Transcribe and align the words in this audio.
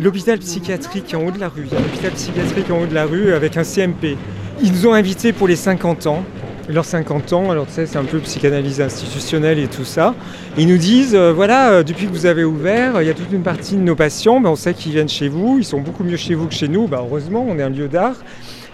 l'hôpital 0.00 0.38
psychiatrique 0.38 1.14
en 1.14 1.24
haut 1.24 1.30
de 1.30 1.38
la 1.38 1.48
rue. 1.48 1.66
Il 1.66 1.72
y 1.72 1.76
a 1.76 1.80
l'hôpital 1.80 2.10
psychiatrique 2.12 2.70
en 2.70 2.82
haut 2.82 2.86
de 2.86 2.94
la 2.94 3.04
rue 3.04 3.32
avec 3.32 3.56
un 3.56 3.64
CMP. 3.64 4.16
Ils 4.62 4.72
nous 4.72 4.86
ont 4.86 4.94
invités 4.94 5.32
pour 5.32 5.48
les 5.48 5.56
50 5.56 6.06
ans. 6.06 6.24
Leurs 6.68 6.84
50 6.84 7.32
ans, 7.32 7.50
alors 7.50 7.66
tu 7.66 7.72
sais, 7.72 7.86
c'est 7.86 7.98
un 7.98 8.04
peu 8.04 8.18
psychanalyse 8.20 8.80
institutionnelle 8.80 9.58
et 9.58 9.66
tout 9.66 9.84
ça. 9.84 10.14
Ils 10.56 10.68
nous 10.68 10.78
disent, 10.78 11.16
euh, 11.16 11.32
voilà, 11.32 11.70
euh, 11.70 11.82
depuis 11.82 12.06
que 12.06 12.12
vous 12.12 12.24
avez 12.24 12.44
ouvert, 12.44 13.02
il 13.02 13.06
y 13.08 13.10
a 13.10 13.14
toute 13.14 13.32
une 13.32 13.42
partie 13.42 13.74
de 13.74 13.80
nos 13.80 13.96
patients, 13.96 14.40
ben, 14.40 14.50
on 14.50 14.56
sait 14.56 14.72
qu'ils 14.72 14.92
viennent 14.92 15.08
chez 15.08 15.28
vous, 15.28 15.58
ils 15.58 15.64
sont 15.64 15.80
beaucoup 15.80 16.04
mieux 16.04 16.16
chez 16.16 16.34
vous 16.34 16.46
que 16.46 16.54
chez 16.54 16.68
nous. 16.68 16.86
Ben, 16.86 16.98
heureusement, 16.98 17.44
on 17.48 17.58
est 17.58 17.62
un 17.62 17.68
lieu 17.68 17.88
d'art. 17.88 18.14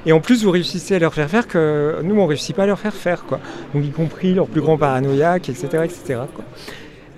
Et 0.04 0.12
en 0.12 0.20
plus, 0.20 0.44
vous 0.44 0.50
réussissez 0.50 0.96
à 0.96 0.98
leur 0.98 1.14
faire 1.14 1.30
faire 1.30 1.48
que 1.48 2.00
nous, 2.02 2.14
on 2.14 2.24
ne 2.24 2.28
réussit 2.28 2.54
pas 2.54 2.64
à 2.64 2.66
leur 2.66 2.78
faire 2.78 2.94
faire. 2.94 3.24
Donc, 3.74 3.84
y 3.84 3.90
compris 3.90 4.34
leurs 4.34 4.46
plus 4.46 4.60
grands 4.60 4.78
paranoïaques, 4.78 5.48
etc. 5.48 5.84
etc. 5.84 6.20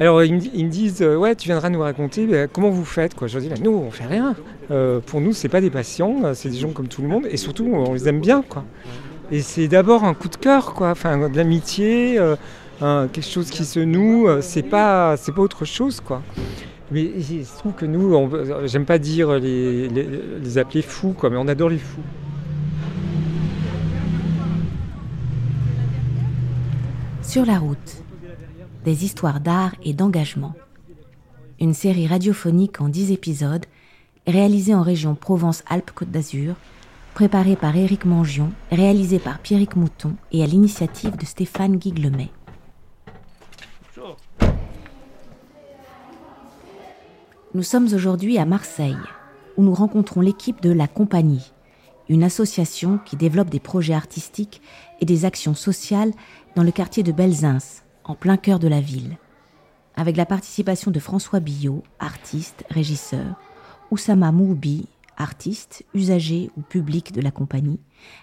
Alors 0.00 0.24
ils 0.24 0.34
me, 0.34 0.70
disent 0.70 1.02
euh, 1.02 1.14
ouais 1.16 1.36
tu 1.36 1.48
viendras 1.48 1.68
nous 1.68 1.80
raconter 1.80 2.26
bah, 2.26 2.46
comment 2.46 2.70
vous 2.70 2.86
faites 2.86 3.14
quoi. 3.14 3.28
Je 3.28 3.34
leur 3.34 3.42
dis 3.42 3.50
bah, 3.50 3.56
nous 3.62 3.70
on 3.72 3.90
fait 3.90 4.06
rien. 4.06 4.34
Euh, 4.70 4.98
pour 5.04 5.20
nous 5.20 5.34
c'est 5.34 5.50
pas 5.50 5.60
des 5.60 5.68
patients, 5.68 6.24
euh, 6.24 6.32
c'est 6.32 6.48
des 6.48 6.56
gens 6.56 6.70
comme 6.70 6.88
tout 6.88 7.02
le 7.02 7.08
monde 7.08 7.26
et 7.30 7.36
surtout 7.36 7.66
on 7.70 7.92
les 7.92 8.08
aime 8.08 8.20
bien 8.20 8.40
quoi. 8.40 8.64
Et 9.30 9.42
c'est 9.42 9.68
d'abord 9.68 10.04
un 10.04 10.14
coup 10.14 10.28
de 10.28 10.36
cœur 10.36 10.72
quoi, 10.72 10.90
enfin 10.90 11.28
de 11.28 11.36
l'amitié, 11.36 12.18
quelque 12.80 13.20
chose 13.20 13.50
qui 13.50 13.66
se 13.66 13.78
noue. 13.78 14.26
c'est 14.40 14.62
pas 14.62 15.18
c'est 15.18 15.32
pas 15.32 15.42
autre 15.42 15.66
chose 15.66 16.00
quoi. 16.00 16.22
Mais 16.90 17.02
il 17.02 17.44
se 17.44 17.58
trouve 17.58 17.74
que 17.74 17.86
nous, 17.86 18.28
j'aime 18.64 18.86
pas 18.86 18.98
dire 18.98 19.38
les, 19.38 19.88
les, 19.88 20.08
les, 20.42 20.58
appeler 20.58 20.82
fous, 20.82 21.14
quoi, 21.16 21.30
mais 21.30 21.36
on 21.36 21.46
adore 21.46 21.68
les 21.68 21.78
fous. 21.78 22.00
Sur 27.22 27.46
la 27.46 27.60
route 27.60 28.02
des 28.84 29.04
histoires 29.04 29.40
d'art 29.40 29.74
et 29.84 29.92
d'engagement. 29.92 30.54
Une 31.60 31.74
série 31.74 32.06
radiophonique 32.06 32.80
en 32.80 32.88
10 32.88 33.12
épisodes, 33.12 33.66
réalisée 34.26 34.74
en 34.74 34.82
région 34.82 35.14
Provence-Alpes-Côte 35.14 36.10
d'Azur, 36.10 36.54
préparée 37.14 37.56
par 37.56 37.76
Éric 37.76 38.04
Mangion, 38.04 38.50
réalisée 38.70 39.18
par 39.18 39.38
Pierrick 39.40 39.76
Mouton 39.76 40.14
et 40.32 40.42
à 40.42 40.46
l'initiative 40.46 41.16
de 41.16 41.26
Stéphane 41.26 41.76
Guiglemet. 41.76 42.30
Nous 47.52 47.64
sommes 47.64 47.92
aujourd'hui 47.92 48.38
à 48.38 48.46
Marseille, 48.46 48.96
où 49.56 49.64
nous 49.64 49.74
rencontrons 49.74 50.20
l'équipe 50.20 50.62
de 50.62 50.70
La 50.70 50.86
Compagnie, 50.86 51.52
une 52.08 52.22
association 52.22 52.98
qui 53.04 53.16
développe 53.16 53.50
des 53.50 53.60
projets 53.60 53.94
artistiques 53.94 54.62
et 55.00 55.04
des 55.04 55.24
actions 55.24 55.54
sociales 55.54 56.12
dans 56.54 56.62
le 56.62 56.70
quartier 56.70 57.02
de 57.02 57.10
Belzins, 57.10 57.82
en 58.10 58.16
plein 58.16 58.36
cœur 58.36 58.58
de 58.58 58.66
la 58.66 58.80
ville, 58.80 59.18
avec 59.94 60.16
la 60.16 60.26
participation 60.26 60.90
de 60.90 60.98
François 60.98 61.38
Billot, 61.38 61.84
artiste, 62.00 62.64
régisseur, 62.68 63.36
Oussama 63.92 64.32
Moubi, 64.32 64.88
artiste, 65.16 65.84
usager 65.94 66.50
ou 66.56 66.62
public 66.62 67.12
de 67.12 67.20
la 67.20 67.30
compagnie, 67.30 67.78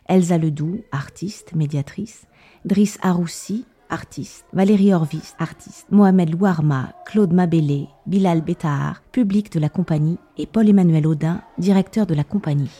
Elsa 0.09 0.37
Ledoux, 0.37 0.83
artiste, 0.91 1.55
médiatrice, 1.55 2.25
Driss 2.65 2.99
Aroussi, 3.01 3.65
artiste, 3.89 4.45
Valérie 4.51 4.93
Orvis, 4.93 5.35
artiste, 5.39 5.87
Mohamed 5.89 6.31
Louarma, 6.31 6.91
Claude 7.05 7.31
Mabélé, 7.31 7.87
Bilal 8.07 8.41
Betahar, 8.41 9.01
public 9.13 9.53
de 9.53 9.59
la 9.61 9.69
compagnie, 9.69 10.17
et 10.37 10.47
Paul-Emmanuel 10.47 11.07
Audin, 11.07 11.41
directeur 11.57 12.05
de 12.05 12.13
la 12.13 12.25
compagnie. 12.25 12.71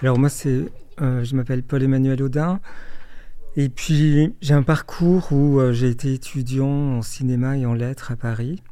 Alors 0.00 0.18
moi, 0.18 0.30
euh, 0.46 1.22
je 1.24 1.36
m'appelle 1.36 1.62
Paul-Emmanuel 1.62 2.22
Audin. 2.22 2.60
Et 3.58 3.70
puis 3.70 4.34
j'ai 4.42 4.54
un 4.54 4.62
parcours 4.62 5.32
où 5.32 5.60
euh, 5.60 5.72
j'ai 5.72 5.88
été 5.88 6.12
étudiant 6.12 6.68
en 6.98 7.02
cinéma 7.02 7.56
et 7.56 7.64
en 7.64 7.72
lettres 7.72 8.12
à 8.12 8.16
Paris. 8.16 8.62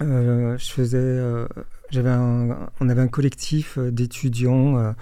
Euh, 0.00 0.58
je 0.58 0.72
faisais, 0.72 0.98
euh, 0.98 1.46
on 1.94 2.88
avait 2.88 3.00
un 3.00 3.08
collectif 3.08 3.78
d'étudiants. 3.78 4.94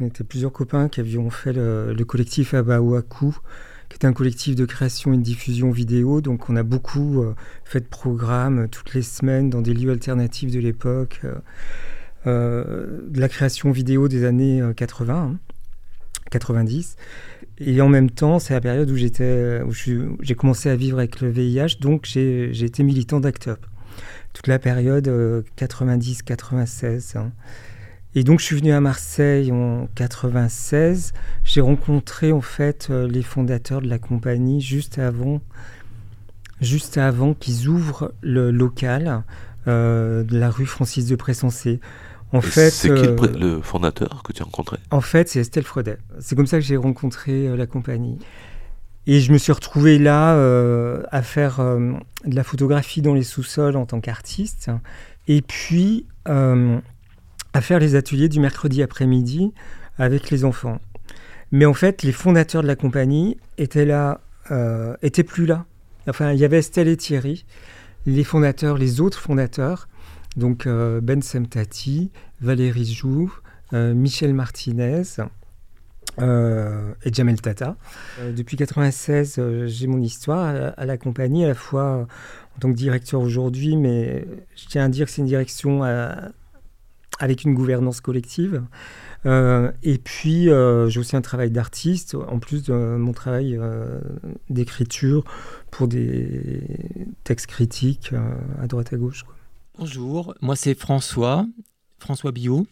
on 0.00 0.04
était 0.04 0.24
plusieurs 0.24 0.52
copains 0.52 0.90
qui 0.90 1.00
avions 1.00 1.30
fait 1.30 1.54
le, 1.54 2.04
collectif 2.04 2.52
Abaouakou, 2.52 3.38
qui 3.88 3.96
était 3.96 4.06
un 4.06 4.12
collectif 4.12 4.54
de 4.54 4.66
création 4.66 5.14
et 5.14 5.16
de 5.16 5.22
diffusion 5.22 5.70
vidéo. 5.70 6.20
Donc 6.20 6.50
on 6.50 6.56
a 6.56 6.62
beaucoup 6.62 7.24
fait 7.64 7.80
de 7.80 7.86
programmes 7.86 8.68
toutes 8.68 8.92
les 8.92 9.02
semaines 9.02 9.48
dans 9.48 9.62
des 9.62 9.72
lieux 9.72 9.92
alternatifs 9.92 10.52
de 10.52 10.60
l'époque, 10.60 11.22
de 12.26 13.20
la 13.20 13.28
création 13.28 13.70
vidéo 13.70 14.08
des 14.08 14.24
années 14.24 14.60
80, 14.76 15.38
90. 16.30 16.96
Et 17.58 17.80
en 17.80 17.88
même 17.88 18.10
temps, 18.10 18.38
c'est 18.38 18.54
la 18.54 18.60
période 18.60 18.90
où 18.90 18.94
où 18.94 19.72
j'ai 20.22 20.34
commencé 20.34 20.68
à 20.68 20.76
vivre 20.76 20.98
avec 20.98 21.20
le 21.20 21.30
VIH, 21.30 21.78
donc 21.80 22.06
j'ai 22.06 22.64
été 22.64 22.82
militant 22.82 23.20
d'ACT 23.20 23.48
UP. 23.48 23.66
Toute 24.32 24.46
la 24.46 24.58
période 24.58 25.08
90-96. 25.58 26.84
Euh, 26.84 27.20
hein. 27.20 27.32
Et 28.14 28.24
donc 28.24 28.40
je 28.40 28.44
suis 28.44 28.56
venu 28.56 28.72
à 28.72 28.80
Marseille 28.80 29.52
en 29.52 29.88
96. 29.94 31.12
J'ai 31.44 31.60
rencontré 31.60 32.32
en 32.32 32.40
fait 32.42 32.88
euh, 32.90 33.08
les 33.08 33.22
fondateurs 33.22 33.80
de 33.80 33.88
la 33.88 33.98
compagnie 33.98 34.60
juste 34.60 34.98
avant, 34.98 35.40
juste 36.60 36.98
avant 36.98 37.32
qu'ils 37.32 37.68
ouvrent 37.68 38.12
le 38.22 38.50
local 38.50 39.22
euh, 39.66 40.24
de 40.24 40.38
la 40.38 40.50
rue 40.50 40.66
Francis 40.66 41.06
de 41.06 41.16
Pressensé. 41.16 41.80
En 42.32 42.40
fait, 42.40 42.70
c'est 42.70 42.88
qui 42.88 43.06
euh, 43.06 43.26
le, 43.38 43.60
fondateur 43.60 44.22
que 44.22 44.32
tu 44.32 44.42
as 44.42 44.44
rencontré? 44.44 44.78
En 44.90 45.02
fait, 45.02 45.28
c'est 45.28 45.40
Estelle 45.40 45.64
Frodet. 45.64 45.98
C'est 46.18 46.34
comme 46.34 46.46
ça 46.46 46.58
que 46.58 46.64
j'ai 46.64 46.78
rencontré 46.78 47.46
euh, 47.46 47.56
la 47.56 47.66
compagnie. 47.66 48.18
Et 49.06 49.20
je 49.20 49.32
me 49.32 49.38
suis 49.38 49.52
retrouvé 49.52 49.98
là 49.98 50.34
euh, 50.36 51.02
à 51.10 51.22
faire 51.22 51.60
de 51.60 52.34
la 52.36 52.44
photographie 52.44 53.02
dans 53.02 53.14
les 53.14 53.24
sous-sols 53.24 53.76
en 53.76 53.84
tant 53.84 54.00
qu'artiste. 54.00 54.70
Et 55.26 55.42
puis 55.42 56.06
à 56.24 57.60
faire 57.60 57.80
les 57.80 57.96
ateliers 57.96 58.28
du 58.28 58.38
mercredi 58.38 58.80
après-midi 58.80 59.52
avec 59.98 60.30
les 60.30 60.44
enfants. 60.44 60.78
Mais 61.50 61.66
en 61.66 61.74
fait, 61.74 62.04
les 62.04 62.12
fondateurs 62.12 62.62
de 62.62 62.68
la 62.68 62.76
compagnie 62.76 63.38
étaient 63.58 63.84
là, 63.84 64.20
étaient 65.02 65.24
plus 65.24 65.46
là. 65.46 65.66
Enfin, 66.08 66.30
il 66.30 66.38
y 66.38 66.44
avait 66.44 66.58
Estelle 66.58 66.86
et 66.86 66.96
Thierry, 66.96 67.44
les 68.06 68.22
fondateurs, 68.22 68.78
les 68.78 69.00
autres 69.00 69.18
fondateurs, 69.18 69.88
donc 70.36 70.66
euh, 70.66 71.00
Ben 71.00 71.22
Semtati, 71.22 72.10
Valérie 72.40 72.92
Joux, 72.92 73.32
euh, 73.72 73.94
Michel 73.94 74.34
Martinez 74.34 75.02
euh, 76.20 76.92
et 77.04 77.12
Jamel 77.12 77.40
Tata. 77.40 77.76
depuis 78.34 78.56
96, 78.56 79.40
j'ai 79.66 79.86
mon 79.86 80.00
histoire 80.00 80.72
à, 80.76 80.84
la 80.84 80.98
compagnie, 80.98 81.44
à 81.44 81.48
la 81.48 81.54
fois 81.54 82.06
en 82.56 82.60
tant 82.60 82.70
que 82.70 82.76
directeur 82.76 83.20
aujourd'hui, 83.20 83.76
mais 83.76 84.26
je 84.56 84.66
tiens 84.66 84.84
à 84.84 84.88
dire 84.88 85.06
que 85.06 85.12
c'est 85.12 85.22
une 85.22 85.28
direction 85.28 85.82
avec 87.18 87.44
une 87.44 87.54
gouvernance 87.54 88.02
collective. 88.02 88.62
et 89.24 89.98
puis, 90.04 90.48
j'ai 90.88 91.00
aussi 91.00 91.16
un 91.16 91.22
travail 91.22 91.50
d'artiste, 91.50 92.14
en 92.14 92.38
plus 92.38 92.62
de 92.62 92.74
mon 92.74 93.12
travail 93.12 93.58
d'écriture 94.50 95.24
pour 95.70 95.88
des 95.88 96.60
textes 97.24 97.46
critiques 97.46 98.12
à 98.60 98.66
droite 98.66 98.92
à 98.92 98.96
gauche. 98.96 99.24
Bonjour, 99.78 100.34
moi 100.42 100.54
c'est 100.54 100.74
François, 100.74 101.46
François 101.98 102.30
Biot. 102.30 102.66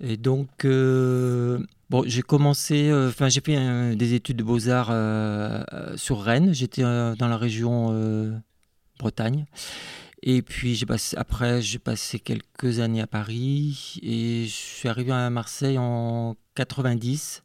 Et 0.00 0.18
donc, 0.18 0.66
euh, 0.66 1.58
j'ai 2.04 2.20
commencé, 2.20 2.90
euh, 2.90 3.10
j'ai 3.28 3.40
fait 3.40 3.96
des 3.96 4.14
études 4.14 4.36
de 4.36 4.42
beaux-arts 4.42 4.90
euh, 4.90 5.62
sur 5.96 6.20
Rennes. 6.22 6.52
J'étais 6.52 6.82
dans 6.82 7.28
la 7.28 7.36
région 7.38 8.40
Bretagne. 8.98 9.46
Et 10.22 10.42
puis, 10.42 10.84
après, 11.16 11.62
j'ai 11.62 11.78
passé 11.78 12.18
quelques 12.18 12.80
années 12.80 13.00
à 13.00 13.06
Paris 13.06 13.98
et 14.02 14.44
je 14.44 14.52
suis 14.52 14.88
arrivé 14.90 15.12
à 15.12 15.30
Marseille 15.30 15.78
en 15.78 16.36
90. 16.54 17.42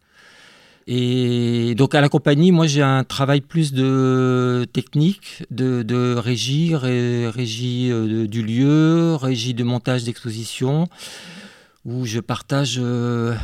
Et 0.87 1.73
donc 1.75 1.95
à 1.95 2.01
la 2.01 2.09
compagnie, 2.09 2.51
moi 2.51 2.67
j'ai 2.67 2.83
un 2.83 3.03
travail 3.03 3.41
plus 3.41 3.73
de 3.73 4.67
technique, 4.71 5.43
de, 5.49 6.15
régie, 6.15 6.75
régie 6.75 7.91
euh, 7.91 8.27
du 8.27 8.43
lieu, 8.43 9.15
régie 9.15 9.55
de 9.55 9.63
montage 9.63 10.03
d'exposition, 10.03 10.87
où 11.85 12.05
je 12.05 12.19
partage 12.19 12.79
euh, 12.79 13.35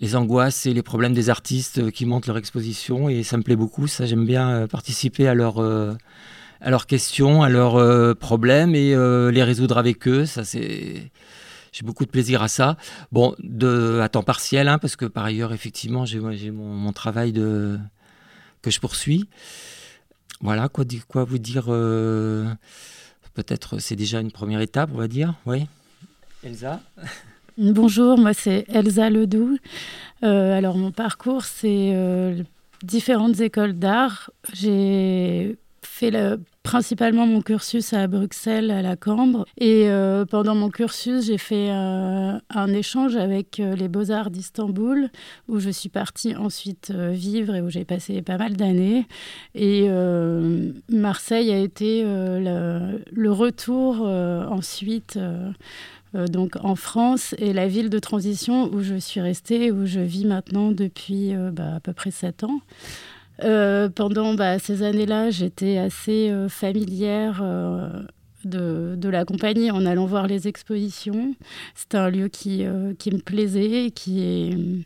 les 0.00 0.16
angoisses 0.16 0.66
et 0.66 0.74
les 0.74 0.82
problèmes 0.82 1.14
des 1.14 1.30
artistes 1.30 1.92
qui 1.92 2.04
montent 2.04 2.26
leur 2.26 2.36
exposition. 2.36 3.08
Et 3.08 3.22
ça 3.22 3.36
me 3.36 3.44
plaît 3.44 3.56
beaucoup, 3.56 3.86
ça 3.86 4.04
j'aime 4.04 4.26
bien 4.26 4.50
euh, 4.50 4.66
participer 4.66 5.28
à, 5.28 5.34
leur, 5.34 5.60
à 5.60 6.70
leurs 6.70 6.86
questions, 6.86 7.44
à 7.44 7.48
leurs 7.48 8.16
problèmes 8.16 8.74
et 8.74 8.90
les 9.30 9.42
résoudre 9.44 9.78
avec 9.78 10.08
eux. 10.08 10.26
Ça 10.26 10.44
c'est 10.44 11.12
j'ai 11.72 11.84
beaucoup 11.84 12.04
de 12.04 12.10
plaisir 12.10 12.42
à 12.42 12.48
ça. 12.48 12.76
Bon, 13.12 13.34
à 14.00 14.08
temps 14.08 14.22
partiel, 14.22 14.68
hein, 14.68 14.78
parce 14.78 14.96
que 14.96 15.04
par 15.04 15.24
ailleurs, 15.24 15.52
effectivement, 15.52 16.04
j'ai 16.04 16.20
mon, 16.50 16.92
travail 16.92 17.32
que 17.32 18.70
je 18.70 18.80
poursuis. 18.80 19.28
Voilà, 20.40 20.68
quoi, 20.68 20.84
quoi 21.08 21.24
vous 21.24 21.38
dire 21.38 21.66
euh, 21.68 22.46
Peut-être 23.34 23.78
c'est 23.78 23.96
déjà 23.96 24.20
une 24.20 24.32
première 24.32 24.60
étape, 24.60 24.90
on 24.92 24.98
va 24.98 25.08
dire. 25.08 25.34
Oui. 25.46 25.66
Elsa 26.42 26.80
Bonjour, 27.58 28.16
moi 28.18 28.34
c'est 28.34 28.64
Elsa 28.68 29.10
Ledoux. 29.10 29.58
Euh, 30.22 30.56
alors 30.56 30.76
mon 30.76 30.92
parcours, 30.92 31.44
c'est 31.44 31.90
euh, 31.92 32.42
différentes 32.82 33.40
écoles 33.40 33.74
d'art. 33.74 34.30
J'ai 34.52 35.58
fait 35.82 36.10
le 36.12 36.40
principalement 36.68 37.26
mon 37.26 37.40
cursus 37.40 37.94
à 37.94 38.06
Bruxelles, 38.08 38.70
à 38.70 38.82
la 38.82 38.94
Cambre. 38.94 39.46
Et 39.56 39.88
euh, 39.88 40.26
pendant 40.26 40.54
mon 40.54 40.68
cursus, 40.68 41.24
j'ai 41.24 41.38
fait 41.38 41.70
euh, 41.70 42.38
un 42.50 42.72
échange 42.74 43.16
avec 43.16 43.58
euh, 43.58 43.74
les 43.74 43.88
Beaux-Arts 43.88 44.28
d'Istanbul, 44.28 45.08
où 45.48 45.60
je 45.60 45.70
suis 45.70 45.88
partie 45.88 46.36
ensuite 46.36 46.90
vivre 46.90 47.54
et 47.54 47.62
où 47.62 47.70
j'ai 47.70 47.86
passé 47.86 48.20
pas 48.20 48.36
mal 48.36 48.54
d'années. 48.54 49.06
Et 49.54 49.88
Marseille 50.90 51.50
a 51.52 51.58
été 51.58 52.02
le, 52.04 53.30
retour 53.30 54.02
ensuite. 54.02 55.18
donc 56.14 56.56
en 56.60 56.74
France 56.74 57.34
et 57.38 57.52
la 57.52 57.66
ville 57.66 57.88
de 57.88 57.98
transition 57.98 58.70
où 58.74 58.82
je 58.82 58.96
suis 58.96 59.20
restée, 59.22 59.72
où 59.72 59.86
je 59.86 60.00
vis 60.00 60.26
maintenant 60.26 60.70
depuis 60.70 61.34
bah, 61.52 61.76
à 61.76 61.80
peu 61.80 61.94
près 61.94 62.10
sept 62.10 62.44
ans. 62.44 62.60
Euh, 63.44 63.88
pendant 63.88 64.34
bah, 64.34 64.58
ces 64.58 64.82
années-là, 64.82 65.30
j'étais 65.30 65.78
assez 65.78 66.30
euh, 66.30 66.48
familière 66.48 67.40
euh, 67.42 67.88
de, 68.44 69.08
la 69.08 69.24
compagnie 69.24 69.70
en 69.70 69.86
allant 69.86 70.06
voir 70.06 70.26
les 70.26 70.48
expositions. 70.48 71.34
C'était 71.74 71.98
un 71.98 72.10
lieu 72.10 72.28
qui, 72.28 72.64
me 72.64 73.18
plaisait, 73.18 73.90
qui 73.90 74.84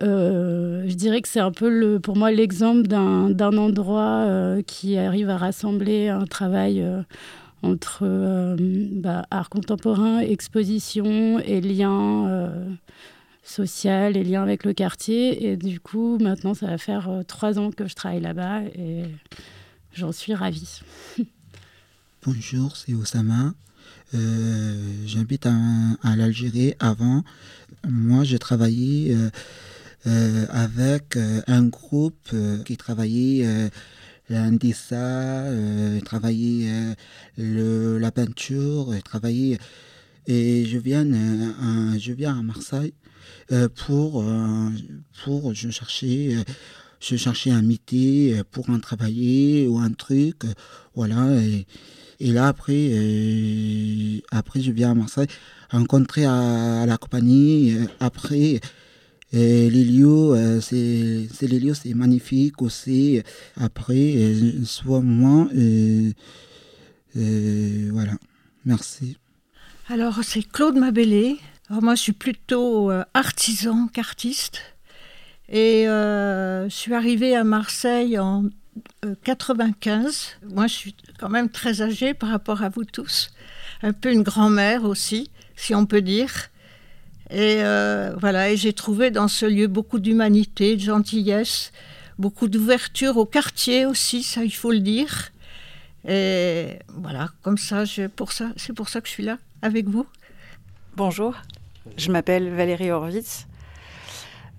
je 0.00 0.94
dirais 0.94 1.20
que 1.20 1.28
c'est 1.28 1.40
un 1.40 1.52
peu 1.52 2.00
pour 2.00 2.16
moi 2.16 2.30
l'exemple 2.30 2.86
d'un 2.88 3.56
endroit 3.56 4.56
qui 4.66 4.96
arrive 4.96 5.30
à 5.30 5.36
rassembler 5.36 6.08
un 6.08 6.24
travail 6.24 6.84
entre 7.62 8.04
bah, 8.92 9.26
art 9.30 9.50
contemporain, 9.50 10.20
exposition 10.20 11.38
et 11.40 11.60
lien 11.60 12.50
social 13.42 14.16
et 14.16 14.24
liens 14.24 14.42
avec 14.42 14.64
le 14.64 14.72
quartier. 14.72 15.50
Et 15.50 15.56
du 15.56 15.80
coup, 15.80 16.18
maintenant, 16.18 16.54
ça 16.54 16.66
va 16.66 16.78
faire 16.78 17.08
euh, 17.08 17.22
trois 17.22 17.58
ans 17.58 17.70
que 17.70 17.86
je 17.86 17.94
travaille 17.94 18.20
là-bas 18.20 18.62
et 18.74 19.04
j'en 19.92 20.12
suis 20.12 20.34
ravie. 20.34 20.80
Bonjour, 22.24 22.76
c'est 22.76 22.92
Osama. 22.92 23.54
Euh, 24.14 24.74
J'habite 25.06 25.46
à, 25.46 26.16
l'Algérie. 26.16 26.74
Avant, 26.80 27.22
moi, 27.88 28.24
j'ai 28.24 28.38
travaillé 28.38 29.14
euh, 29.14 29.30
euh, 30.06 30.46
avec 30.50 31.16
un 31.46 31.64
groupe 31.64 32.34
qui 32.64 32.76
travaillait 32.76 33.70
l'indessa, 34.28 35.44
travaillait 36.04 36.94
le, 37.36 37.98
la 37.98 38.10
peinture, 38.10 38.94
travaillait 39.04 39.58
et 40.26 40.64
je 40.66 40.78
viens, 40.78 41.04
je 41.98 42.12
viens 42.12 42.38
à 42.38 42.42
Marseille 42.42 42.92
pour, 43.68 44.22
euh, 44.22 44.70
pour 45.24 45.54
je 45.54 45.70
cherchais, 45.70 46.34
euh, 46.34 46.44
je 47.00 47.16
cherchais 47.16 47.50
un 47.50 47.62
métier 47.62 48.42
pour 48.50 48.70
en 48.70 48.78
travailler 48.78 49.66
ou 49.68 49.78
un 49.78 49.92
truc. 49.92 50.42
Voilà. 50.94 51.28
Et, 52.20 52.32
là, 52.32 52.48
après, 52.48 52.90
après, 54.30 54.60
je 54.60 54.70
viens 54.70 54.90
à 54.90 54.94
Marseille 54.94 55.28
rencontrer 55.70 56.26
à, 56.26 56.84
la 56.86 56.98
compagnie. 56.98 57.74
Après, 58.00 58.60
les 59.32 59.84
lieux, 59.84 60.60
c'est, 60.60 61.46
les 61.46 61.58
lieux, 61.58 61.74
c'est 61.74 61.94
magnifique 61.94 62.60
aussi. 62.60 63.22
Après, 63.56 64.34
soit 64.64 65.00
moi, 65.00 65.48
voilà. 67.14 68.12
Merci. 68.66 69.16
Alors, 69.88 70.20
c'est 70.22 70.42
Claude 70.42 70.76
Mabellé 70.76 71.38
moi, 71.70 71.94
je 71.94 72.02
suis 72.02 72.12
plutôt 72.12 72.90
euh, 72.90 73.04
artisan 73.14 73.86
qu'artiste. 73.86 74.60
Et 75.48 75.88
euh, 75.88 76.68
je 76.68 76.74
suis 76.74 76.94
arrivée 76.94 77.36
à 77.36 77.44
Marseille 77.44 78.18
en 78.18 78.44
95. 79.22 80.38
Euh, 80.42 80.48
moi, 80.52 80.66
je 80.66 80.74
suis 80.74 80.96
quand 81.18 81.28
même 81.28 81.48
très 81.48 81.80
âgée 81.80 82.12
par 82.12 82.30
rapport 82.30 82.62
à 82.62 82.68
vous 82.68 82.84
tous. 82.84 83.30
Un 83.82 83.92
peu 83.92 84.12
une 84.12 84.22
grand-mère 84.22 84.84
aussi, 84.84 85.30
si 85.54 85.74
on 85.74 85.86
peut 85.86 86.02
dire. 86.02 86.32
Et 87.30 87.62
voilà, 88.18 88.50
et 88.50 88.56
j'ai 88.56 88.72
trouvé 88.72 89.12
dans 89.12 89.28
ce 89.28 89.46
lieu 89.46 89.68
beaucoup 89.68 90.00
d'humanité, 90.00 90.74
de 90.74 90.80
gentillesse, 90.80 91.70
beaucoup 92.18 92.48
d'ouverture 92.48 93.18
au 93.18 93.24
quartier 93.24 93.86
aussi, 93.86 94.24
ça 94.24 94.42
il 94.42 94.50
faut 94.50 94.72
le 94.72 94.80
dire. 94.80 95.30
Et 96.08 96.80
voilà, 96.88 97.30
comme 97.42 97.56
ça, 97.56 97.84
pour 98.16 98.32
ça, 98.32 98.50
c'est 98.56 98.72
pour 98.72 98.88
ça 98.88 99.00
que 99.00 99.06
je 99.06 99.12
suis 99.12 99.22
là 99.22 99.38
avec 99.62 99.86
vous. 99.86 100.06
Bonjour, 100.96 101.36
je 101.96 102.10
m'appelle 102.10 102.54
Valérie 102.54 102.90
Horvitz. 102.90 103.46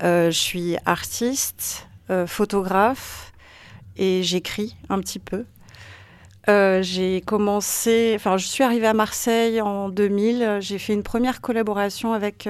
Euh, 0.03 0.31
je 0.31 0.37
suis 0.37 0.77
artiste, 0.85 1.87
euh, 2.09 2.25
photographe 2.25 3.33
et 3.97 4.23
j'écris 4.23 4.75
un 4.89 4.99
petit 4.99 5.19
peu. 5.19 5.45
Euh, 6.49 6.81
j'ai 6.81 7.21
commencé, 7.21 8.13
enfin, 8.15 8.37
je 8.37 8.47
suis 8.47 8.63
arrivée 8.63 8.87
à 8.87 8.93
Marseille 8.93 9.61
en 9.61 9.89
2000. 9.89 10.57
J'ai 10.59 10.79
fait 10.79 10.93
une 10.93 11.03
première 11.03 11.41
collaboration 11.41 12.13
avec 12.13 12.49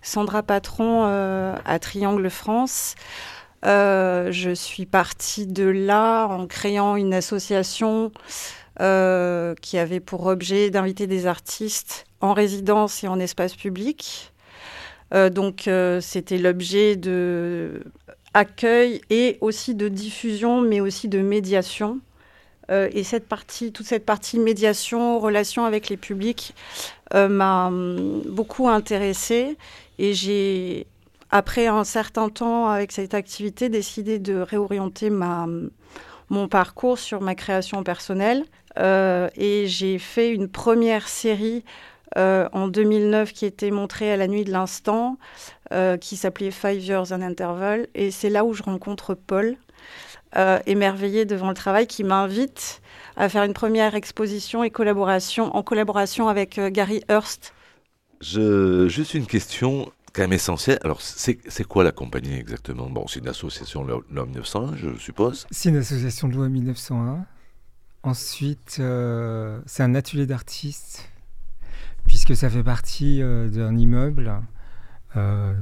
Sandra 0.00 0.42
Patron 0.42 1.04
à 1.04 1.78
Triangle 1.78 2.30
France. 2.30 2.94
je 3.62 4.52
suis 4.54 4.86
partie 4.86 5.46
de 5.46 5.64
là 5.64 6.26
en 6.26 6.46
créant 6.46 6.96
une 6.96 7.12
association 7.12 8.10
qui 8.78 9.78
avait 9.78 10.00
pour 10.00 10.26
objet 10.26 10.70
d'inviter 10.70 11.06
des 11.06 11.26
artistes 11.26 12.06
en 12.20 12.32
résidence 12.32 13.04
et 13.04 13.08
en 13.08 13.18
espace 13.20 13.54
public. 13.54 14.32
Euh, 15.14 15.30
donc 15.30 15.68
euh, 15.68 16.00
c'était 16.00 16.38
l'objet 16.38 16.96
de 16.96 17.82
accueil 18.32 19.00
et 19.10 19.38
aussi 19.40 19.74
de 19.74 19.88
diffusion, 19.88 20.60
mais 20.60 20.80
aussi 20.80 21.08
de 21.08 21.20
médiation. 21.20 22.00
Euh, 22.70 22.88
et 22.92 23.04
cette 23.04 23.28
partie, 23.28 23.72
toute 23.72 23.86
cette 23.86 24.06
partie 24.06 24.38
médiation, 24.38 25.20
relation 25.20 25.64
avec 25.66 25.88
les 25.88 25.96
publics, 25.96 26.54
m'a 27.12 27.66
hum, 27.68 28.22
beaucoup 28.28 28.68
intéressée. 28.68 29.56
Et 29.98 30.14
j'ai, 30.14 30.86
après 31.30 31.68
un 31.68 31.84
certain 31.84 32.28
temps 32.28 32.68
avec 32.68 32.90
cette 32.90 33.14
activité, 33.14 33.68
décidé 33.68 34.18
de 34.18 34.38
réorienter 34.38 35.10
mon 35.10 36.48
parcours 36.48 36.98
sur 36.98 37.20
ma 37.20 37.36
création 37.36 37.84
personnelle. 37.84 38.44
Et 38.76 39.64
j'ai 39.66 39.98
fait 39.98 40.30
une 40.30 40.48
première 40.48 41.08
série 41.08 41.64
euh, 42.16 42.48
en 42.52 42.68
2009 42.68 43.32
qui 43.32 43.44
était 43.44 43.72
montré 43.72 44.12
à 44.12 44.16
la 44.16 44.28
nuit 44.28 44.44
de 44.44 44.52
l'instant, 44.52 45.18
euh, 45.72 45.96
qui 45.96 46.16
s'appelait 46.16 46.52
Five 46.52 46.80
Years 46.80 47.12
an 47.12 47.22
Interval. 47.22 47.88
Et 47.94 48.10
c'est 48.10 48.30
là 48.30 48.44
où 48.44 48.54
je 48.54 48.62
rencontre 48.62 49.14
Paul, 49.14 49.56
euh, 50.36 50.60
émerveillé 50.66 51.24
devant 51.24 51.48
le 51.48 51.54
travail, 51.54 51.88
qui 51.88 52.04
m'invite 52.04 52.82
à 53.16 53.28
faire 53.28 53.42
une 53.42 53.52
première 53.52 53.96
exposition 53.96 54.62
et 54.62 54.70
collaboration 54.70 55.56
en 55.56 55.62
collaboration 55.62 56.28
avec 56.28 56.60
Gary 56.60 57.02
Hurst. 57.08 57.52
Je, 58.20 58.86
juste 58.88 59.14
une 59.14 59.26
question 59.26 59.90
quand 60.12 60.22
même 60.22 60.32
essentielle. 60.32 60.78
Alors, 60.84 61.00
c'est 61.00 61.64
quoi 61.64 61.82
la 61.82 61.90
compagnie 61.90 62.34
exactement? 62.34 62.88
Bon, 62.88 63.08
c'est 63.08 63.18
une 63.18 63.28
association 63.28 63.84
de 63.84 63.90
loi 63.90 64.04
1901, 64.08 64.76
je 64.76 64.96
suppose. 64.98 65.46
C'est 65.50 65.70
une 65.70 65.76
association 65.76 66.28
de 66.28 66.34
loi 66.34 66.48
1901. 66.48 67.26
Ensuite, 68.04 68.80
c'est 69.66 69.82
un 69.82 69.94
atelier 69.94 70.26
d'artistes 70.26 71.08
puisque 72.06 72.36
ça 72.36 72.50
fait 72.50 72.62
partie 72.62 73.22
euh, 73.22 73.48
d'un 73.48 73.76
immeuble 73.76 74.32
euh, 75.16 75.54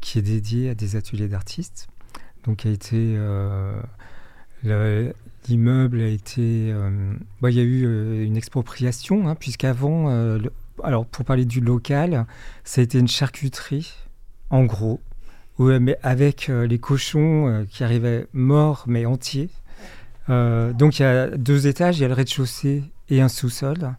qui 0.00 0.18
est 0.18 0.22
dédié 0.22 0.70
à 0.70 0.74
des 0.74 0.96
ateliers 0.96 1.28
d'artistes. 1.28 1.88
Donc, 2.44 2.66
a 2.66 2.70
été 2.70 3.14
euh, 3.16 3.80
l'immeuble 5.48 6.00
a 6.00 6.08
été, 6.08 6.74
bah, 7.40 7.50
il 7.50 7.56
y 7.56 7.60
a 7.60 7.64
eu 7.64 8.24
une 8.24 8.36
expropriation, 8.36 9.28
hein, 9.28 9.34
puisqu'avant, 9.34 10.08
alors 10.82 11.04
pour 11.04 11.24
parler 11.24 11.44
du 11.44 11.60
local, 11.60 12.26
ça 12.62 12.80
a 12.80 12.84
été 12.84 12.98
une 12.98 13.08
charcuterie, 13.08 13.92
en 14.50 14.64
gros, 14.64 15.00
mais 15.58 15.96
avec 16.02 16.46
les 16.48 16.78
cochons 16.78 17.66
qui 17.70 17.82
arrivaient 17.82 18.26
morts 18.32 18.84
mais 18.86 19.04
entiers. 19.04 19.50
Donc 20.28 20.98
il 20.98 21.02
y 21.02 21.04
a 21.04 21.28
deux 21.28 21.66
étages, 21.66 21.98
il 21.98 22.02
y 22.02 22.04
a 22.04 22.08
le 22.08 22.14
rez-de-chaussée 22.14 22.84
et 23.12 23.20
un 23.20 23.28
sous-sol, 23.28 23.94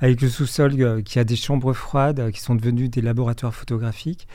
avec 0.00 0.20
le 0.20 0.28
sous-sol 0.28 0.74
euh, 0.80 1.00
qui 1.00 1.18
a 1.20 1.24
des 1.24 1.36
chambres 1.36 1.72
froides 1.72 2.18
euh, 2.18 2.30
qui 2.30 2.40
sont 2.40 2.56
devenues 2.56 2.88
des 2.88 3.00
laboratoires 3.00 3.54
photographiques, 3.54 4.26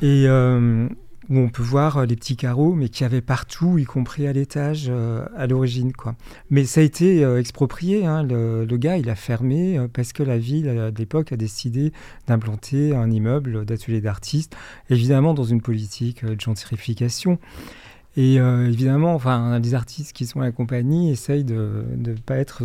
et 0.00 0.24
euh, 0.26 0.88
où 1.28 1.38
on 1.38 1.50
peut 1.50 1.62
voir 1.62 2.06
les 2.06 2.16
petits 2.16 2.36
carreaux, 2.36 2.74
mais 2.74 2.88
qui 2.88 3.04
avaient 3.04 3.20
partout, 3.20 3.76
y 3.76 3.84
compris 3.84 4.26
à 4.26 4.32
l'étage 4.32 4.90
à 5.36 5.46
l'origine. 5.46 5.92
quoi. 5.92 6.16
Mais 6.48 6.64
ça 6.64 6.80
a 6.80 6.84
été 6.84 7.22
exproprié, 7.38 8.04
hein. 8.04 8.24
le, 8.24 8.64
gars 8.76 8.96
il 8.96 9.08
a 9.08 9.14
fermé 9.14 9.78
parce 9.92 10.12
que 10.12 10.24
la 10.24 10.38
ville 10.38 10.68
à 10.68 10.90
l'époque 10.90 11.30
a 11.30 11.36
décidé 11.36 11.92
d'implanter 12.26 12.96
un 12.96 13.10
immeuble 13.12 13.64
d'atelier 13.64 14.00
d'artistes, 14.00 14.56
évidemment 14.88 15.32
dans 15.32 15.44
une 15.44 15.60
politique 15.60 16.24
de 16.24 16.40
gentrification. 16.40 17.38
Et 18.16 18.40
euh, 18.40 18.66
évidemment, 18.66 19.14
enfin, 19.14 19.60
les 19.60 19.74
artistes 19.74 20.12
qui 20.12 20.26
sont 20.26 20.40
à 20.40 20.44
la 20.44 20.52
compagnie 20.52 21.10
essayent 21.10 21.44
de 21.44 21.84
ne 21.96 22.14
pas 22.14 22.36
être 22.36 22.62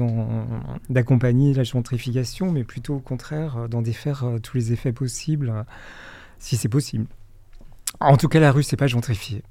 d'accompagner 0.89 1.53
la 1.53 1.63
gentrification, 1.63 2.51
mais 2.51 2.63
plutôt 2.63 2.95
au 2.95 2.99
contraire 2.99 3.57
euh, 3.57 3.67
d'en 3.67 3.83
défaire 3.83 4.23
euh, 4.23 4.39
tous 4.39 4.57
les 4.57 4.73
effets 4.73 4.91
possibles, 4.91 5.65
si 6.39 6.57
c'est 6.57 6.69
possible. 6.69 7.05
En 7.99 8.17
tout 8.17 8.27
cas, 8.27 8.39
la 8.39 8.51
rue, 8.51 8.63
c'est 8.63 8.75
pas 8.75 8.87
gentrifié. 8.87 9.43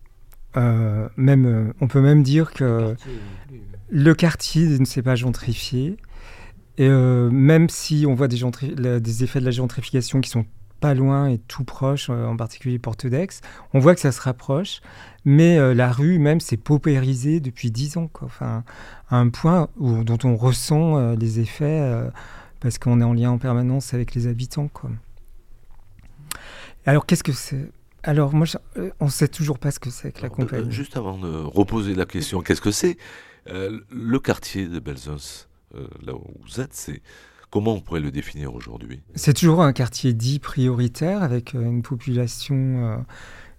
même, 0.56 1.72
on 1.80 1.88
peut 1.88 2.00
même 2.00 2.22
dire 2.22 2.52
que 2.52 2.94
le 3.88 4.14
quartier 4.14 4.78
ne 4.78 4.84
s'est 4.84 5.02
pas 5.02 5.14
gentrifié. 5.14 5.96
Et 6.76 6.88
même 6.88 7.68
si 7.68 8.04
on 8.06 8.14
voit 8.14 8.28
des, 8.28 8.40
des 9.00 9.24
effets 9.24 9.40
de 9.40 9.44
la 9.44 9.50
gentrification 9.52 10.20
qui 10.20 10.28
sont 10.28 10.44
pas 10.84 10.94
loin 10.94 11.28
et 11.28 11.38
tout 11.38 11.64
proche, 11.64 12.10
en 12.10 12.36
particulier 12.36 12.78
Porte 12.78 13.06
d'Aix, 13.06 13.28
on 13.72 13.78
voit 13.78 13.94
que 13.94 14.00
ça 14.00 14.12
se 14.12 14.20
rapproche. 14.20 14.80
Mais 15.24 15.74
la 15.74 15.90
rue 15.90 16.18
même 16.18 16.40
s'est 16.40 16.58
paupérisée 16.58 17.40
depuis 17.40 17.70
dix 17.70 17.96
ans, 17.96 18.08
quoi. 18.08 18.26
Enfin, 18.26 18.64
à 19.08 19.16
un 19.16 19.30
point 19.30 19.68
où, 19.78 20.04
dont 20.04 20.18
on 20.24 20.36
ressent 20.36 21.14
les 21.14 21.40
effets 21.40 22.10
parce 22.64 22.78
qu'on 22.78 23.02
est 23.02 23.04
en 23.04 23.12
lien 23.12 23.30
en 23.30 23.36
permanence 23.36 23.92
avec 23.92 24.14
les 24.14 24.26
habitants. 24.26 24.68
Quoi. 24.68 24.90
Alors, 26.86 27.04
qu'est-ce 27.04 27.22
que 27.22 27.32
c'est? 27.32 27.70
Alors, 28.02 28.32
moi, 28.32 28.46
euh, 28.78 28.90
on 29.00 29.06
ne 29.06 29.10
sait 29.10 29.28
toujours 29.28 29.58
pas 29.58 29.70
ce 29.70 29.78
que 29.78 29.90
c'est 29.90 30.12
que 30.12 30.22
la 30.22 30.30
compagnie. 30.30 30.72
juste 30.72 30.96
avant 30.96 31.18
de 31.18 31.28
reposer 31.28 31.94
la 31.94 32.06
question, 32.06 32.40
qu'est-ce 32.40 32.62
que 32.62 32.70
c'est? 32.70 32.96
Euh, 33.48 33.80
Le 33.90 34.18
quartier 34.18 34.66
de 34.66 34.78
Belzons, 34.78 35.46
euh, 35.74 35.86
là 36.06 36.14
où 36.14 36.24
vous 36.42 36.60
êtes, 36.60 36.72
c'est 36.72 37.02
comment 37.54 37.75
on 37.75 37.80
pourrait 37.80 38.00
le 38.00 38.11
définir 38.11 38.52
aujourd'hui? 38.52 39.00
C'est 39.14 39.32
toujours 39.32 39.62
un 39.62 39.73
quartier 39.73 40.12
dit 40.12 40.40
prioritaire 40.40 41.23
avec 41.23 41.54
une 41.54 41.82
population 41.82 43.04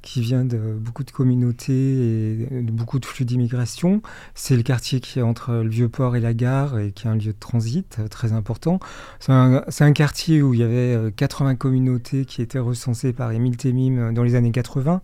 qui 0.01 0.19
vient 0.19 0.43
de 0.43 0.57
beaucoup 0.77 1.05
de 1.05 1.11
communautés 1.11 2.43
et 2.43 2.61
de 2.61 2.71
beaucoup 2.71 2.99
de 2.99 3.05
flux 3.05 3.23
d'immigration. 3.23 4.01
C'est 4.35 4.57
le 4.57 4.63
quartier 4.63 4.99
qui 4.99 5.19
est 5.19 5.21
entre 5.21 5.53
le 5.53 5.69
Vieux-Port 5.69 6.17
et 6.17 6.19
la 6.19 6.33
gare 6.33 6.77
et 6.77 6.91
qui 6.91 7.07
est 7.07 7.09
un 7.09 7.15
lieu 7.15 7.31
de 7.31 7.39
transit 7.39 7.97
euh, 7.99 8.09
très 8.09 8.33
important. 8.33 8.79
C'est 9.19 9.31
un, 9.31 9.91
quartier 9.93 10.41
où 10.41 10.53
il 10.53 10.59
y 10.59 10.63
avait 10.63 11.11
80 11.15 11.51
euh, 11.51 11.55
communautés 11.55 12.25
qui 12.25 12.41
étaient 12.41 12.59
recensées 12.59 13.13
par 13.13 13.31
Émile 13.31 13.55
Temim 13.55 13.97
euh, 13.97 14.11
dans 14.11 14.23
les 14.23 14.35
années 14.35 14.51
80. 14.51 15.01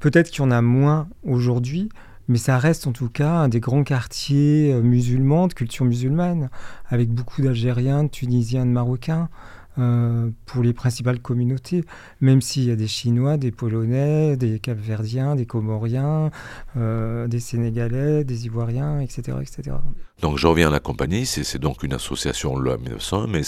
Peut-être 0.00 0.30
qu'il 0.30 0.40
y 0.40 0.46
en 0.46 0.50
a 0.50 0.62
moins 0.62 1.08
aujourd'hui, 1.22 1.90
mais 2.28 2.38
ça 2.38 2.58
reste 2.58 2.86
en 2.86 2.92
tout 2.92 3.08
cas 3.08 3.30
un 3.30 3.48
des 3.48 3.60
grands 3.60 3.84
quartiers 3.84 4.74
musulmans, 4.82 5.46
de 5.46 5.54
culture 5.54 5.84
musulmane, 5.84 6.50
avec 6.88 7.10
beaucoup 7.10 7.42
d'Algériens, 7.42 8.04
de 8.04 8.08
Tunisiens, 8.08 8.66
de 8.66 8.70
Marocains. 8.70 9.28
Euh, 9.76 10.30
pour 10.46 10.62
les 10.62 10.72
principales 10.72 11.18
communautés, 11.18 11.82
même 12.20 12.40
s'il 12.40 12.62
y 12.62 12.70
a 12.70 12.76
des 12.76 12.86
Chinois, 12.86 13.36
des 13.36 13.50
Polonais, 13.50 14.36
des 14.36 14.60
Capverdiens, 14.60 15.34
des 15.34 15.46
Comoriens, 15.46 16.30
euh, 16.76 17.26
des 17.26 17.40
Sénégalais, 17.40 18.22
des 18.22 18.46
Ivoiriens, 18.46 19.00
etc., 19.00 19.36
etc. 19.40 19.76
Donc 20.20 20.38
je 20.38 20.46
reviens 20.46 20.68
à 20.68 20.70
la 20.70 20.78
compagnie, 20.78 21.26
c'est 21.26 21.58
donc 21.58 21.82
une 21.82 21.92
association 21.92 22.56
loi 22.56 22.76
1900, 22.76 23.26
mais 23.26 23.40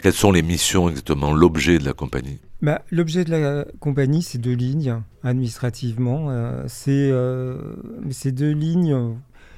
quelles 0.00 0.14
sont 0.14 0.32
les 0.32 0.42
missions 0.42 0.88
exactement, 0.88 1.34
l'objet 1.34 1.78
de 1.78 1.84
la 1.84 1.92
compagnie? 1.92 2.40
Bah, 2.62 2.82
L'objet 2.90 3.24
de 3.24 3.30
la 3.30 3.66
compagnie, 3.80 4.22
c'est 4.22 4.38
deux 4.38 4.54
lignes 4.54 5.02
administrativement. 5.22 6.28
Euh, 6.30 6.64
c'est 6.68 8.32
deux 8.32 8.52
lignes 8.52 9.16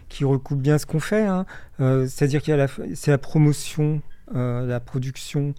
qui 0.08 0.24
recoupent 0.24 0.62
bien 0.62 0.78
ce 0.78 0.86
qu'on 0.86 1.00
fait. 1.00 1.26
Hein. 1.26 1.46
C'est-à-dire 1.78 2.42
qu'il 2.42 2.66
c'est 2.94 3.10
la 3.10 3.18
promotion 3.18 4.02
euh, 4.34 4.66
la 4.66 4.80
production 4.80 5.54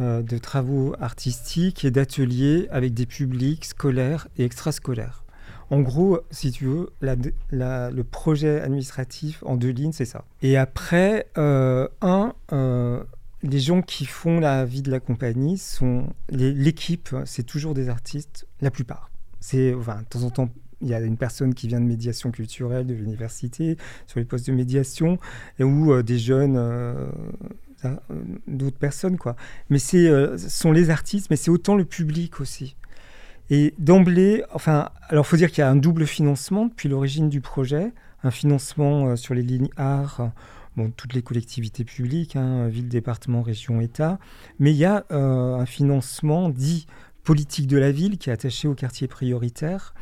euh, 0.00 0.22
de 0.22 0.38
travaux 0.38 0.94
artistiques 0.98 1.84
et 1.84 1.90
d'ateliers 1.90 2.66
avec 2.70 2.94
des 2.94 3.04
publics 3.04 3.66
scolaires 3.66 4.28
et 4.38 4.44
extrascolaires. 4.44 5.24
En 5.70 5.80
gros, 5.80 6.20
si 6.30 6.50
tu 6.50 6.64
veux, 6.64 6.88
le 7.02 8.02
projet 8.02 8.60
administratif 8.62 9.42
en 9.44 9.56
deux 9.56 9.68
lignes, 9.68 9.92
c'est 9.92 10.06
ça. 10.06 10.24
Et 10.40 10.56
après, 10.56 11.26
euh, 11.36 11.86
un, 12.00 12.32
les 13.42 13.60
gens 13.60 13.82
qui 13.82 14.04
font 14.04 14.40
la 14.40 14.64
vie 14.64 14.82
de 14.82 14.90
la 14.90 15.00
compagnie 15.00 15.58
sont 15.58 16.06
l'équipe, 16.30 17.14
c'est 17.24 17.44
toujours 17.44 17.74
des 17.74 17.88
artistes, 17.88 18.46
la 18.60 18.70
plupart. 18.70 19.10
C'est, 19.40 19.74
enfin, 19.74 20.00
de 20.00 20.06
temps 20.06 20.22
en 20.22 20.30
temps, 20.30 20.48
il 20.80 20.88
y 20.88 20.94
a 20.94 21.00
une 21.00 21.16
personne 21.16 21.54
qui 21.54 21.68
vient 21.68 21.80
de 21.80 21.86
médiation 21.86 22.30
culturelle 22.30 22.86
de 22.86 22.94
l'université 22.94 23.76
sur 24.06 24.18
les 24.20 24.24
postes 24.24 24.46
de 24.46 24.52
médiation, 24.52 25.18
et 25.58 25.64
ou 25.64 26.02
des 26.02 26.18
jeunes 26.18 26.56
euh, 26.56 27.96
d'autres 28.48 28.78
personnes, 28.78 29.18
quoi. 29.18 29.36
Mais 29.70 29.78
c'est, 29.78 30.08
euh, 30.08 30.36
sont 30.36 30.72
les 30.72 30.90
artistes, 30.90 31.28
mais 31.30 31.36
c'est 31.36 31.50
autant 31.50 31.76
le 31.76 31.84
public 31.84 32.40
aussi. 32.40 32.76
Et 33.50 33.72
d'emblée, 33.78 34.42
enfin, 34.52 34.90
alors 35.08 35.26
faut 35.26 35.36
dire 35.36 35.50
qu'il 35.50 35.60
y 35.60 35.64
a 35.64 35.70
un 35.70 35.76
double 35.76 36.06
financement 36.06 36.66
depuis 36.66 36.88
l'origine 36.88 37.28
du 37.28 37.40
projet, 37.40 37.92
un 38.24 38.30
financement 38.32 39.10
euh, 39.10 39.16
sur 39.16 39.34
les 39.34 39.42
lignes 39.42 39.70
art, 39.76 40.32
toutes 40.88 41.14
les 41.14 41.22
collectivités 41.22 41.84
publiques, 41.84 42.36
hein, 42.36 42.68
ville, 42.68 42.88
département, 42.88 43.42
région, 43.42 43.80
État, 43.80 44.18
mais 44.58 44.72
il 44.72 44.76
y 44.76 44.84
a 44.84 45.04
un 45.10 45.66
financement 45.66 46.48
dit 46.48 46.86
politique 47.24 47.66
de 47.66 47.76
la 47.76 47.92
ville 47.92 48.18
qui 48.18 48.30
est 48.30 48.32
attaché 48.32 48.68
au 48.68 48.74
quartier 48.74 49.08
prioritaire. 49.08 49.94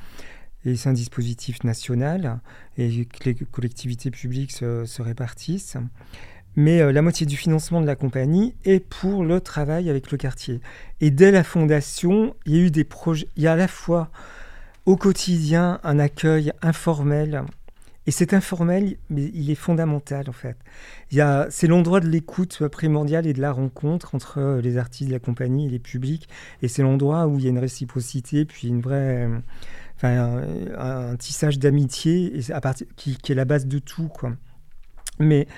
Et 0.65 0.77
c'est 0.77 0.89
un 0.89 0.93
dispositif 0.93 1.65
national 1.65 2.41
et 2.77 3.07
que 3.07 3.25
les 3.25 3.35
collectivités 3.35 4.11
publiques 4.11 4.53
se, 4.53 4.85
se 4.85 5.03
répartissent 5.03 5.77
mais 6.57 6.81
euh, 6.81 6.91
la 6.91 7.03
moitié 7.03 7.27
du 7.27 7.37
financement 7.37 7.81
de 7.81 7.87
la 7.87 7.95
compagnie 7.95 8.57
est 8.65 8.81
pour 8.81 9.25
le 9.25 9.41
travail 9.41 9.89
avec 9.91 10.11
le 10.11 10.19
quartier. 10.19 10.61
Et 11.01 11.11
dès 11.11 11.31
la 11.31 11.45
fondation, 11.45 12.35
il 12.47 12.57
y 12.57 12.59
a 12.59 12.63
eu 12.63 12.71
des 12.71 12.85
projets, 12.85 13.29
il 13.37 13.43
y 13.43 13.47
a 13.47 13.53
à 13.53 13.57
la 13.57 13.69
fois 13.69 14.11
au 14.87 14.97
quotidien 14.97 15.81
un 15.85 15.99
accueil 15.99 16.53
informel, 16.63 17.45
et 18.07 18.11
cet 18.11 18.35
informel, 18.35 18.97
mais 19.11 19.31
il 19.35 19.51
est 19.51 19.57
fondamental 19.57 20.29
en 20.29 20.33
fait. 20.33 20.57
C'est 21.51 21.67
l'endroit 21.67 22.01
de 22.01 22.09
l'écoute 22.09 22.67
primordiale 22.69 23.27
et 23.27 23.33
de 23.33 23.41
la 23.41 23.53
rencontre 23.53 24.15
entre 24.15 24.39
euh, 24.39 24.61
les 24.61 24.79
artistes 24.79 25.09
de 25.09 25.15
la 25.15 25.21
compagnie 25.21 25.67
et 25.67 25.71
les 25.71 25.79
publics, 25.79 26.29
et 26.63 26.69
c'est 26.69 26.83
l'endroit 26.83 27.27
où 27.27 27.39
il 27.39 27.45
y 27.45 27.47
a 27.47 27.51
une 27.51 27.59
réciprocité, 27.59 28.45
puis 28.45 28.69
une 28.69 28.81
vraie... 28.81 29.29
Enfin, 29.97 30.43
un, 30.77 31.17
tissage 31.17 31.59
d'amitié 31.59 32.41
qui, 32.97 33.17
qui, 33.17 33.33
est 33.33 33.35
la 33.35 33.47
base 33.47 33.67
de 33.67 33.79
tout. 33.79 34.09
Quoi. 34.09 34.33
Mais 35.19 35.49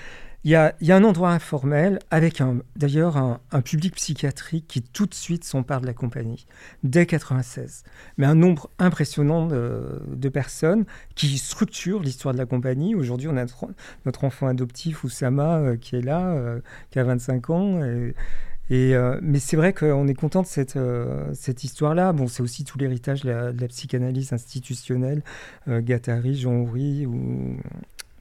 il 0.45 0.51
y, 0.51 0.55
a, 0.55 0.73
un 0.95 1.03
endroit 1.03 1.31
informel 1.31 1.99
avec 2.11 2.41
d'ailleurs 2.77 3.17
un, 3.17 3.61
public 3.61 3.95
psychiatrique 3.95 4.67
qui 4.69 4.81
tout 4.81 5.05
de 5.05 5.13
suite 5.13 5.43
s'empare 5.43 5.81
de 5.81 5.85
la 5.85 5.93
compagnie, 5.93 6.45
dès 6.83 7.05
96. 7.05 7.83
Mais 8.17 8.25
un 8.25 8.35
nombre 8.35 8.69
impressionnant 8.79 9.47
de, 9.47 10.29
personnes 10.29 10.85
qui 11.15 11.37
structurent 11.37 12.01
l'histoire 12.01 12.33
de 12.33 12.39
la 12.39 12.45
compagnie. 12.45 12.95
Aujourd'hui, 12.95 13.27
on 13.27 13.35
a 13.35 13.45
notre, 14.05 14.23
enfant 14.23 14.47
adoptif, 14.47 15.03
Oussama, 15.03 15.57
euh, 15.57 15.75
qui 15.75 15.97
est 15.97 16.01
là, 16.01 16.29
euh, 16.29 16.61
qui 16.91 16.99
a 16.99 17.03
25 17.03 17.49
ans. 17.49 17.81
Euh, 17.81 19.19
mais 19.21 19.39
c'est 19.39 19.57
vrai 19.57 19.73
qu'on 19.73 20.07
est 20.07 20.13
content 20.13 20.41
de 20.41 20.47
cette, 20.47 20.79
cette 21.33 21.63
histoire-là. 21.65 22.13
Bon, 22.13 22.27
c'est 22.27 22.43
aussi 22.43 22.63
tout 22.63 22.77
l'héritage 22.77 23.23
de, 23.23 23.29
la, 23.29 23.67
psychanalyse 23.67 24.31
institutionnelle, 24.31 25.21
Gattari, 25.67 26.35
Jean 26.35 26.53
Houry 26.53 27.05
ou, 27.07 27.57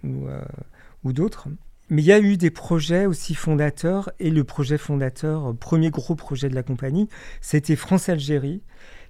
ou 0.02 1.12
d'autres. 1.12 1.48
Mais 1.90 2.02
il 2.02 2.04
y 2.04 2.12
a 2.12 2.20
eu 2.20 2.36
des 2.36 2.50
projets 2.50 3.06
aussi 3.06 3.34
fondateurs, 3.34 4.10
et 4.18 4.30
le 4.30 4.44
projet 4.44 4.76
fondateur, 4.76 5.50
euh, 5.50 5.52
premier 5.54 5.90
gros 5.90 6.14
projet 6.14 6.48
de 6.48 6.54
la 6.54 6.62
compagnie, 6.62 7.08
c'était 7.40 7.76
France-Algérie, 7.76 8.62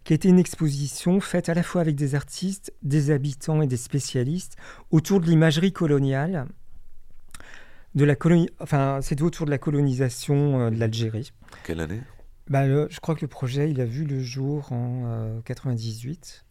qui 0.04 0.14
était 0.14 0.28
une 0.28 0.38
exposition 0.38 1.20
faite 1.20 1.48
à 1.48 1.54
la 1.54 1.62
fois 1.62 1.80
avec 1.80 1.96
des 1.96 2.14
artistes, 2.14 2.72
des 2.82 3.10
habitants 3.10 3.62
et 3.62 3.66
des 3.66 3.76
spécialistes 3.76 4.56
autour 4.90 5.20
de 5.20 5.26
l'imagerie 5.26 5.72
coloniale. 5.72 6.46
De 7.94 8.04
la 8.04 8.14
colonie, 8.14 8.48
enfin, 8.60 9.00
c'était 9.02 9.22
autour 9.22 9.46
de 9.46 9.50
la 9.50 9.58
colonisation 9.58 10.60
euh, 10.60 10.70
de 10.70 10.78
l'Algérie. 10.78 11.32
Quelle 11.64 11.80
année? 11.80 12.00
Bah, 12.48 12.64
Je 12.88 13.00
crois 13.00 13.14
que 13.16 13.22
le 13.22 13.28
projet, 13.28 13.70
il 13.70 13.80
a 13.80 13.84
vu 13.84 14.04
le 14.04 14.20
jour 14.20 14.72
en 14.72 15.40
98. 15.44 16.44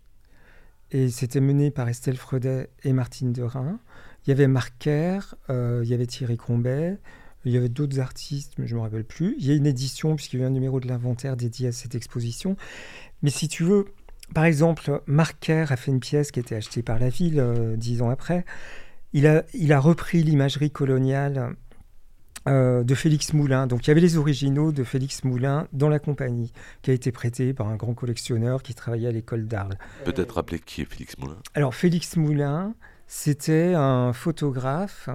Euh, 0.94 0.98
et 0.98 1.10
c'était 1.10 1.42
mené 1.42 1.72
par 1.72 1.90
Estelle 1.90 2.18
Freudet 2.18 2.70
et 2.84 2.94
Martine 2.94 3.34
Derain. 3.34 3.80
Il 4.28 4.32
y 4.32 4.34
avait 4.34 4.48
Marquer, 4.48 5.20
euh, 5.50 5.82
il 5.84 5.90
y 5.90 5.94
avait 5.94 6.06
Thierry 6.06 6.36
Combet, 6.36 6.98
il 7.46 7.54
y 7.54 7.58
avait 7.58 7.70
d'autres 7.70 8.02
artistes, 8.02 8.56
mais 8.58 8.68
je 8.68 8.76
ne 8.76 8.80
me 8.80 8.84
rappelle 8.84 9.06
plus. 9.06 9.38
Il 9.40 9.46
y 9.46 9.52
a 9.52 9.56
une 9.56 9.66
édition, 9.66 10.18
puisqu'il 10.18 10.40
y 10.40 10.44
a 10.44 10.46
eu 10.46 10.48
un 10.48 10.52
numéro 10.52 10.82
de 10.82 10.88
l'inventaire 10.88 11.38
dédié 11.38 11.70
à 11.70 11.72
cette 11.72 11.96
exposition. 11.96 12.58
Mais 13.22 13.30
si 13.30 13.48
tu 13.48 13.64
veux, 13.64 13.86
par 14.34 14.44
exemple, 14.44 15.02
Marquer 15.08 15.66
a 15.70 15.78
fait 15.78 15.92
une 15.92 16.02
pièce 16.02 16.32
qui 16.32 16.40
a 16.40 16.42
été 16.42 16.56
achetée 16.56 16.84
par 16.84 17.00
la 17.00 17.08
ville 17.08 17.40
euh, 17.40 17.78
dix 17.78 18.02
ans 18.02 18.10
après. 18.10 18.44
Il 19.14 19.28
a, 19.28 19.46
il 19.54 19.72
a 19.72 19.80
repris 19.80 20.22
l'imagerie 20.24 20.72
coloniale 20.72 21.56
euh, 22.50 22.84
de 22.84 22.96
Félix 22.96 23.32
Moulin. 23.32 23.66
Donc 23.66 23.86
il 23.86 23.88
y 23.88 23.92
avait 23.92 24.02
les 24.02 24.18
originaux 24.18 24.74
de 24.74 24.84
Félix 24.84 25.24
Moulin 25.24 25.70
dans 25.72 25.88
la 25.88 26.00
compagnie, 26.00 26.52
qui 26.82 26.92
a 26.92 26.94
été 26.94 27.14
prêté 27.14 27.54
par 27.54 27.70
un 27.70 27.78
grand 27.78 27.94
collectionneur 27.94 28.62
qui 28.62 28.76
travaillait 28.76 29.08
à 29.08 29.12
l'école 29.14 29.48
d'Arles. 29.48 29.78
Peut-être 30.04 30.36
rappeler 30.36 30.60
qui 30.60 30.82
est 30.82 30.86
Félix 30.86 31.18
Moulin? 31.18 31.38
Alors 31.54 31.74
Félix 31.74 32.18
Moulin, 32.18 32.76
c'était 33.08 33.74
un 33.74 34.12
photographe 34.14 35.10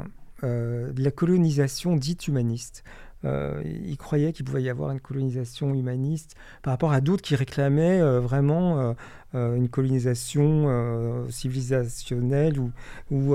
euh, 0.44 0.92
de 0.92 1.04
la 1.04 1.10
colonisation 1.10 1.94
dite 1.94 2.26
humaniste. 2.26 2.84
Euh, 3.24 3.62
il 3.64 3.96
croyait 3.96 4.32
qu'il 4.32 4.44
pouvait 4.44 4.62
y 4.62 4.70
avoir 4.70 4.90
une 4.90 4.98
colonisation 4.98 5.72
humaniste 5.74 6.34
par 6.62 6.72
rapport 6.72 6.92
à 6.92 7.00
d'autres 7.00 7.22
qui 7.22 7.36
réclamaient 7.36 8.00
euh, 8.00 8.18
vraiment 8.18 8.96
une 9.34 9.68
colonisation 9.68 11.26
civilisationnelle 11.30 12.58
ou, 12.58 12.70
ou 13.10 13.34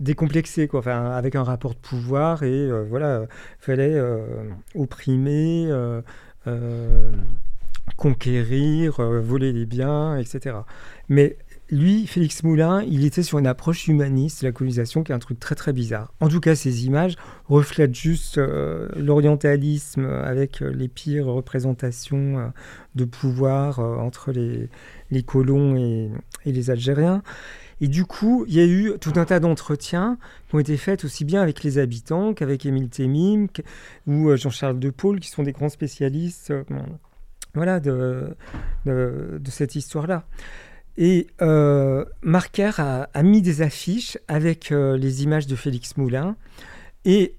décomplexée, 0.00 0.66
quoi, 0.66 0.80
enfin, 0.80 1.12
avec 1.12 1.36
un 1.36 1.44
rapport 1.44 1.74
de 1.74 1.78
pouvoir 1.78 2.42
et 2.42 2.68
voilà, 2.88 3.26
fallait 3.60 4.00
opprimer 4.74 5.70
conquérir, 7.96 9.00
voler 9.00 9.52
les 9.52 9.66
biens, 9.66 10.16
etc. 10.16 10.56
Mais 11.08 11.36
lui, 11.70 12.06
Félix 12.06 12.42
Moulin, 12.42 12.82
il 12.82 13.04
était 13.04 13.22
sur 13.22 13.38
une 13.38 13.46
approche 13.46 13.86
humaniste 13.86 14.42
la 14.42 14.50
colonisation 14.50 15.04
qui 15.04 15.12
est 15.12 15.14
un 15.14 15.20
truc 15.20 15.38
très 15.38 15.54
très 15.54 15.72
bizarre. 15.72 16.12
En 16.20 16.28
tout 16.28 16.40
cas, 16.40 16.54
ces 16.56 16.86
images 16.86 17.16
reflètent 17.48 17.94
juste 17.94 18.38
euh, 18.38 18.88
l'orientalisme 18.96 20.04
avec 20.04 20.62
euh, 20.62 20.72
les 20.72 20.88
pires 20.88 21.26
représentations 21.26 22.38
euh, 22.38 22.46
de 22.96 23.04
pouvoir 23.04 23.78
entre 23.78 24.32
les, 24.32 24.68
les 25.10 25.22
colons 25.22 25.76
et, 25.76 26.10
les 26.44 26.70
Algériens. 26.70 27.22
Et 27.80 27.88
du 27.88 28.04
coup, 28.04 28.44
il 28.48 28.54
y 28.54 28.60
a 28.60 28.66
eu 28.66 28.94
tout 29.00 29.12
un 29.16 29.24
tas 29.24 29.40
d'entretiens 29.40 30.18
qui 30.48 30.56
ont 30.56 30.58
été 30.58 30.76
faits 30.76 31.04
aussi 31.04 31.24
bien 31.24 31.40
avec 31.40 31.62
les 31.62 31.78
habitants 31.78 32.34
qu'avec 32.34 32.66
Émile 32.66 32.88
Temim 32.88 33.46
ou 34.06 34.36
Jean-Charles 34.36 34.78
De 34.78 34.90
Paul, 34.90 35.20
qui 35.20 35.30
sont 35.30 35.44
des 35.44 35.52
grands 35.52 35.70
spécialistes 35.70 36.52
voilà, 37.54 37.80
de 37.80 38.34
cette 39.46 39.76
histoire-là. 39.76 40.26
Et 40.96 41.28
euh, 41.40 42.04
Marker 42.22 42.72
a, 42.78 43.22
mis 43.22 43.42
des 43.42 43.62
affiches 43.62 44.18
avec 44.28 44.72
euh, 44.72 44.96
les 44.96 45.22
images 45.22 45.46
de 45.46 45.56
Félix 45.56 45.96
Moulin 45.96 46.36
et 47.04 47.34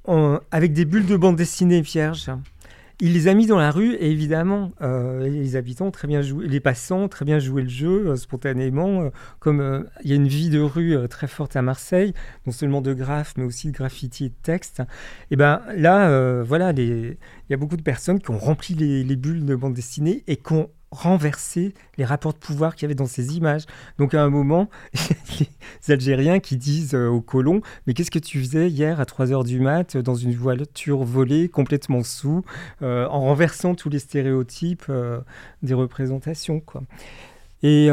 avec 0.49 0.73
des 0.73 0.85
bulles 0.85 1.05
de 1.05 1.17
bande 1.17 1.35
dessinée 1.35 1.81
vierges. 1.81 2.31
Il 2.99 3.13
les 3.13 3.27
a 3.27 3.33
mis 3.33 3.47
dans 3.47 3.57
la 3.57 3.71
rue 3.71 3.93
et 3.95 4.11
évidemment, 4.11 4.71
euh, 4.81 5.27
les 5.27 5.55
habitants 5.55 5.89
très 5.89 6.07
bien 6.07 6.21
joué, 6.21 6.47
les 6.47 6.59
passants 6.59 7.07
très 7.07 7.25
bien 7.25 7.39
joué 7.39 7.63
le 7.63 7.69
jeu 7.69 8.15
spontanément. 8.15 9.11
comme 9.39 9.87
il 10.03 10.09
y 10.09 10.13
a 10.13 10.15
une 10.15 10.27
vie 10.27 10.49
de 10.49 10.59
rue 10.59 10.95
très 11.09 11.27
forte 11.27 11.55
à 11.55 11.61
Marseille, 11.61 12.13
non 12.45 12.51
seulement 12.51 12.81
de 12.81 12.93
graphes, 12.93 13.33
mais 13.37 13.43
aussi 13.43 13.67
de 13.67 13.73
graffiti 13.73 14.25
et 14.25 14.29
de 14.29 14.35
texte. 14.41 14.81
Et 15.29 15.35
ben 15.35 15.61
là, 15.75 16.41
voilà, 16.43 16.71
il 16.75 17.17
y 17.49 17.53
a 17.53 17.57
beaucoup 17.57 17.77
de 17.77 17.83
personnes 17.83 18.19
qui 18.19 18.31
ont 18.31 18.39
rempli 18.39 18.73
les, 18.73 19.03
les 19.03 19.15
bulles 19.15 19.45
de 19.45 19.55
bande 19.55 19.73
dessinée 19.73 20.23
et 20.27 20.37
qui 20.37 20.53
ont 20.53 20.69
renverser 20.91 21.73
les 21.97 22.05
rapports 22.05 22.33
de 22.33 22.37
pouvoir 22.37 22.75
qu'il 22.75 22.83
y 22.83 22.85
avait 22.85 22.95
dans 22.95 23.05
ces 23.05 23.37
images. 23.37 23.63
Donc 23.97 24.13
à 24.13 24.23
un 24.23 24.29
moment, 24.29 24.69
les 25.39 25.93
Algériens 25.93 26.39
qui 26.39 26.57
disent 26.57 26.93
euh, 26.93 27.07
aux 27.07 27.21
colons, 27.21 27.61
mais 27.87 27.93
qu'est-ce 27.93 28.11
que 28.11 28.19
tu 28.19 28.39
faisais 28.39 28.69
hier 28.69 28.99
à 28.99 29.05
3h 29.05 29.45
du 29.45 29.59
mat 29.59 29.97
dans 29.97 30.15
une 30.15 30.33
voiture 30.33 31.03
volée 31.03 31.47
complètement 31.49 32.03
sous, 32.03 32.43
euh, 32.81 33.07
en 33.07 33.21
renversant 33.21 33.73
tous 33.73 33.89
les 33.89 33.99
stéréotypes 33.99 34.85
euh, 34.89 35.21
des 35.63 35.73
représentations. 35.73 36.59
Quoi. 36.59 36.83
Et 37.63 37.89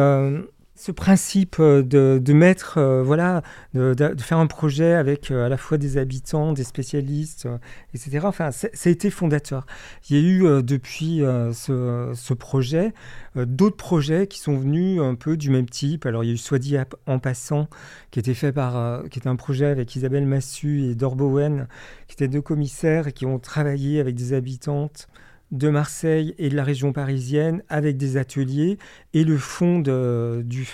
ce 0.79 0.93
principe 0.93 1.57
euh, 1.59 1.83
de, 1.83 2.33
mettre, 2.33 2.79
euh, 2.79 3.03
voilà, 3.03 3.43
de, 3.75 4.15
faire 4.21 4.39
un 4.39 4.47
projet 4.47 4.95
avec 4.95 5.33
euh, 5.33 5.47
à 5.47 5.49
la 5.49 5.57
fois 5.57 5.77
des 5.77 5.99
habitants, 5.99 6.53
des 6.53 6.63
spécialistes, 6.63 7.49
etc. 7.95 8.21
Enfin, 8.23 8.53
ça 8.53 8.69
a 8.69 8.89
été 8.89 9.11
fondateur. 9.11 9.67
Il 10.09 10.17
y 10.17 10.21
a 10.21 10.23
eu 10.23 10.63
depuis 10.63 11.19
ce, 11.19 12.33
projet 12.35 12.93
d'autres 13.35 13.77
projets 13.77 14.29
qui 14.29 14.39
sont 14.39 14.57
venus 14.57 15.01
un 15.01 15.17
peu 15.17 15.37
du 15.37 15.51
même 15.51 15.69
type. 15.69 16.07
Alors, 16.07 16.23
il 16.23 16.29
y 16.29 16.31
a 16.31 16.35
eu 16.35 16.39
Soit 16.39 16.61
dit 16.61 16.77
en 17.07 17.19
passant, 17.19 17.69
qui 18.11 18.21
était 18.21 18.35
fait 18.35 18.53
par, 18.53 19.03
qui 19.11 19.19
était 19.19 19.29
un 19.29 19.37
projet 19.37 19.67
avec 19.67 19.97
Isabelle 19.97 20.27
Massu 20.27 20.85
et 20.85 20.95
Dor 20.95 21.17
Bowen, 21.17 21.67
qui 22.07 22.15
étaient 22.15 22.29
deux 22.29 22.41
commissaires 22.41 23.09
et 23.09 23.13
qui 23.13 23.27
ont 23.27 23.41
travaillé 23.41 23.99
avec 23.99 24.15
des 24.15 24.33
habitantes 24.33 25.09
de 25.51 25.71
Marseille 25.71 26.35
et 26.39 26.49
de 26.49 26.57
la 26.57 26.65
région 26.65 26.93
parisienne 26.93 27.63
avec 27.69 27.97
des 27.97 28.17
ateliers 28.17 28.79
et 29.15 29.25
le 29.25 29.39
fonds 29.39 29.79
du, 29.79 30.67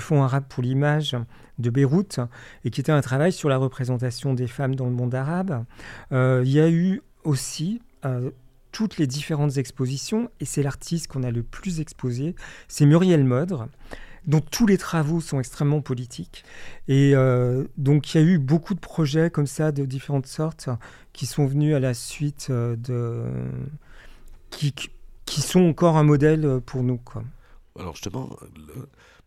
Fonds 0.00 0.22
arabe 0.22 0.44
pour 0.48 0.62
l'image 0.62 1.16
de 1.58 1.70
Beyrouth 1.70 2.20
et 2.64 2.70
qui 2.70 2.80
était 2.80 2.92
un 2.92 3.00
travail 3.02 3.32
sur 3.32 3.48
la 3.48 3.56
représentation 3.56 4.34
des 4.34 4.46
femmes 4.46 4.74
dans 4.74 4.86
le 4.86 4.92
monde 4.92 5.14
arabe. 5.14 5.64
Euh, 6.12 6.42
il 6.44 6.50
y 6.50 6.60
a 6.60 6.68
eu 6.68 7.02
aussi 7.22 7.82
euh, 8.04 8.30
toutes 8.72 8.98
les 8.98 9.06
différentes 9.06 9.58
expositions 9.58 10.30
et 10.40 10.44
c'est 10.44 10.62
l'artiste 10.62 11.06
qu'on 11.06 11.22
a 11.22 11.30
le 11.30 11.42
plus 11.42 11.80
exposé, 11.80 12.34
c'est 12.68 12.86
Muriel 12.86 13.24
Modre 13.24 13.68
dont 14.26 14.40
tous 14.40 14.66
les 14.66 14.76
travaux 14.76 15.22
sont 15.22 15.40
extrêmement 15.40 15.80
politiques. 15.80 16.44
Et 16.88 17.12
euh, 17.14 17.64
donc 17.78 18.12
il 18.12 18.20
y 18.20 18.22
a 18.22 18.26
eu 18.26 18.38
beaucoup 18.38 18.74
de 18.74 18.80
projets 18.80 19.30
comme 19.30 19.46
ça 19.46 19.72
de 19.72 19.86
différentes 19.86 20.26
sortes 20.26 20.68
qui 21.14 21.24
sont 21.24 21.46
venus 21.46 21.74
à 21.74 21.80
la 21.80 21.94
suite 21.94 22.50
de 22.50 23.24
qui, 24.50 24.74
qui 25.24 25.40
sont 25.40 25.62
encore 25.62 25.96
un 25.96 26.02
modèle 26.02 26.44
euh, 26.44 26.60
pour 26.60 26.82
nous. 26.82 26.98
Quoi. 26.98 27.22
Alors 27.78 27.94
justement, 27.94 28.30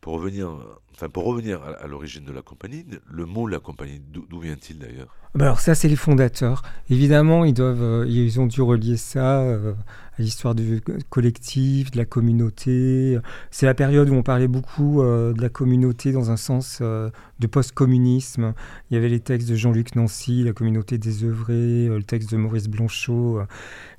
pour 0.02 0.14
revenir, 0.14 0.50
enfin 0.94 1.10
pour 1.10 1.26
revenir 1.26 1.62
à, 1.64 1.88
l'origine 1.88 2.24
de 2.26 2.32
la 2.32 2.42
compagnie, 2.42 2.86
le 3.10 3.26
mot 3.26 3.48
la 3.48 3.60
compagnie, 3.60 4.02
d'où 4.12 4.40
vient-il 4.40 4.80
d'ailleurs? 4.80 5.16
Bah 5.36 5.46
Alors 5.46 5.60
ça, 5.60 5.74
c'est 5.74 5.88
les 5.88 5.96
fondateurs. 5.96 6.62
Évidemment, 6.92 7.44
ils 7.44 7.56
doivent, 7.56 7.82
euh, 7.82 8.06
ils 8.08 8.40
ont 8.40 8.46
dû 8.46 8.62
relier 8.62 8.98
ça 8.98 9.40
euh, 9.40 9.74
à 10.18 10.22
l'histoire 10.22 10.54
du 10.54 10.82
collectif, 11.10 11.90
de 11.90 11.98
la 11.98 12.06
communauté. 12.06 13.18
C'est 13.50 13.66
la 13.66 13.74
période 13.74 14.10
où 14.10 14.14
on 14.14 14.22
parlait 14.22 14.48
beaucoup 14.48 15.02
de 15.02 15.42
la 15.42 15.50
communauté 15.50 16.12
dans 16.12 16.30
un 16.30 16.38
sens 16.38 16.84
de 16.84 17.48
post-communisme. 17.48 18.54
Il 18.92 18.94
y 18.94 18.98
avait 18.98 19.10
les 19.10 19.20
textes 19.20 19.50
de 19.50 19.56
Jean-Luc 19.56 19.96
Nancy, 19.96 20.44
la 20.44 20.54
communauté 20.54 21.00
des 21.00 21.24
œuvrés, 21.24 21.88
le 21.88 22.04
texte 22.04 22.32
de 22.32 22.38
Maurice 22.38 22.68
Blanchot 22.68 23.42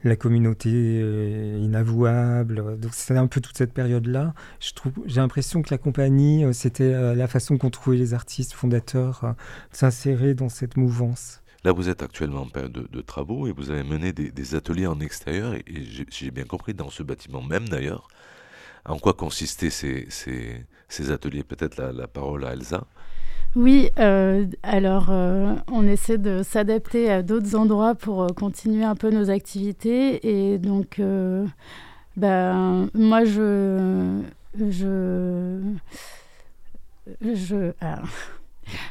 la 0.04 0.16
communauté 0.16 0.70
euh, 0.72 1.58
inavouable. 1.60 2.78
Donc 2.78 2.94
c'était 2.94 3.18
un 3.18 3.26
peu 3.26 3.40
toute 3.40 3.56
cette 3.56 3.72
période-là. 3.72 4.34
Je 4.60 4.72
trouve, 4.72 4.92
j'ai 5.06 5.20
l'impression 5.20 5.62
que 5.62 5.70
la 5.70 5.78
compagnie, 5.78 6.44
euh, 6.44 6.52
c'était 6.84 6.94
euh, 6.94 7.14
la 7.14 7.26
façon 7.28 7.58
qu'ont 7.58 7.70
trouvé 7.70 7.96
les 7.96 8.14
artistes 8.14 8.52
fondateurs 8.52 9.20
de 9.72 9.76
s'insérer 9.76 10.34
dans 10.34 10.48
cette 10.48 10.76
mouvance. 10.76 11.40
Là, 11.64 11.72
vous 11.72 11.88
êtes 11.88 12.02
actuellement 12.02 12.42
en 12.42 12.48
période 12.48 12.88
de, 12.90 13.00
travaux 13.00 13.46
et 13.46 13.52
vous 13.52 13.70
avez 13.70 13.84
mené 13.84 14.12
des, 14.12 14.54
ateliers 14.54 14.86
en 14.86 15.00
extérieur. 15.00 15.54
Et, 15.54 15.64
j'ai 16.10 16.30
bien 16.30 16.44
compris, 16.44 16.74
dans 16.74 16.90
ce 16.90 17.02
bâtiment 17.02 17.42
même 17.42 17.68
d'ailleurs, 17.68 18.08
en 18.84 18.98
quoi 18.98 19.14
consistaient 19.14 19.70
ces, 19.70 20.06
ces, 20.10 21.10
ateliers? 21.10 21.42
Peut-être 21.42 21.78
la, 21.78 21.92
la 21.92 22.06
parole 22.06 22.44
à 22.44 22.52
Elsa? 22.52 22.86
Oui, 23.56 23.88
euh, 24.00 24.46
alors 24.64 25.06
euh, 25.10 25.54
on 25.70 25.86
essaie 25.86 26.18
de 26.18 26.42
s'adapter 26.42 27.08
à 27.10 27.22
d'autres 27.22 27.54
endroits 27.54 27.94
pour 27.94 28.24
euh, 28.24 28.26
continuer 28.28 28.82
un 28.82 28.96
peu 28.96 29.10
nos 29.10 29.30
activités. 29.30 30.52
Et 30.52 30.58
donc, 30.58 31.00
ben, 32.16 32.88
moi, 32.94 33.24
je. 33.24 34.20
Je. 34.58 35.60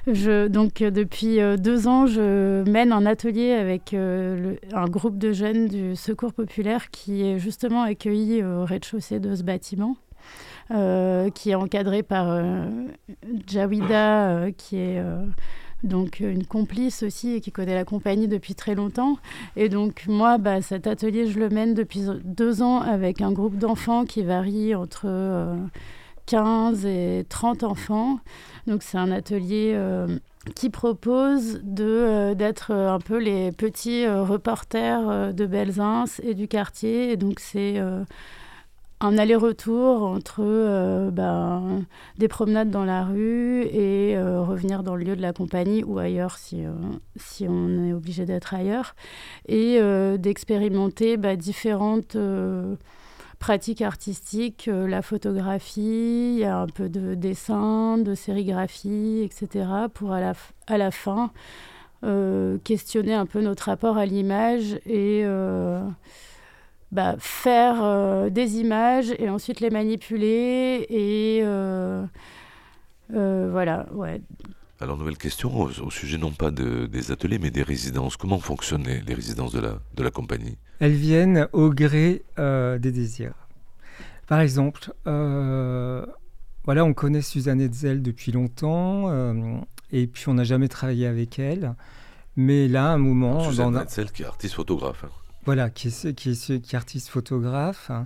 Je. 0.07 0.47
Donc 0.47 0.75
depuis 0.83 1.39
deux 1.57 1.87
ans, 1.87 2.05
je 2.05 2.63
mène 2.69 2.91
un 2.91 3.07
atelier 3.07 3.51
avec 3.51 3.93
un 3.95 4.85
groupe 4.87 5.17
de 5.17 5.31
jeunes 5.31 5.67
du 5.67 5.95
Secours 5.95 6.33
populaire 6.33 6.91
qui 6.91 7.23
est 7.23 7.39
justement 7.39 7.81
accueilli 7.81 8.43
au 8.43 8.65
rez-de-chaussée 8.65 9.19
de 9.19 9.33
ce 9.33 9.43
bâtiment. 9.43 9.97
Euh, 10.71 11.29
qui 11.29 11.49
est 11.51 11.55
encadré 11.55 12.03
par 12.03 12.29
euh, 12.29 12.65
Jawida, 13.47 14.29
euh, 14.29 14.51
qui 14.55 14.77
est 14.77 15.03
donc 15.83 16.21
une 16.21 16.45
complice 16.45 17.03
aussi 17.03 17.33
et 17.33 17.41
qui 17.41 17.51
connaît 17.51 17.75
la 17.75 17.83
compagnie 17.83 18.29
depuis 18.29 18.55
très 18.55 18.73
longtemps. 18.73 19.17
Et 19.57 19.67
donc 19.67 20.05
moi, 20.07 20.37
bah, 20.37 20.61
cet 20.61 20.87
atelier, 20.87 21.27
je 21.27 21.37
le 21.39 21.49
mène 21.49 21.73
depuis 21.73 22.05
deux 22.23 22.61
ans 22.61 22.79
avec 22.79 23.21
un 23.21 23.33
groupe 23.33 23.57
d'enfants 23.57 24.05
qui 24.05 24.23
varie 24.23 24.73
entre 24.73 25.57
15 26.25 26.85
et 26.85 27.25
30 27.29 27.63
enfants. 27.63 28.19
Donc 28.67 28.83
c'est 28.83 28.97
un 28.97 29.11
atelier 29.11 29.77
qui 30.55 30.69
propose 30.69 31.59
de 31.63 32.33
d'être 32.33 32.71
un 32.71 32.99
peu 32.99 33.17
les 33.17 33.51
petits 33.51 34.07
reporters 34.07 35.33
de 35.33 35.45
Belzins 35.45 36.05
et 36.21 36.33
du 36.33 36.47
quartier. 36.47 37.17
Donc 37.17 37.39
c'est 37.39 37.79
un 39.03 39.17
aller-retour 39.17 40.03
entre 40.03 40.39
euh, 40.39 41.11
ben, 41.11 41.85
des 42.17 42.29
promenades 42.29 42.69
dans 42.69 42.85
la 42.85 43.03
rue 43.03 43.63
et 43.63 44.15
euh, 44.15 44.41
revenir 44.41 44.81
dans 44.81 44.95
le 44.95 45.03
lieu 45.03 45.15
de 45.17 45.21
la 45.21 45.33
compagnie 45.33 45.83
ou 45.83 45.99
ailleurs 45.99 46.37
si, 46.37 46.65
euh, 46.65 46.71
si 47.17 47.45
on 47.49 47.83
est 47.83 47.91
obligé 47.91 48.25
d'être 48.25 48.53
ailleurs, 48.53 48.95
et 49.47 49.79
d'expérimenter 50.17 51.17
ben, 51.17 51.37
différentes 51.37 52.15
pratiques 53.43 53.81
artistiques, 53.81 54.69
la 54.71 55.01
photographie, 55.01 56.35
il 56.35 56.39
y 56.39 56.45
a 56.45 56.57
un 56.59 56.67
peu 56.67 56.87
de 56.87 57.13
dessin, 57.13 57.97
de 57.97 58.15
sérigraphie, 58.15 59.21
etc., 59.21 59.65
pour 59.93 60.13
à 60.13 60.21
la, 60.21 60.33
à 60.67 60.77
la 60.77 60.91
fin 60.91 61.31
questionner 62.63 63.13
un 63.13 63.25
peu 63.25 63.41
notre 63.41 63.65
rapport 63.65 63.97
à 63.97 64.05
l'image 64.05 64.77
et 64.85 65.23
bah, 66.93 67.15
faire 67.17 67.83
euh, 67.83 68.29
des 68.29 68.59
images 68.59 69.15
et 69.17 69.27
ensuite 69.27 69.59
les 69.61 69.71
manipuler 69.71 70.85
et 70.89 71.41
euh, 71.43 72.05
euh, 73.15 73.49
voilà, 73.51 73.87
ouais. 73.93 74.21
Alors, 74.83 74.97
nouvelle 74.97 75.17
question 75.17 75.61
au, 75.61 75.89
sujet 75.89 76.17
non 76.17 76.31
pas 76.31 76.51
de, 76.51 76.87
des 76.87 77.11
ateliers, 77.11 77.39
mais 77.39 77.51
des 77.51 77.63
résidences. 77.63 78.17
Comment 78.17 78.39
fonctionnent 78.39 78.83
les, 78.83 79.13
résidences 79.13 79.53
de 79.53 79.61
la, 79.61 79.79
de 79.95 80.03
la 80.03 80.11
compagnie? 80.11 80.57
Elles 80.81 80.91
viennent 80.91 81.47
au 81.53 81.69
gré 81.69 82.21
des 82.37 82.91
désirs. 82.91 83.47
Par 84.27 84.41
exemple, 84.41 84.91
voilà, 85.05 86.83
on 86.83 86.93
connaît 86.93 87.21
Suzanne 87.21 87.61
Hetzel 87.61 88.01
depuis 88.01 88.33
longtemps, 88.33 89.09
et 89.93 90.05
puis 90.05 90.27
on 90.27 90.33
n'a 90.33 90.43
jamais 90.43 90.67
travaillé 90.67 91.07
avec 91.07 91.39
elle. 91.39 91.75
Mais 92.35 92.67
là, 92.67 92.89
à 92.89 92.93
un 92.95 92.97
moment... 92.97 93.39
Suzanne 93.49 93.77
Hetzel, 93.77 94.11
qui 94.11 94.23
est 94.23 94.25
artiste 94.25 94.55
photographe. 94.55 95.05
Hein. 95.05 95.11
Voilà, 95.45 95.69
qui 95.69 95.87
est, 95.87 96.13
qui 96.13 96.31
est, 96.31 96.59
qui 96.61 96.75
est 96.75 96.77
artiste 96.77 97.07
photographe. 97.07 97.89
Hein. 97.89 98.05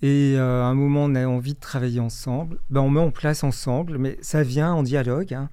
Et 0.00 0.36
à 0.38 0.66
un 0.66 0.74
moment, 0.74 1.04
on 1.04 1.16
a 1.16 1.26
envie 1.26 1.54
de 1.54 1.60
travailler 1.60 1.98
ensemble. 1.98 2.60
Ben, 2.70 2.82
on 2.82 2.90
met 2.90 3.00
en 3.00 3.10
place 3.10 3.42
ensemble, 3.42 3.98
mais 3.98 4.16
ça 4.22 4.44
vient 4.44 4.72
en 4.72 4.84
dialogue. 4.84 5.34
Hein. 5.34 5.48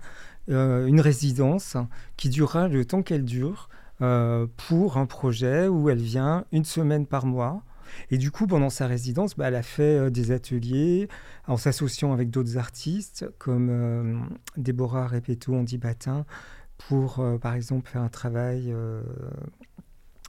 Une 0.47 1.01
résidence 1.01 1.77
qui 2.17 2.29
durera 2.29 2.67
le 2.67 2.85
temps 2.85 3.03
qu'elle 3.03 3.25
dure 3.25 3.69
pour 4.57 4.97
un 4.97 5.05
projet 5.05 5.67
où 5.67 5.89
elle 5.89 6.01
vient 6.01 6.45
une 6.51 6.65
semaine 6.65 7.05
par 7.05 7.25
mois. 7.25 7.63
Et 8.09 8.17
du 8.17 8.31
coup, 8.31 8.47
pendant 8.47 8.69
sa 8.69 8.87
résidence, 8.87 9.35
bah, 9.35 9.49
elle 9.49 9.55
a 9.55 9.63
fait 9.63 10.09
des 10.09 10.31
ateliers 10.31 11.07
en 11.47 11.57
s'associant 11.57 12.13
avec 12.13 12.29
d'autres 12.29 12.57
artistes 12.57 13.25
comme 13.37 14.29
Déborah 14.57 15.07
Repetto, 15.07 15.53
Andy 15.53 15.77
Batin, 15.77 16.25
pour, 16.77 17.23
par 17.41 17.53
exemple, 17.53 17.89
faire 17.89 18.01
un 18.01 18.09
travail 18.09 18.73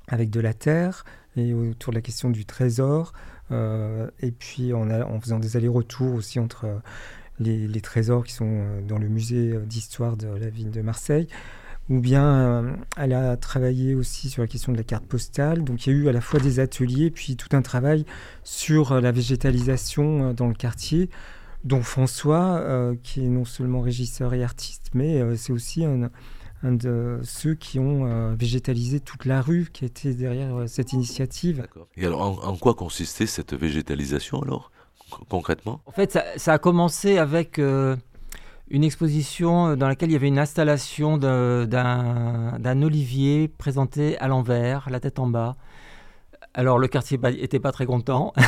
avec 0.09 0.31
de 0.31 0.41
la 0.41 0.55
terre 0.55 1.05
et 1.37 1.55
autour 1.55 1.93
de 1.93 1.99
la 1.99 2.03
question 2.03 2.31
du 2.31 2.45
trésor. 2.45 3.13
Euh, 3.51 4.09
et 4.21 4.31
puis 4.31 4.73
en 4.73 5.21
faisant 5.21 5.39
des 5.39 5.57
allers-retours 5.57 6.15
aussi 6.15 6.39
entre 6.39 6.81
euh, 7.41 7.69
les, 7.69 7.81
trésors 7.81 8.25
qui 8.25 8.33
sont 8.33 8.49
euh, 8.49 8.81
dans 8.83 8.99
le 8.99 9.09
musée 9.09 9.55
d'histoire 9.67 10.17
de 10.17 10.29
la 10.29 10.49
ville 10.49 10.71
de 10.71 10.81
Marseille. 10.83 11.27
Ou 11.89 11.99
bien 12.01 12.77
elle 12.97 13.13
a 13.13 13.37
travaillé 13.37 13.97
aussi 13.97 14.31
sur 14.31 14.41
la 14.41 14.47
question 14.47 14.71
de 14.71 14.77
la 14.77 14.85
carte 14.85 15.05
postale. 15.05 15.65
Donc 15.65 15.85
il 15.85 15.93
y 15.93 15.97
a 15.97 15.99
eu 15.99 16.09
à 16.09 16.13
la 16.13 16.21
fois 16.21 16.39
des 16.39 16.61
ateliers, 16.61 17.11
puis 17.11 17.35
tout 17.35 17.55
un 17.57 17.61
travail 17.61 18.07
sur 18.45 19.01
la 19.01 19.11
végétalisation 19.11 20.33
dans 20.33 20.47
le 20.47 20.55
quartier 20.55 21.11
dont 21.65 21.83
François, 21.83 22.95
qui 23.03 23.25
est 23.25 23.29
non 23.29 23.45
seulement 23.45 23.81
régisseur 23.81 24.33
et 24.33 24.45
artiste, 24.45 24.91
mais 24.95 25.37
c'est 25.37 25.53
aussi 25.53 25.85
un, 25.85 26.09
de 26.71 27.21
ceux 27.25 27.55
qui 27.55 27.79
ont 27.79 28.07
euh, 28.07 28.35
végétalisé 28.39 29.01
toute 29.01 29.25
la 29.25 29.43
rue 29.43 29.69
qui 29.73 29.85
était 29.85 30.15
derrière 30.15 30.55
euh, 30.55 30.67
cette 30.67 30.93
initiative. 30.93 31.67
Et 31.97 32.07
alors, 32.07 32.47
en, 32.47 32.57
quoi 32.57 32.75
consistait 32.75 33.27
cette 33.27 33.55
végétalisation 33.55 34.41
alors, 34.43 34.71
concrètement 35.29 35.81
En 35.87 35.93
fait, 35.93 36.19
ça, 36.37 36.53
a 36.53 36.59
commencé 36.59 37.19
avec 37.19 37.59
euh, 37.59 37.97
une 38.69 38.85
exposition 38.85 39.77
dans 39.77 39.89
laquelle 39.89 40.11
il 40.11 40.15
y 40.15 40.17
avait 40.17 40.29
une 40.29 40.39
installation 40.39 41.19
d'un 41.19 42.83
olivier 42.83 43.49
présenté 43.49 44.19
à 44.19 44.29
l'envers, 44.29 44.89
la 44.91 45.01
tête 45.01 45.19
en 45.19 45.27
bas. 45.27 45.57
Alors, 46.55 46.79
le 46.79 46.89
quartier 46.89 47.19
n'était 47.19 47.61
pas 47.61 47.73
très 47.73 47.87
content. 47.87 48.33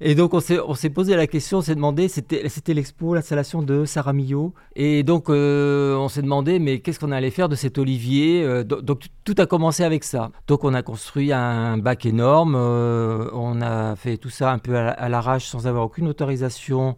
Et 0.00 0.14
donc 0.14 0.34
on 0.34 0.40
s'est 0.40 0.90
posé 0.90 1.16
la 1.16 1.26
question, 1.26 1.58
on 1.58 1.62
s'est 1.62 1.74
demandé, 1.74 2.08
c'était 2.08 2.74
l'expo, 2.74 3.14
l'installation 3.14 3.62
de 3.62 3.84
Sarah 3.84 4.12
Millot. 4.12 4.54
Et 4.76 5.02
donc 5.02 5.28
euh, 5.28 5.94
on 5.96 6.08
s'est 6.08 6.22
demandé, 6.22 6.58
mais 6.58 6.80
qu'est-ce 6.80 6.98
qu'on 6.98 7.12
allait 7.12 7.30
faire 7.30 7.48
de 7.48 7.56
cet 7.56 7.78
olivier 7.78 8.42
euh, 8.42 8.64
Donc 8.64 9.04
tout 9.24 9.34
a 9.38 9.46
commencé 9.46 9.84
avec 9.84 10.04
ça. 10.04 10.30
Donc 10.46 10.64
on 10.64 10.74
a 10.74 10.82
construit 10.82 11.32
un 11.32 11.78
bac 11.78 12.06
énorme, 12.06 12.54
euh, 12.56 13.28
on 13.32 13.60
a 13.60 13.96
fait 13.96 14.16
tout 14.16 14.30
ça 14.30 14.52
un 14.52 14.58
peu 14.58 14.76
à 14.76 15.08
l'arrache 15.08 15.46
sans 15.46 15.66
avoir 15.66 15.84
aucune 15.84 16.08
autorisation 16.08 16.96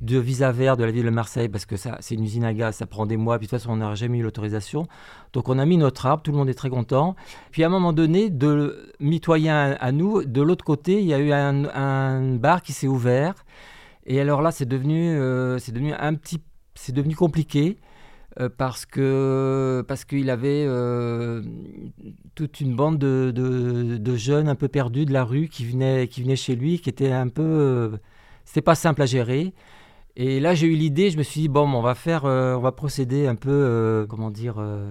de 0.00 0.18
visa 0.18 0.52
vert 0.52 0.76
de 0.76 0.84
la 0.84 0.90
ville 0.90 1.04
de 1.04 1.10
Marseille 1.10 1.48
parce 1.48 1.66
que 1.66 1.76
ça, 1.76 1.96
c'est 2.00 2.14
une 2.14 2.24
usine 2.24 2.44
à 2.44 2.52
gaz, 2.52 2.76
ça 2.76 2.86
prend 2.86 3.06
des 3.06 3.16
mois, 3.16 3.38
puis 3.38 3.46
de 3.46 3.50
toute 3.50 3.58
façon, 3.58 3.72
on 3.72 3.76
n'aurait 3.76 3.96
jamais 3.96 4.18
eu 4.18 4.22
l'autorisation. 4.22 4.86
Donc, 5.32 5.48
on 5.48 5.58
a 5.58 5.64
mis 5.64 5.76
notre 5.76 6.06
arbre, 6.06 6.22
tout 6.22 6.32
le 6.32 6.38
monde 6.38 6.48
est 6.48 6.54
très 6.54 6.70
content. 6.70 7.16
Puis, 7.50 7.62
à 7.64 7.66
un 7.66 7.70
moment 7.70 7.92
donné, 7.92 8.30
de 8.30 8.92
mitoyen 9.00 9.76
à 9.80 9.92
nous, 9.92 10.24
de 10.24 10.42
l'autre 10.42 10.64
côté, 10.64 11.00
il 11.00 11.06
y 11.06 11.14
a 11.14 11.18
eu 11.18 11.32
un, 11.32 12.36
bar 12.36 12.62
qui 12.62 12.72
s'est 12.72 12.88
ouvert. 12.88 13.34
Et 14.06 14.20
alors 14.20 14.42
là, 14.42 14.50
c'est 14.52 14.66
devenu, 14.66 15.10
euh, 15.16 15.58
c'est 15.58 15.72
devenu 15.72 15.92
un 15.92 16.14
petit, 16.14 16.40
c'est 16.74 16.92
devenu 16.92 17.14
compliqué. 17.14 17.78
Euh, 18.38 18.50
parce 18.54 18.84
que 18.84 19.82
parce 19.88 20.04
qu'il 20.04 20.28
avait 20.28 20.66
euh, 20.66 21.42
toute 22.34 22.60
une 22.60 22.76
bande 22.76 22.98
de, 22.98 23.30
de, 23.32 24.16
jeunes 24.16 24.46
un 24.50 24.54
peu 24.54 24.68
perdus 24.68 25.06
de 25.06 25.12
la 25.14 25.24
rue 25.24 25.48
qui 25.48 25.64
venaient 25.64 26.06
qui 26.06 26.22
venaient 26.22 26.36
chez 26.36 26.54
lui 26.54 26.78
qui 26.78 26.90
était 26.90 27.12
un 27.12 27.28
peu 27.28 27.98
c'était 28.44 28.60
pas 28.60 28.74
simple 28.74 29.00
à 29.00 29.06
gérer 29.06 29.54
et 30.16 30.40
là, 30.40 30.54
j'ai 30.54 30.66
eu 30.66 30.74
l'idée, 30.74 31.10
je 31.10 31.18
me 31.18 31.22
suis 31.22 31.42
dit, 31.42 31.48
bon, 31.48 31.68
on 31.70 31.82
va 31.82 31.94
faire, 31.94 32.24
euh, 32.24 32.54
on 32.54 32.60
va 32.60 32.72
procéder 32.72 33.26
un 33.26 33.34
peu, 33.34 33.50
euh, 33.50 34.06
comment 34.06 34.30
dire, 34.30 34.54
euh, 34.58 34.90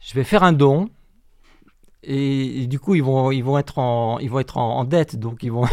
je 0.00 0.12
vais 0.14 0.24
faire 0.24 0.42
un 0.42 0.52
don. 0.52 0.90
Et, 2.02 2.66
du 2.66 2.80
coup, 2.80 2.96
ils 2.96 3.02
vont, 3.02 3.30
ils 3.30 3.44
vont 3.44 3.56
être 3.58 3.78
en, 3.78 4.18
ils 4.18 4.28
vont 4.28 4.40
être 4.40 4.58
en, 4.58 4.84
dette, 4.84 5.16
donc 5.16 5.42
ils 5.44 5.52
vont, 5.52 5.66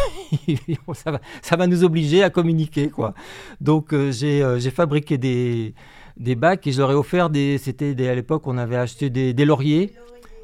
ça, 0.94 1.12
va, 1.12 1.20
ça 1.42 1.58
va 1.58 1.68
nous 1.68 1.84
obliger 1.84 2.24
à 2.24 2.30
communiquer, 2.30 2.90
quoi. 2.90 3.16
Donc, 3.62 3.96
j'ai, 4.12 4.60
fabriqué 4.70 5.18
des, 5.18 5.74
des 6.18 6.36
bacs 6.36 6.66
et 6.68 6.72
je 6.72 6.80
leur 6.80 6.92
ai 6.92 6.96
offert 6.96 7.32
des, 7.32 7.58
c'était 7.58 8.08
à 8.08 8.16
l'époque, 8.16 8.44
on 8.46 8.58
avait 8.58 8.78
acheté 8.78 9.10
des, 9.10 9.34
des 9.34 9.44
lauriers. 9.44 9.92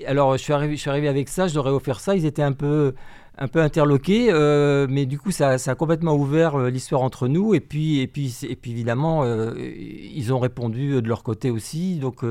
Alors, 0.08 0.36
je 0.38 0.44
suis 0.44 0.54
arrivé, 0.54 0.76
je 0.76 0.82
suis 0.82 0.90
arrivé 0.90 1.08
avec 1.08 1.30
ça, 1.30 1.48
je 1.48 1.56
leur 1.56 1.68
ai 1.68 1.72
offert 1.72 2.00
ça. 2.00 2.16
Ils 2.16 2.26
étaient 2.26 2.44
un 2.44 2.54
peu, 2.54 2.94
un 3.38 3.48
peu 3.48 3.62
interloqué, 3.62 4.28
euh, 4.32 4.88
mais 4.90 5.06
du 5.06 5.20
coup, 5.20 5.32
ça, 5.32 5.52
a 5.54 5.76
complètement 5.76 6.16
ouvert 6.16 6.56
euh, 6.56 6.70
l'histoire 6.70 7.02
entre 7.02 7.28
nous. 7.28 7.54
Et 7.54 7.60
puis, 7.60 8.00
et 8.00 8.08
puis, 8.08 8.36
et 8.50 8.56
puis 8.56 8.72
évidemment, 8.72 9.24
euh, 9.24 9.54
ils 9.58 10.34
ont 10.34 10.40
répondu 10.40 11.02
de 11.02 11.08
leur 11.08 11.24
côté 11.24 11.52
aussi. 11.52 11.98
Donc, 11.98 12.24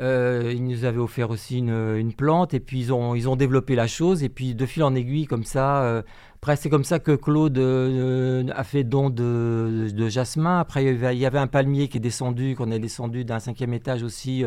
ils 0.00 0.64
nous 0.64 0.84
avaient 0.84 0.98
offert 0.98 1.30
aussi 1.30 1.58
une, 1.58 2.12
plante. 2.14 2.54
Et 2.54 2.60
puis, 2.60 2.80
ils 2.80 2.92
ont, 2.92 3.14
ils 3.14 3.28
ont 3.28 3.36
développé 3.36 3.74
la 3.74 3.86
chose. 3.86 4.22
Et 4.22 4.30
puis, 4.30 4.54
de 4.54 4.66
fil 4.66 4.82
en 4.82 4.94
aiguille, 4.94 5.26
comme 5.26 5.44
ça. 5.44 6.02
après, 6.36 6.56
c'est 6.56 6.70
comme 6.70 6.84
ça 6.84 6.98
que 6.98 7.12
Claude 7.12 7.58
a 7.58 8.64
fait 8.64 8.84
don 8.84 9.10
de, 9.10 9.88
de, 9.92 10.08
jasmin. 10.08 10.60
Après, 10.60 10.84
il 10.84 11.18
y 11.18 11.26
avait 11.26 11.38
un 11.38 11.46
palmier 11.46 11.88
qui 11.88 11.98
est 11.98 12.00
descendu, 12.00 12.54
qu'on 12.56 12.70
est 12.70 12.78
descendu 12.78 13.26
d'un 13.26 13.38
cinquième 13.38 13.74
étage 13.74 14.02
aussi 14.02 14.44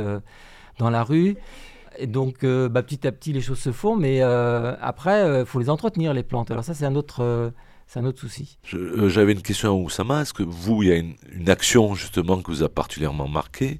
dans 0.80 0.90
la 0.90 1.04
rue. 1.04 1.36
Et 1.98 2.08
donc, 2.08 2.44
euh, 2.44 2.70
bah, 2.70 2.84
petit 2.84 3.08
à 3.08 3.12
petit, 3.12 3.34
les 3.34 3.42
choses 3.42 3.60
se 3.60 3.72
font, 3.72 3.96
mais 3.96 4.22
euh, 4.22 4.76
après, 4.82 5.22
il 5.22 5.26
euh, 5.26 5.46
faut 5.46 5.60
les 5.60 5.70
entretenir, 5.70 6.14
les 6.14 6.24
plantes. 6.24 6.52
Alors 6.52 6.64
ça, 6.64 6.74
c'est 6.74 6.86
un 6.86 6.96
autre... 6.96 7.52
c'est 7.88 8.00
un 8.00 8.06
autre 8.06 8.20
souci. 8.20 8.60
J'avais 8.64 9.34
une 9.34 9.42
question 9.42 9.70
à 9.70 9.74
Oussama. 9.74 10.22
Est-ce 10.22 10.34
que 10.34 10.44
vous, 10.44 10.84
il 10.84 10.90
y 10.90 10.92
a 10.92 10.96
une, 10.96 11.16
une, 11.32 11.50
action 11.50 11.96
justement 11.96 12.38
qui 12.38 12.52
vous 12.52 12.64
a 12.64 12.70
particulièrement 12.70 13.28
marqué, 13.28 13.80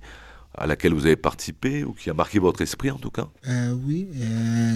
à 0.56 0.66
laquelle 0.66 0.94
vous 0.94 1.06
avez 1.06 1.16
participé, 1.16 1.84
ou 1.84 1.94
qui 1.94 2.10
a 2.10 2.14
marqué 2.14 2.40
votre 2.40 2.62
esprit 2.62 2.92
en 2.92 2.98
tout 2.98 3.12
cas? 3.12 3.28
Oui, 3.86 4.10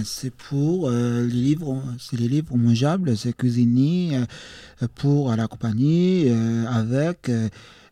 c'est 0.04 0.32
pour 0.32 0.88
les 0.88 1.26
livres, 1.28 1.82
c'est 1.98 2.18
les 2.18 2.28
livres 2.28 2.56
mangeables, 2.56 3.16
c'est 3.16 3.36
cuisiner 3.36 4.20
pour 4.94 5.34
la 5.34 5.48
compagnie 5.48 6.30
avec 6.68 7.28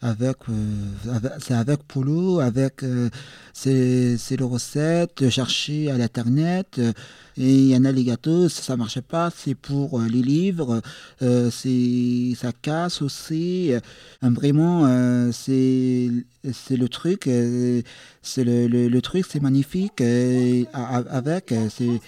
avec, 0.02 0.36
euh, 0.48 1.18
c'est 1.38 1.54
avec 1.54 1.84
Polo, 1.84 2.40
avec 2.40 2.82
euh, 2.82 3.08
c'est 3.52 4.18
les 4.30 4.44
recettes, 4.44 5.28
chercher 5.30 5.90
à 5.90 5.96
l'internet. 5.96 6.78
et 7.38 7.54
il 7.54 7.68
y 7.68 7.76
en 7.76 7.84
a 7.84 7.92
les 7.92 8.02
gâteaux, 8.04 8.48
ça, 8.48 8.62
ça 8.62 8.76
marchait 8.76 9.00
pas, 9.00 9.30
c'est 9.34 9.54
pour 9.54 10.00
euh, 10.00 10.08
les 10.08 10.22
livres, 10.22 10.82
c'est 11.20 12.32
ça 12.36 12.50
casse 12.52 13.00
aussi. 13.00 13.72
vraiment, 14.20 15.30
c'est 15.32 16.10
c'est 16.52 16.76
le 16.76 16.88
truc, 16.88 17.30
c'est 18.22 18.44
le, 18.44 18.66
le, 18.66 18.88
le, 18.88 19.02
truc, 19.02 19.24
c'est 19.28 19.40
magnifique. 19.40 20.02
avec, 20.72 21.54
c'est 21.70 22.00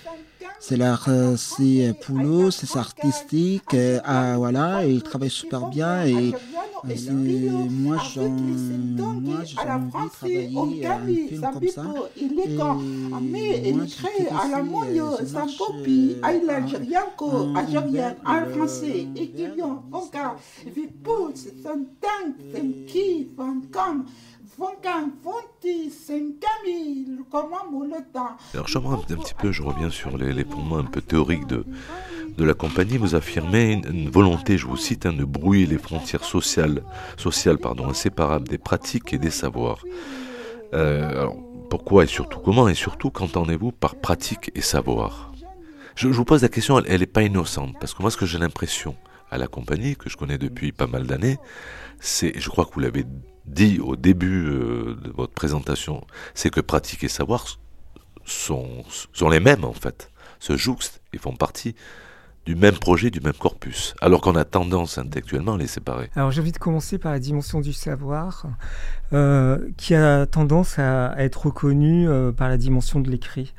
c'est 0.60 0.76
l'art, 0.76 1.08
c'est 1.36 1.94
Poulot, 2.00 2.50
c'est 2.50 2.76
artistique, 2.76 3.76
ah, 4.04 4.36
voilà, 4.36 4.86
et 4.86 4.90
il 4.90 5.02
travaille 5.02 5.30
super 5.30 5.68
bien 5.68 6.04
et 6.04 6.32
moi, 7.70 7.96
j'en, 8.14 8.28
moi, 8.28 9.42
j'ai 9.44 9.56
envie 9.58 9.90
de 9.92 10.08
travailler 10.10 10.86
un 10.86 11.06
film 11.06 11.40
comme 11.40 11.68
ça. 11.68 11.84
Il 12.16 12.34
crée 13.86 14.28
Alors 28.54 28.68
j'aimerais 28.68 28.96
un 28.96 29.16
petit 29.16 29.34
peu, 29.34 29.50
je 29.50 29.62
reviens 29.62 29.90
sur 29.90 30.16
les, 30.16 30.32
les 30.32 30.44
fondements 30.44 30.78
un 30.78 30.84
peu 30.84 31.00
théoriques 31.00 31.46
de, 31.46 31.64
de 32.36 32.44
la 32.44 32.54
compagnie, 32.54 32.96
vous 32.96 33.14
affirmez 33.14 33.72
une, 33.72 34.10
volonté, 34.10 34.58
je 34.58 34.66
vous 34.66 34.76
cite, 34.76 35.06
hein, 35.06 35.12
de 35.12 35.24
brouiller 35.24 35.66
les 35.66 35.78
frontières 35.78 36.24
sociales, 36.24 36.82
sociales 37.16 37.58
pardon, 37.58 37.88
inséparables 37.88 38.48
des 38.48 38.58
pratiques 38.58 39.12
et 39.12 39.18
des 39.18 39.30
savoirs. 39.30 39.84
Euh, 40.72 41.10
alors, 41.10 41.36
pourquoi 41.70 42.04
et 42.04 42.08
surtout 42.08 42.40
comment 42.40 42.68
et 42.68 42.74
surtout 42.74 43.10
qu'entendez-vous 43.10 43.72
par 43.72 43.96
pratique 43.96 44.50
et 44.54 44.60
savoir? 44.60 45.32
Je, 45.94 46.08
vous 46.08 46.24
pose 46.24 46.42
la 46.42 46.48
question, 46.48 46.80
elle 46.80 47.00
n'est 47.00 47.06
pas 47.06 47.22
innocente, 47.22 47.76
parce 47.78 47.94
que 47.94 48.02
moi 48.02 48.10
ce 48.10 48.16
que 48.16 48.26
j'ai 48.26 48.38
l'impression 48.38 48.96
à 49.30 49.38
la 49.38 49.46
compagnie, 49.46 49.96
que 49.96 50.10
je 50.10 50.16
connais 50.16 50.38
depuis 50.38 50.72
pas 50.72 50.86
mal 50.88 51.06
d'années, 51.06 51.38
c'est, 52.00 52.38
je 52.38 52.48
crois 52.50 52.64
que 52.64 52.74
vous 52.74 52.80
l'avez 52.80 53.04
dit 53.46 53.80
au 53.80 53.96
début 53.96 54.46
euh, 54.46 54.96
de 55.02 55.10
votre 55.10 55.32
présentation, 55.32 56.06
c'est 56.34 56.50
que 56.50 56.60
pratique 56.60 57.04
et 57.04 57.08
savoir 57.08 57.46
sont, 58.24 58.84
les 59.30 59.40
mêmes 59.40 59.64
en 59.64 59.72
fait, 59.72 60.10
se 60.38 60.56
jouxtent 60.56 61.00
et 61.12 61.18
font 61.18 61.36
partie 61.36 61.74
du 62.46 62.56
même 62.56 62.74
projet, 62.74 63.10
du 63.10 63.20
même 63.20 63.34
corpus, 63.34 63.94
alors 64.02 64.20
qu'on 64.20 64.36
a 64.36 64.44
tendance 64.44 64.98
intellectuellement 64.98 65.54
à 65.54 65.58
les 65.58 65.66
séparer. 65.66 66.10
Alors 66.14 66.30
j'ai 66.30 66.42
envie 66.42 66.52
de 66.52 66.58
commencer 66.58 66.98
par 66.98 67.12
la 67.12 67.18
dimension 67.18 67.60
du 67.60 67.72
savoir, 67.72 68.46
euh, 69.14 69.70
qui 69.78 69.94
a 69.94 70.26
tendance 70.26 70.78
à, 70.78 71.14
être 71.16 71.46
reconnue 71.46 72.08
euh, 72.08 72.32
par 72.32 72.48
la 72.48 72.58
dimension 72.58 73.00
de 73.00 73.10
l'écrit. 73.10 73.54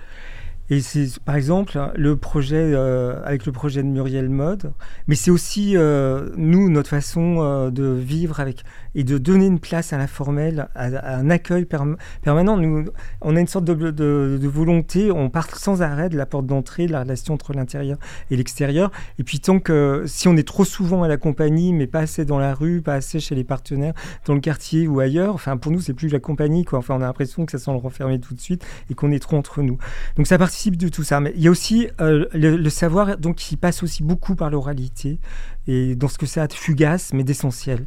Et 0.72 0.82
c'est 0.82 1.20
par 1.20 1.36
exemple 1.36 1.80
le 1.96 2.18
projet 2.18 2.56
euh, 2.74 3.22
avec 3.24 3.46
le 3.46 3.52
projet 3.52 3.84
de 3.84 3.88
Muriel 3.88 4.30
Mode, 4.30 4.74
mais 5.08 5.14
c'est 5.14 5.30
aussi 5.30 5.78
euh, 5.78 6.32
nous 6.38 6.70
notre 6.70 6.90
façon 6.90 7.38
euh, 7.40 7.70
de 7.70 7.86
vivre 7.86 8.40
avec 8.40 8.64
et 8.96 9.04
de 9.04 9.18
donner 9.20 9.46
une 9.46 9.60
place 9.60 9.94
à 9.94 9.98
l'informel, 9.98 10.70
à, 10.74 11.18
un 11.18 11.30
accueil 11.30 11.66
permanent. 11.66 12.58
Nous, 12.58 12.86
on 13.22 13.36
a 13.36 13.40
une 13.40 13.48
sorte 13.48 13.66
de, 13.66 14.48
volonté, 14.48 15.12
on 15.12 15.30
part 15.30 15.54
sans 15.56 15.82
arrêt 15.82 16.08
de 16.08 16.18
la 16.18 16.26
porte 16.26 16.46
d'entrée, 16.46 16.88
de 16.88 16.94
la 16.94 17.02
relation 17.02 17.34
entre 17.34 17.54
l'intérieur 17.54 17.98
et 18.32 18.38
l'extérieur. 18.38 18.92
Et 19.20 19.24
puis 19.24 19.42
tant 19.42 19.60
que 19.60 20.04
si 20.08 20.28
on 20.30 20.38
est 20.38 20.48
trop 20.48 20.64
souvent 20.64 21.04
à 21.04 21.08
la 21.10 21.18
compagnie, 21.18 21.74
mais 21.74 21.88
pas 21.88 22.00
assez 22.00 22.26
dans 22.26 22.40
la 22.40 22.56
rue, 22.56 22.82
pas 22.82 22.94
assez 22.94 23.20
chez 23.20 23.36
les 23.36 23.44
partenaires, 23.44 23.94
dans 24.26 24.34
le 24.34 24.40
quartier 24.40 24.88
ou 24.88 25.00
ailleurs, 25.00 25.36
enfin 25.36 25.58
pour 25.58 25.72
nous 25.72 25.82
c'est 25.82 25.94
plus 25.94 26.08
la 26.08 26.20
compagnie 26.20 26.64
quoi. 26.64 26.80
Enfin 26.80 26.96
on 26.96 27.02
a 27.02 27.06
l'impression 27.06 27.46
que 27.46 27.52
ça 27.52 27.60
sent 27.60 27.72
le 27.72 27.78
renfermer 27.78 28.20
tout 28.20 28.34
de 28.34 28.40
suite 28.40 28.66
et 28.90 28.96
qu'on 28.96 29.12
est 29.12 29.20
trop 29.20 29.38
entre 29.38 29.62
nous. 29.62 29.78
Donc 30.16 30.26
ça 30.26 30.38
de 30.72 30.90
tout 30.90 31.04
ça. 31.04 31.20
Mais 31.20 31.34
il 31.36 31.42
y 31.42 31.48
a 31.48 31.52
aussi 31.52 31.88
euh, 32.02 32.26
le, 32.34 32.70
savoir 32.70 33.18
donc 33.18 33.36
qui 33.36 33.58
passe 33.58 33.84
aussi 33.84 34.04
beaucoup 34.04 34.36
par 34.36 34.50
l'oralité 34.50 35.20
et 35.68 35.96
dans 35.96 36.08
ce 36.08 36.18
que 36.18 36.26
ça 36.26 36.44
a 36.44 36.48
de 36.48 36.54
fugace 36.54 37.14
mais 37.14 37.24
d'essentiel. 37.24 37.86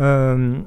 Euh, 0.00 0.58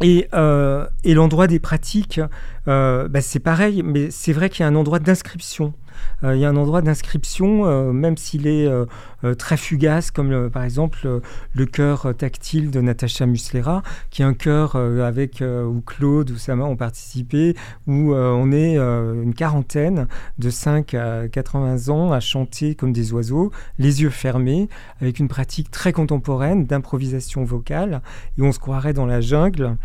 et, 0.00 0.28
euh, 0.32 0.86
et 1.04 1.14
l'endroit 1.14 1.46
des 1.46 1.58
pratiques, 1.58 2.20
bah 2.66 3.20
c'est 3.20 3.40
pareil, 3.40 3.82
mais 3.82 4.10
c'est 4.10 4.32
vrai 4.32 4.48
qu'il 4.48 4.62
y 4.62 4.64
a 4.64 4.68
un 4.68 4.76
endroit 4.76 5.00
d'inscription. 5.00 5.74
Euh, 6.24 6.34
il 6.34 6.40
y 6.40 6.44
a 6.44 6.48
un 6.48 6.56
endroit 6.56 6.82
d'inscription, 6.82 7.66
euh, 7.66 7.92
même 7.92 8.16
s'il 8.16 8.46
est 8.46 8.66
euh, 8.66 8.86
très 9.34 9.56
fugace, 9.56 10.10
comme 10.10 10.50
par 10.50 10.64
exemple 10.64 11.20
le 11.52 11.66
chœur 11.66 12.14
tactile 12.16 12.70
de 12.70 12.80
Natacha 12.80 13.26
Muslera, 13.26 13.82
qui 14.10 14.22
est 14.22 14.24
un 14.24 14.34
chœur 14.34 14.76
avec 14.76 15.42
où 15.42 15.80
Claude 15.80 16.30
ou 16.30 16.36
Sama 16.36 16.64
ont 16.64 16.76
participé, 16.76 17.56
où 17.88 18.14
on 18.14 18.52
est 18.52 18.76
une 18.76 19.34
quarantaine 19.34 20.06
de 20.38 20.50
5 20.50 20.94
à 20.94 21.28
80 21.28 21.88
ans 21.88 22.12
à 22.12 22.20
chanter 22.20 22.76
comme 22.76 22.92
des 22.92 23.12
oiseaux, 23.12 23.50
les 23.78 24.02
yeux 24.02 24.10
fermés, 24.10 24.68
avec 25.00 25.18
une 25.18 25.28
pratique 25.28 25.70
très 25.70 25.92
contemporaine 25.92 26.64
d'improvisation 26.66 27.42
vocale, 27.42 28.02
et 28.38 28.42
on 28.42 28.52
se 28.52 28.60
croirait 28.60 28.92
dans 28.92 29.06
la 29.06 29.20
jungle. 29.20 29.76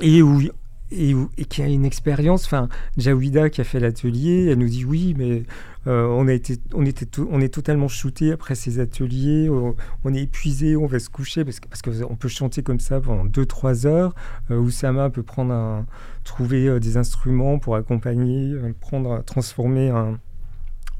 et 0.00 0.22
où 0.22 0.40
et, 0.92 1.44
qui 1.44 1.62
a 1.62 1.66
une 1.66 1.84
expérience. 1.84 2.44
Enfin, 2.44 2.68
Jawida 2.96 3.50
qui 3.50 3.60
a 3.60 3.64
fait 3.64 3.80
l'atelier, 3.80 4.48
elle 4.50 4.58
nous 4.58 4.68
dit 4.68 4.84
oui, 4.84 5.14
mais 5.16 5.42
euh, 5.86 6.06
on 6.06 6.28
a 6.28 6.32
été, 6.32 6.58
on 6.74 6.84
était, 6.86 7.06
on 7.30 7.40
est 7.40 7.52
totalement 7.52 7.88
shooté 7.88 8.32
après 8.32 8.54
ces 8.54 8.78
ateliers. 8.78 9.48
On, 9.50 10.14
est 10.14 10.22
épuisé, 10.22 10.76
on 10.76 10.86
va 10.86 10.98
se 10.98 11.08
coucher 11.08 11.44
parce 11.44 11.60
que 11.60 11.68
parce 11.68 11.82
qu'on 11.82 12.16
peut 12.16 12.28
chanter 12.28 12.62
comme 12.62 12.80
ça 12.80 13.00
pendant 13.00 13.24
2-3 13.24 13.86
heures. 13.86 14.14
Euh, 14.50 14.58
Oussama 14.58 15.10
peut 15.10 15.22
prendre 15.22 15.52
un, 15.52 15.86
trouver 16.24 16.68
euh, 16.68 16.80
des 16.80 16.96
instruments 16.96 17.58
pour 17.58 17.76
accompagner, 17.76 18.52
euh, 18.52 18.72
prendre, 18.80 19.22
transformer 19.24 19.90
un 19.90 20.18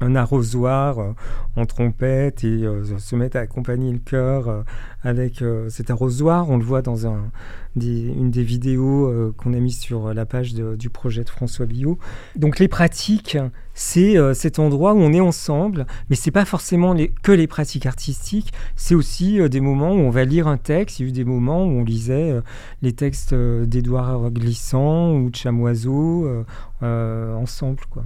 un 0.03 0.15
arrosoir 0.15 0.99
euh, 0.99 1.13
en 1.55 1.65
trompette 1.65 2.43
et 2.43 2.65
euh, 2.65 2.97
se 2.97 3.15
mettre 3.15 3.37
à 3.37 3.41
accompagner 3.41 3.91
le 3.91 3.99
chœur 3.99 4.47
euh, 4.47 4.63
avec 5.03 5.43
cet 5.67 5.91
arrosoir. 5.91 6.49
On 6.49 6.57
le 6.57 6.63
voit 6.63 6.81
dans 6.81 7.07
un, 7.07 7.29
des, 7.75 8.07
une 8.07 8.31
des 8.31 8.43
vidéos 8.43 9.33
qu'on 9.35 9.53
a 9.53 9.59
mis 9.59 9.73
sur 9.73 10.13
la 10.13 10.25
page 10.25 10.53
du 10.53 10.89
projet 10.89 11.25
de 11.25 11.29
François 11.29 11.65
Billot. 11.65 11.99
Donc 12.37 12.57
les 12.59 12.69
pratiques, 12.69 13.37
c'est 13.73 14.15
cet 14.33 14.59
endroit 14.59 14.93
où 14.93 14.99
on 14.99 15.11
est 15.11 15.19
ensemble, 15.19 15.87
mais 16.09 16.15
c'est 16.15 16.31
pas 16.31 16.45
forcément 16.45 16.95
que 17.21 17.33
les 17.33 17.47
pratiques 17.47 17.85
artistiques, 17.85 18.53
c'est 18.77 18.95
aussi 18.95 19.41
des 19.49 19.59
moments 19.59 19.91
où 19.91 19.99
on 19.99 20.09
va 20.09 20.23
lire 20.23 20.47
un 20.47 20.55
texte. 20.57 21.01
Il 21.01 21.03
y 21.03 21.05
a 21.07 21.09
eu 21.09 21.11
des 21.11 21.25
moments 21.25 21.65
où 21.65 21.81
on 21.81 21.83
lisait 21.83 22.41
les 22.81 22.93
textes 22.93 23.33
d'Édouard 23.33 24.31
Glissant 24.31 25.15
ou 25.15 25.29
de 25.29 25.35
Chamoiseau 25.35 26.45
ensemble. 26.81 27.83
Quoi. 27.89 28.05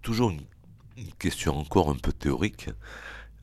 Toujours 0.00 0.30
une 0.30 0.38
une 1.02 1.14
question 1.14 1.56
encore 1.56 1.90
un 1.90 1.96
peu 1.96 2.12
théorique. 2.12 2.68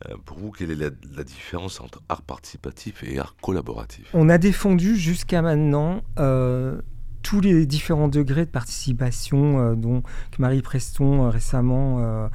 Euh, 0.07 0.15
pour 0.25 0.37
vous, 0.39 0.51
quelle 0.51 0.71
est 0.71 0.75
la, 0.75 1.23
différence 1.23 1.81
entre 1.81 2.01
art 2.07 2.21
participatif 2.21 3.03
et 3.03 3.19
art 3.19 3.35
collaboratif? 3.41 4.09
On 4.13 4.29
a 4.29 4.37
défendu 4.37 4.95
jusqu'à 4.95 5.41
maintenant 5.41 6.01
euh, 6.19 6.81
tous 7.21 7.41
les 7.41 7.65
différents 7.65 8.07
degrés 8.07 8.45
de 8.45 8.51
participation 8.51 9.59
euh, 9.59 9.75
dont 9.75 10.03
Marie 10.37 10.61
Preston 10.61 11.29
récemment 11.29 12.29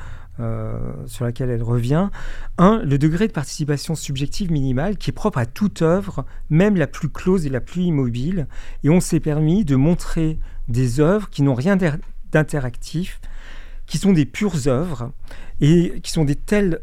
sur 1.06 1.24
laquelle 1.24 1.48
elle 1.48 1.62
revient. 1.62 2.10
Un, 2.58 2.82
le 2.82 2.98
degré 2.98 3.28
de 3.28 3.32
participation 3.32 3.94
subjective 3.94 4.50
minimale 4.50 4.96
qui 4.96 5.10
est 5.10 5.12
propre 5.12 5.38
à 5.38 5.46
toute 5.46 5.80
œuvre, 5.80 6.26
même 6.50 6.76
la 6.76 6.88
plus 6.88 7.08
close 7.08 7.46
et 7.46 7.50
la 7.50 7.60
plus 7.60 7.82
immobile. 7.82 8.48
Et 8.82 8.90
on 8.90 9.00
s'est 9.00 9.20
permis 9.20 9.64
de 9.64 9.76
montrer 9.76 10.38
des 10.68 10.98
œuvres 10.98 11.30
qui 11.30 11.42
n'ont 11.42 11.54
rien 11.54 11.78
d'interactif, 12.32 13.20
qui 13.86 13.98
sont 13.98 14.12
des 14.12 14.26
pures 14.26 14.66
œuvres 14.66 15.12
et 15.60 16.00
qui 16.02 16.10
sont 16.10 16.24
des 16.24 16.34
telles 16.34 16.80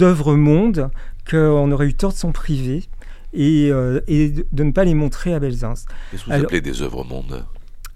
œuvres 0.00 0.34
mondes 0.34 0.90
qu'on 1.28 1.70
aurait 1.72 1.86
eu 1.86 1.94
tort 1.94 2.12
de 2.12 2.18
s'en 2.18 2.32
priver 2.32 2.84
et, 3.32 3.70
euh, 3.70 4.00
et, 4.06 4.30
de 4.52 4.64
ne 4.64 4.72
pas 4.72 4.84
les 4.84 4.94
montrer 4.94 5.34
à 5.34 5.40
Belzins. 5.40 5.74
Qu'est-ce 6.10 6.22
que 6.22 6.26
vous 6.26 6.32
alors, 6.32 6.44
appelez 6.44 6.60
des 6.60 6.82
œuvres 6.82 7.04
mondes? 7.04 7.44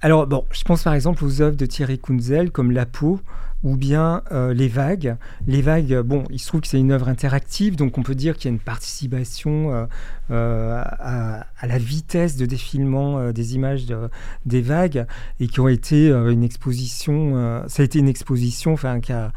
Alors, 0.06 0.28
bon, 0.28 0.44
je 0.52 0.62
pense 0.62 0.84
par 0.84 0.94
exemple 0.94 1.24
aux 1.24 1.42
œuvres 1.42 1.56
de 1.56 1.66
Thierry 1.66 1.98
Kunzel 1.98 2.52
comme 2.52 2.70
La 2.70 2.86
peau 2.86 3.18
ou 3.64 3.76
bien 3.76 4.22
euh, 4.30 4.54
Les 4.54 4.68
Vagues. 4.68 5.16
Les 5.48 5.62
Vagues, 5.62 5.98
bon, 6.02 6.22
il 6.30 6.38
se 6.38 6.46
trouve 6.46 6.60
que 6.60 6.68
c'est 6.68 6.78
une 6.78 6.92
œuvre 6.92 7.08
interactive, 7.08 7.74
donc 7.74 7.98
on 7.98 8.04
peut 8.04 8.14
dire 8.14 8.36
qu'il 8.36 8.48
y 8.48 8.52
a 8.52 8.54
une 8.54 8.60
participation 8.60 9.74
euh, 9.74 9.86
euh, 10.30 10.80
à, 10.84 11.44
la 11.66 11.78
vitesse 11.78 12.36
de 12.36 12.46
défilement 12.46 13.18
euh, 13.18 13.32
des 13.32 13.56
images 13.56 13.86
de, 13.86 14.08
des 14.44 14.60
vagues 14.60 15.06
et 15.40 15.48
qui 15.48 15.58
ont 15.58 15.66
été 15.66 16.08
euh, 16.08 16.30
une 16.30 16.44
exposition, 16.44 17.64
ça 17.66 17.82
a 17.82 17.84
été 17.84 17.98
une 17.98 18.08
exposition 18.08 18.72
enfin, 18.74 19.00
qui 19.00 19.12
a 19.12 19.32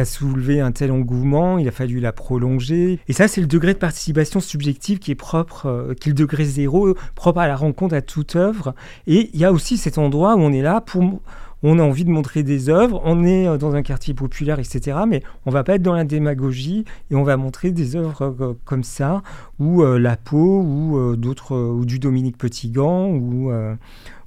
a 0.00 0.04
soulevé 0.04 0.60
un 0.60 0.72
tel 0.72 0.92
engouement, 0.92 1.58
il 1.58 1.68
a 1.68 1.70
fallu 1.70 2.00
la 2.00 2.12
prolonger. 2.12 3.00
Et 3.08 3.12
ça, 3.12 3.28
c'est 3.28 3.40
le 3.40 3.46
degré 3.46 3.74
de 3.74 3.78
participation 3.78 4.40
subjective 4.40 4.98
qui 4.98 5.10
est 5.10 5.16
propre, 5.16 5.66
euh, 5.66 5.94
qui 5.94 6.08
le 6.08 6.14
degré 6.14 6.44
zéro, 6.44 6.94
propre 7.14 7.40
à 7.40 7.48
la 7.48 7.56
rencontre, 7.56 7.94
à 7.94 8.02
toute 8.02 8.36
œuvre. 8.36 8.74
Et 9.06 9.30
il 9.32 9.40
y 9.40 9.44
a 9.44 9.52
aussi 9.52 9.76
cet 9.76 9.98
endroit 9.98 10.34
où 10.36 10.40
on 10.40 10.52
est 10.52 10.62
là 10.62 10.80
pour 10.80 11.20
on 11.62 11.78
a 11.78 11.82
envie 11.82 12.04
de 12.04 12.10
montrer 12.10 12.42
des 12.42 12.68
œuvres, 12.68 13.00
on 13.04 13.24
est 13.24 13.48
euh, 13.48 13.56
dans 13.56 13.74
un 13.74 13.82
quartier 13.82 14.12
populaire, 14.12 14.58
etc. 14.58 14.98
Mais 15.08 15.22
on 15.46 15.50
va 15.50 15.64
pas 15.64 15.74
être 15.74 15.82
dans 15.82 15.94
la 15.94 16.04
démagogie 16.04 16.84
et 17.10 17.16
on 17.16 17.22
va 17.22 17.36
montrer 17.36 17.70
des 17.70 17.96
œuvres 17.96 18.34
euh, 18.40 18.52
comme 18.64 18.84
ça, 18.84 19.22
ou 19.58 19.82
La 19.82 20.16
Peau, 20.16 20.60
ou 20.60 21.16
d'autres, 21.16 21.56
ou 21.56 21.84
du 21.86 21.98
Dominique 21.98 22.36
Petitgant, 22.36 23.08
ou, 23.08 23.50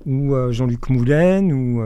ou 0.05 0.51
Jean-Luc 0.51 0.89
Moulin, 0.89 1.49
ou 1.51 1.81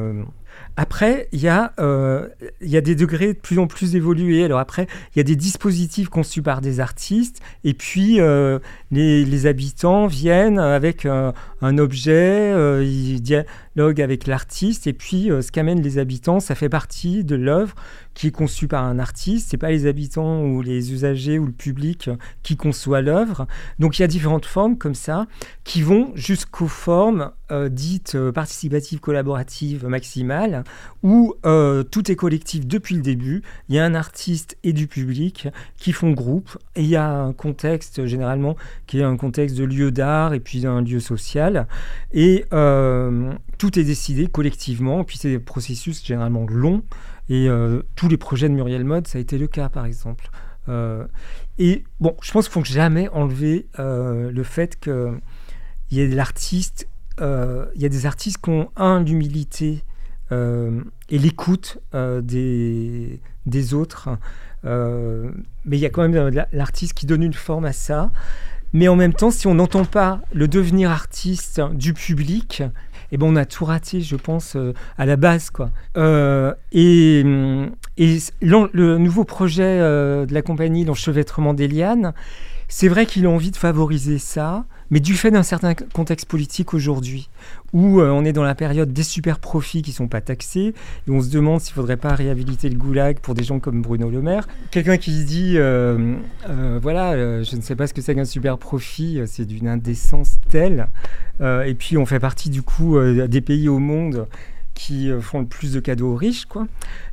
après, 0.75 1.27
il 1.31 1.39
y, 1.39 1.47
euh, 1.47 2.27
a 2.61 2.81
des 2.81 2.95
degrés 2.95 3.33
de 3.33 3.39
plus 3.39 3.59
en 3.59 3.67
plus 3.67 3.95
évolués. 3.95 4.43
Alors 4.43 4.57
après, 4.57 4.87
il 5.13 5.19
y 5.19 5.21
a 5.21 5.23
des 5.23 5.35
dispositifs 5.35 6.09
conçus 6.09 6.41
par 6.41 6.61
des 6.61 6.79
artistes, 6.79 7.41
et 7.63 7.75
puis 7.75 8.19
euh, 8.19 8.57
les, 8.91 9.45
habitants 9.45 10.07
viennent 10.07 10.57
avec 10.57 11.05
euh, 11.05 11.31
un 11.61 11.77
objet, 11.77 12.51
euh, 12.53 12.83
ils 13.75 13.79
dialoguent 13.79 14.01
avec 14.01 14.27
l'artiste, 14.27 14.87
et 14.87 14.93
puis 14.93 15.31
euh, 15.31 15.41
ce 15.41 15.51
qu'amènent 15.51 15.81
les 15.81 15.97
habitants, 15.97 16.39
ça 16.39 16.55
fait 16.55 16.69
partie 16.69 17.23
de 17.23 17.35
l'œuvre 17.35 17.75
qui 18.13 18.27
est 18.27 18.31
conçue 18.31 18.67
par 18.67 18.83
un 18.83 18.99
artiste. 18.99 19.49
C'est 19.49 19.57
pas 19.57 19.71
les 19.71 19.87
habitants 19.87 20.43
ou 20.43 20.61
les 20.61 20.93
usagers 20.93 21.39
ou 21.39 21.45
le 21.47 21.51
public 21.51 22.09
qui 22.43 22.55
conçoit 22.55 23.01
l'œuvre. 23.01 23.47
Donc 23.79 23.97
il 23.97 24.01
y 24.01 24.05
a 24.05 24.07
différentes 24.07 24.45
formes 24.45 24.77
comme 24.77 24.95
ça 24.95 25.25
qui 25.63 25.81
vont 25.81 26.11
jusqu'aux 26.15 26.67
formes 26.67 27.31
euh, 27.51 27.69
dites 27.69 28.17
participatives, 28.31 28.99
collaboratives, 28.99 29.85
maximales, 29.85 30.63
où 31.03 31.35
euh, 31.45 31.83
tout 31.83 32.11
est 32.11 32.15
collectif 32.15 32.65
depuis 32.65 32.95
le 32.95 33.01
début. 33.01 33.43
Il 33.69 33.75
y 33.75 33.79
a 33.79 33.85
un 33.85 33.95
artiste 33.95 34.57
et 34.63 34.73
du 34.73 34.87
public 34.87 35.47
qui 35.77 35.91
font 35.91 36.11
groupe, 36.11 36.57
et 36.75 36.81
il 36.81 36.89
y 36.89 36.95
a 36.95 37.07
un 37.07 37.33
contexte 37.33 38.05
généralement 38.05 38.55
qui 38.87 38.99
est 38.99 39.03
un 39.03 39.17
contexte 39.17 39.55
de 39.55 39.65
lieu 39.65 39.91
d'art 39.91 40.33
et 40.33 40.39
puis 40.39 40.61
d'un 40.61 40.81
lieu 40.81 40.99
social, 40.99 41.67
et 42.11 42.45
euh, 42.53 43.33
tout 43.63 43.79
est 43.79 43.85
décidé 43.85 44.27
collectivement. 44.27 45.05
Puis 45.05 45.17
c'est 45.17 45.29
des 45.29 45.39
processus 45.39 46.05
généralement 46.05 46.45
longs. 46.49 46.83
Et 47.29 47.47
euh, 47.47 47.81
tous 47.95 48.09
les 48.09 48.17
projets 48.17 48.49
de 48.49 48.53
Muriel 48.53 48.83
Mode, 48.83 49.07
ça 49.07 49.19
a 49.19 49.21
été 49.21 49.37
le 49.37 49.47
cas, 49.47 49.69
par 49.69 49.85
exemple. 49.85 50.29
Euh, 50.67 51.07
et 51.59 51.85
bon, 52.01 52.13
je 52.21 52.33
pense 52.33 52.49
qu'il 52.49 52.53
faut 52.53 52.65
jamais 52.65 53.07
enlever 53.09 53.67
euh, 53.79 54.31
le 54.31 54.43
fait 54.43 54.77
qu'il 54.81 55.21
y 55.91 56.05
de 56.05 56.13
l'artiste, 56.13 56.89
il 57.19 57.81
y 57.81 57.85
a 57.85 57.89
des 57.89 58.05
artistes 58.05 58.39
qui 58.43 58.49
ont, 58.49 58.69
un, 58.75 59.01
l'humilité 59.01 59.85
et 60.31 61.17
l'écoute 61.17 61.77
des, 61.93 63.21
des 63.45 63.73
autres. 63.73 64.09
mais 64.63 65.77
il 65.77 65.79
y 65.79 65.85
a 65.85 65.89
quand 65.89 66.05
même 66.05 66.45
l'artiste 66.51 66.95
qui 66.95 67.05
donne 67.05 67.23
une 67.23 67.33
forme 67.33 67.63
à 67.63 67.71
ça. 67.71 68.11
Mais 68.73 68.87
en 68.87 68.95
même 68.95 69.13
temps, 69.13 69.31
si 69.31 69.47
on 69.47 69.53
n'entend 69.53 69.85
pas 69.85 70.19
le 70.33 70.47
devenir 70.47 70.89
artiste 70.89 71.61
du 71.73 71.93
public, 71.93 72.63
eh 73.11 73.17
ben 73.17 73.27
on 73.27 73.35
a 73.35 73.45
tout 73.45 73.65
raté, 73.65 74.01
je 74.01 74.15
pense, 74.15 74.55
euh, 74.55 74.73
à 74.97 75.05
la 75.05 75.15
base. 75.15 75.51
Quoi. 75.51 75.69
Euh, 75.95 76.53
et, 76.71 77.19
et 77.97 78.17
le 78.41 78.97
nouveau 78.97 79.23
projet 79.23 79.79
euh, 79.79 80.25
de 80.25 80.33
la 80.33 80.41
compagnie, 80.41 80.83
l'enchevêtrement 80.83 81.53
des 81.53 81.67
lianes, 81.67 82.13
c'est 82.67 82.87
vrai 82.87 83.05
qu'il 83.05 83.27
a 83.27 83.29
envie 83.29 83.51
de 83.51 83.57
favoriser 83.57 84.17
ça, 84.17 84.65
mais 84.93 84.99
du 84.99 85.15
fait 85.15 85.31
d'un 85.31 85.41
certain 85.41 85.73
contexte 85.73 86.27
politique 86.27 86.75
aujourd'hui, 86.75 87.27
où 87.73 87.99
euh, 87.99 88.11
on 88.11 88.23
est 88.25 88.31
dans 88.31 88.43
la 88.43 88.53
période 88.53 88.93
des 88.93 89.01
super 89.01 89.39
profits 89.39 89.81
qui 89.81 89.91
sont 89.91 90.07
pas 90.07 90.21
taxés, 90.21 90.75
et 91.07 91.11
on 91.11 91.19
se 91.19 91.31
demande 91.31 91.61
s'il 91.61 91.73
faudrait 91.73 91.97
pas 91.97 92.13
réhabiliter 92.13 92.69
le 92.69 92.77
goulag 92.77 93.17
pour 93.17 93.33
des 93.33 93.43
gens 93.43 93.59
comme 93.59 93.81
Bruno 93.81 94.11
Le 94.11 94.21
Maire. 94.21 94.47
Quelqu'un 94.69 94.97
qui 94.97 95.19
se 95.19 95.25
dit, 95.25 95.53
euh, 95.57 96.13
euh, 96.47 96.77
voilà, 96.79 97.41
je 97.41 97.55
ne 97.55 97.61
sais 97.61 97.75
pas 97.75 97.87
ce 97.87 97.95
que 97.95 98.01
c'est 98.01 98.13
qu'un 98.13 98.23
super 98.23 98.59
profit, 98.59 99.21
c'est 99.25 99.45
d'une 99.45 99.67
indécence 99.67 100.37
telle, 100.49 100.87
et 101.41 101.73
puis 101.73 101.97
on 101.97 102.05
fait 102.05 102.19
partie 102.19 102.51
du 102.51 102.61
coup 102.61 102.99
des 102.99 103.41
pays 103.41 103.69
au 103.69 103.79
monde 103.79 104.27
qui 104.75 105.09
font 105.21 105.39
le 105.39 105.47
plus 105.47 105.73
de 105.73 105.79
cadeaux 105.79 106.13
aux 106.13 106.15
riches, 106.15 106.45
quoi. 106.45 106.67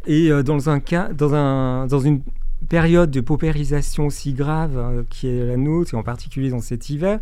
Et 0.07 0.29
dans 0.45 0.69
un 0.69 0.81
cas, 0.81 1.09
dans 1.15 1.35
un, 1.35 1.87
dans 1.87 2.01
une 2.01 2.21
période 2.71 3.11
de 3.11 3.21
paupérisation 3.21 4.07
aussi 4.07 4.33
grave 4.33 4.79
euh, 4.79 5.03
qui 5.11 5.27
est 5.27 5.45
la 5.45 5.57
nôtre, 5.57 5.93
et 5.93 5.97
en 5.97 6.05
particulier 6.05 6.51
dans 6.51 6.61
cet 6.61 6.89
hiver, 6.89 7.19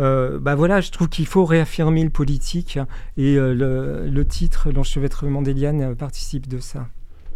euh, 0.00 0.40
bah 0.40 0.54
voilà, 0.56 0.80
je 0.80 0.90
trouve 0.90 1.08
qu'il 1.08 1.26
faut 1.26 1.44
réaffirmer 1.44 2.02
le 2.02 2.10
politique 2.10 2.78
et 3.18 3.36
euh, 3.36 3.52
le, 4.10 4.24
titre 4.24 4.72
L'enchevêtrement 4.72 5.42
des 5.42 5.52
lianes 5.54 5.94
participe 5.94 6.48
de 6.48 6.58
ça. 6.58 6.88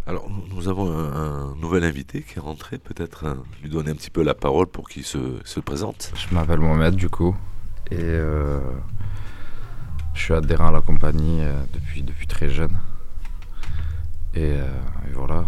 Alors, 0.06 0.28
nous 0.52 0.68
avons 0.68 0.90
un, 0.90 1.54
nouvel 1.60 1.84
invité 1.84 2.22
qui 2.22 2.38
est 2.38 2.40
rentré, 2.40 2.78
peut-être 2.78 3.36
lui 3.62 3.68
donner 3.68 3.90
un 3.90 3.94
petit 3.94 4.10
peu 4.10 4.22
la 4.22 4.34
parole 4.34 4.66
pour 4.66 4.88
qu'il 4.88 5.04
se, 5.04 5.18
se, 5.44 5.60
présente. 5.60 6.12
Je 6.16 6.34
m'appelle 6.34 6.58
Mohamed, 6.58 6.96
du 6.96 7.10
coup, 7.10 7.36
et 7.90 8.16
je 10.14 10.20
suis 10.20 10.34
adhérent 10.34 10.68
à 10.68 10.72
la 10.72 10.80
compagnie 10.80 11.42
depuis, 11.74 12.02
depuis 12.02 12.26
très 12.26 12.48
jeune. 12.48 12.76
et 14.34 14.56
voilà, 15.14 15.44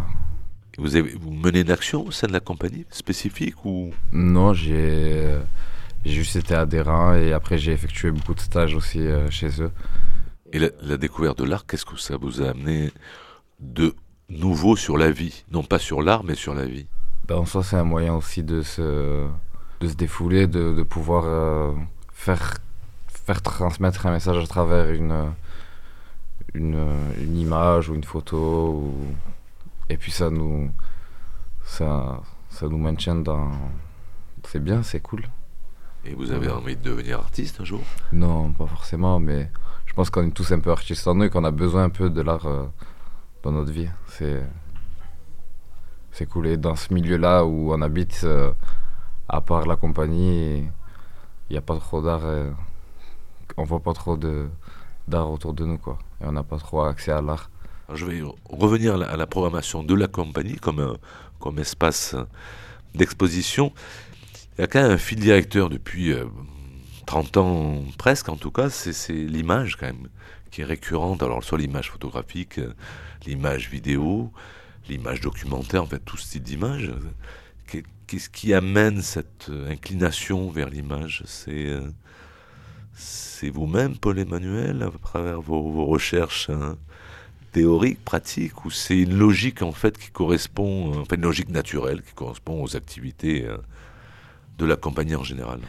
vous, 0.82 0.96
avez, 0.96 1.14
vous 1.14 1.30
menez 1.30 1.60
une 1.60 1.70
action 1.70 2.04
au 2.06 2.10
sein 2.10 2.26
de 2.26 2.32
la 2.32 2.40
compagnie 2.40 2.84
spécifique 2.90 3.64
ou? 3.64 3.92
Non, 4.12 4.52
j'ai 4.52 5.38
juste 6.04 6.36
été 6.36 6.54
adhérent 6.54 7.14
et 7.14 7.32
après 7.32 7.58
j'ai 7.58 7.72
effectué 7.72 8.10
beaucoup 8.10 8.34
de 8.34 8.40
stages 8.40 8.74
aussi 8.74 9.00
euh, 9.00 9.30
chez 9.30 9.62
eux. 9.62 9.70
Et 10.52 10.58
la, 10.58 10.96
découverte 10.98 11.38
de 11.38 11.44
l'art, 11.44 11.64
qu'est-ce 11.64 11.86
que 11.86 11.96
ça 11.98 12.16
vous 12.18 12.42
a 12.42 12.50
amené 12.50 12.90
de 13.60 13.94
nouveau 14.28 14.76
sur 14.76 14.98
la 14.98 15.10
vie? 15.10 15.44
Non 15.50 15.62
pas 15.62 15.78
sur 15.78 16.02
l'art, 16.02 16.24
mais 16.24 16.34
sur 16.34 16.54
la 16.54 16.66
vie. 16.66 16.86
Ben, 17.26 17.36
En 17.36 17.46
soi, 17.46 17.62
c'est 17.62 17.76
un 17.76 17.84
moyen 17.84 18.14
aussi 18.14 18.42
de 18.42 18.60
se, 18.60 19.26
de 19.80 19.88
se 19.88 19.94
défouler, 19.94 20.46
de, 20.46 20.74
de 20.74 20.82
pouvoir 20.82 21.24
euh, 21.26 21.72
faire, 22.12 22.58
faire 23.08 23.40
transmettre 23.40 24.04
un 24.06 24.12
message 24.12 24.42
à 24.44 24.46
travers 24.46 24.90
une, 24.90 25.32
une, 26.52 26.86
une 27.18 27.38
image 27.38 27.88
ou 27.88 27.94
une 27.94 28.04
photo 28.04 28.36
ou 28.36 28.94
et 29.88 29.96
puis 29.96 30.10
ça 30.10 30.30
nous, 30.30 30.70
ça, 31.64 32.20
ça 32.50 32.68
nous 32.68 32.78
maintient 32.78 33.16
dans. 33.16 33.50
C'est 34.44 34.62
bien, 34.62 34.82
c'est 34.82 35.00
cool. 35.00 35.22
Et 36.04 36.14
vous 36.14 36.32
avez 36.32 36.50
envie 36.50 36.76
de 36.76 36.82
devenir 36.82 37.20
artiste 37.20 37.60
un 37.60 37.64
jour? 37.64 37.80
Non, 38.12 38.52
pas 38.52 38.66
forcément, 38.66 39.20
mais 39.20 39.50
je 39.86 39.94
pense 39.94 40.10
qu'on 40.10 40.26
est 40.26 40.32
tous 40.32 40.50
un 40.52 40.58
peu 40.58 40.72
artistes 40.72 41.06
en 41.06 41.14
nous 41.14 41.24
et 41.24 41.30
qu'on 41.30 41.44
a 41.44 41.52
besoin 41.52 41.84
un 41.84 41.90
peu 41.90 42.10
de 42.10 42.20
l'art 42.22 42.46
euh, 42.46 42.64
dans 43.42 43.52
notre 43.52 43.70
vie. 43.70 43.88
C'est 44.08 44.42
c'est 46.10 46.26
cool. 46.26 46.48
Et 46.48 46.56
dans 46.56 46.76
ce 46.76 46.92
milieu-là 46.92 47.44
où 47.44 47.72
on 47.72 47.80
habite, 47.80 48.20
euh, 48.24 48.52
à 49.28 49.40
part 49.40 49.66
la 49.66 49.76
compagnie, 49.76 50.58
il 50.58 51.52
n'y 51.52 51.56
a 51.56 51.62
pas 51.62 51.78
trop 51.78 52.02
d'art. 52.02 52.24
Euh, 52.24 52.50
on 53.56 53.64
voit 53.64 53.80
pas 53.80 53.92
trop 53.92 54.16
d'art 54.16 55.30
autour 55.30 55.54
de 55.54 55.64
nous, 55.64 55.78
quoi. 55.78 55.98
Et 56.20 56.26
on 56.26 56.32
n'a 56.32 56.42
pas 56.42 56.58
trop 56.58 56.82
accès 56.82 57.12
à 57.12 57.20
l'art 57.20 57.50
je 57.92 58.06
vais 58.06 58.22
revenir 58.48 58.94
à 58.94 59.16
la, 59.16 59.26
programmation 59.26 59.82
de 59.82 59.94
la 59.94 60.06
compagnie 60.06 60.56
comme, 60.56 60.96
comme 61.38 61.58
espace 61.58 62.14
d'exposition. 62.94 63.72
Il 64.56 64.62
y 64.62 64.64
a 64.64 64.66
quand 64.66 64.82
même 64.82 64.92
un 64.92 64.98
fil 64.98 65.18
directeur 65.18 65.68
depuis 65.68 66.12
30 67.06 67.36
euh, 67.36 67.40
ans 67.40 67.84
presque, 67.98 68.28
en 68.28 68.36
tout 68.36 68.50
cas, 68.50 68.70
c'est 68.70 69.12
l'image 69.12 69.76
quand 69.76 69.86
même 69.86 70.08
qui 70.50 70.60
est 70.60 70.64
récurrente. 70.64 71.22
Alors 71.22 71.42
soit 71.42 71.58
l'image 71.58 71.90
photographique, 71.90 72.58
euh, 72.58 72.74
l'image 73.26 73.70
vidéo, 73.70 74.30
l'image 74.88 75.20
documentaire, 75.20 75.82
en 75.82 75.86
fait 75.86 76.00
tout 76.04 76.16
ce 76.16 76.32
type 76.32 76.42
d'image. 76.42 76.92
Qu'est-ce 78.06 78.28
qui 78.28 78.52
amène 78.52 79.00
cette 79.00 79.48
euh, 79.48 79.70
inclination 79.70 80.50
vers 80.50 80.68
l'image? 80.68 81.22
C'est 81.26 81.78
c'est 82.94 83.50
vous-même, 83.50 83.96
Paul 83.96 84.18
Emmanuel, 84.18 84.82
à 84.82 84.90
travers 84.98 85.40
vos, 85.40 85.86
recherches 85.86 86.50
hein, 86.50 86.76
théorique, 87.52 88.02
pratique, 88.04 88.64
ou 88.64 88.70
c'est 88.70 88.98
une 88.98 89.16
logique 89.16 89.62
en 89.62 89.72
fait 89.72 89.96
qui 89.96 90.10
correspond, 90.10 90.92
euh, 90.92 91.00
enfin 91.02 91.16
une 91.16 91.22
logique 91.22 91.50
naturelle 91.50 92.02
qui 92.02 92.14
correspond 92.14 92.62
aux 92.62 92.76
activités 92.76 93.46
euh, 93.46 93.58
de 94.58 94.64
la 94.64 94.76
compagnie 94.76 95.14
en 95.14 95.22
général? 95.22 95.60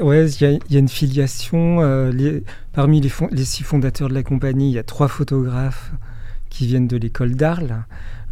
Ouais, 0.00 0.30
il 0.30 0.60
y, 0.70 0.76
a 0.76 0.78
une 0.78 0.88
filiation. 0.88 1.80
Euh, 1.82 2.40
parmi 2.72 3.00
les, 3.00 3.10
les, 3.30 3.44
six 3.44 3.62
fondateurs 3.62 4.08
de 4.08 4.14
la 4.14 4.22
compagnie, 4.22 4.70
il 4.70 4.74
y 4.74 4.78
a 4.78 4.82
trois 4.82 5.08
photographes 5.08 5.92
qui 6.48 6.66
viennent 6.66 6.88
de 6.88 6.96
l'école 6.96 7.34
d'Arles 7.34 7.84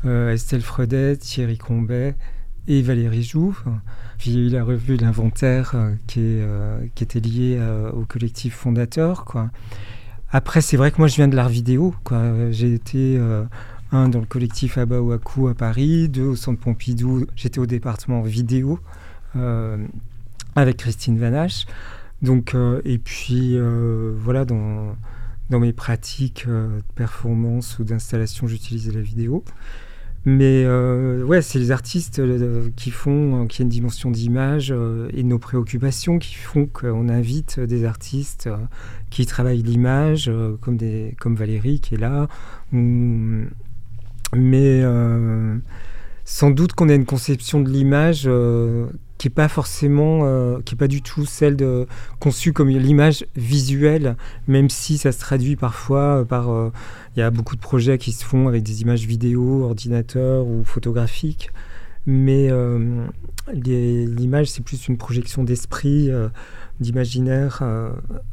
Estelle 0.05 0.63
Fredet, 0.63 1.17
Thierry 1.17 1.59
Combet 1.59 2.15
et 2.69 2.83
Valérie 2.83 3.25
Jouve. 3.25 3.65
Puis 4.17 4.31
il 4.31 4.39
y 4.39 4.45
a 4.45 4.47
eu 4.47 4.51
la 4.51 4.65
revue 4.65 4.97
L'Inventaire 4.97 5.75
qui, 6.07 6.39
qui, 6.95 7.05
était 7.05 7.21
liée 7.21 7.61
au 7.93 8.05
collectif 8.05 8.55
fondateur. 8.55 9.25
Quoi. 9.25 9.51
Après, 10.31 10.61
c'est 10.61 10.77
vrai 10.77 10.91
que 10.91 10.99
moi, 10.99 11.09
je 11.09 11.17
viens 11.17 11.29
de 11.29 11.37
l'art 11.37 11.49
vidéo. 11.49 11.95
J'ai 12.51 12.75
été 12.75 13.17
euh, 13.17 13.45
un 13.93 14.11
dans 14.11 14.21
le 14.21 14.27
collectif 14.27 14.77
Abaouakou 14.77 15.49
à 15.49 15.55
Paris, 15.55 16.09
deux 16.11 16.25
au 16.25 16.37
Centre 16.37 16.61
Pompidou. 16.61 17.27
J'étais 17.35 17.59
au 17.59 17.67
département 17.67 18.21
vidéo 18.21 18.79
euh, 19.37 19.79
avec 20.55 20.77
Christine 20.77 21.19
Vanache. 21.19 21.67
Donc, 22.21 22.55
euh, 22.55 22.83
et 22.85 22.99
puis 22.99 23.57
voilà, 24.19 24.45
dans, 24.45 24.97
dans 25.49 25.61
mes 25.61 25.73
pratiques 25.73 26.47
de 26.47 26.83
performance 26.95 27.79
ou 27.79 27.85
d'installation, 27.85 28.47
j'utilisais 28.47 28.93
la 28.93 29.01
vidéo. 29.01 29.45
Mais 30.25 30.65
euh, 30.65 31.23
ouais, 31.23 31.43
c'est 31.43 31.59
les 31.59 31.71
artistes 31.71 32.19
euh, 32.19 32.71
qui 32.77 32.91
font, 32.91 33.45
euh, 33.45 33.47
qui 33.47 33.63
a 33.63 33.65
une 33.65 33.69
dimension 33.69 34.11
d'image 34.11 34.75
et 35.13 35.23
nos 35.23 35.39
préoccupations 35.39 36.19
qui 36.19 36.35
font 36.35 36.67
qu'on 36.67 37.09
invite 37.09 37.61
des 37.61 37.85
artistes 37.85 38.49
qui 39.11 39.27
travaillent 39.27 39.63
l'image, 39.63 40.31
comme, 40.61 41.35
Valérie 41.35 41.81
qui 41.81 41.95
est 41.95 41.99
là. 41.99 42.29
mais 42.73 44.83
sans 46.25 46.51
doute 46.51 46.75
qu'on 46.75 46.91
a 46.91 46.95
une 46.95 47.07
conception 47.07 47.61
de 47.61 47.71
l'image 47.71 48.29
qui 49.19 49.27
est 49.29 49.31
pas 49.31 49.49
forcément, 49.49 50.21
euh, 50.23 50.61
qui 50.65 50.75
est 50.75 50.79
pas 50.79 50.89
du 50.89 51.03
tout 51.03 51.27
celle 51.27 51.57
de 51.57 51.87
conçue 52.21 52.53
comme 52.53 52.69
l'image 52.69 53.27
visuelle, 53.37 54.17
même 54.47 54.71
si 54.71 54.97
ça 54.97 55.13
se 55.13 55.19
traduit 55.19 55.57
parfois 55.57 56.21
euh, 56.21 56.25
par, 56.25 56.51
euh, 56.51 56.73
il 57.17 57.21
y 57.21 57.23
a 57.23 57.31
beaucoup 57.31 57.57
de 57.57 57.61
projets 57.61 57.99
qui 57.99 58.13
se 58.13 58.25
font 58.25 58.47
avec 58.47 58.63
des 58.63 58.81
images 58.83 59.05
vidéo, 59.07 59.65
ordinateur 59.65 60.47
ou 60.47 60.63
photographiques, 60.65 61.51
mais 62.07 62.49
l'image 63.53 64.47
c'est 64.47 64.63
plus 64.63 64.89
une 64.89 64.97
projection 64.97 65.43
d'esprit, 65.45 66.11
d'imaginaire 66.81 67.63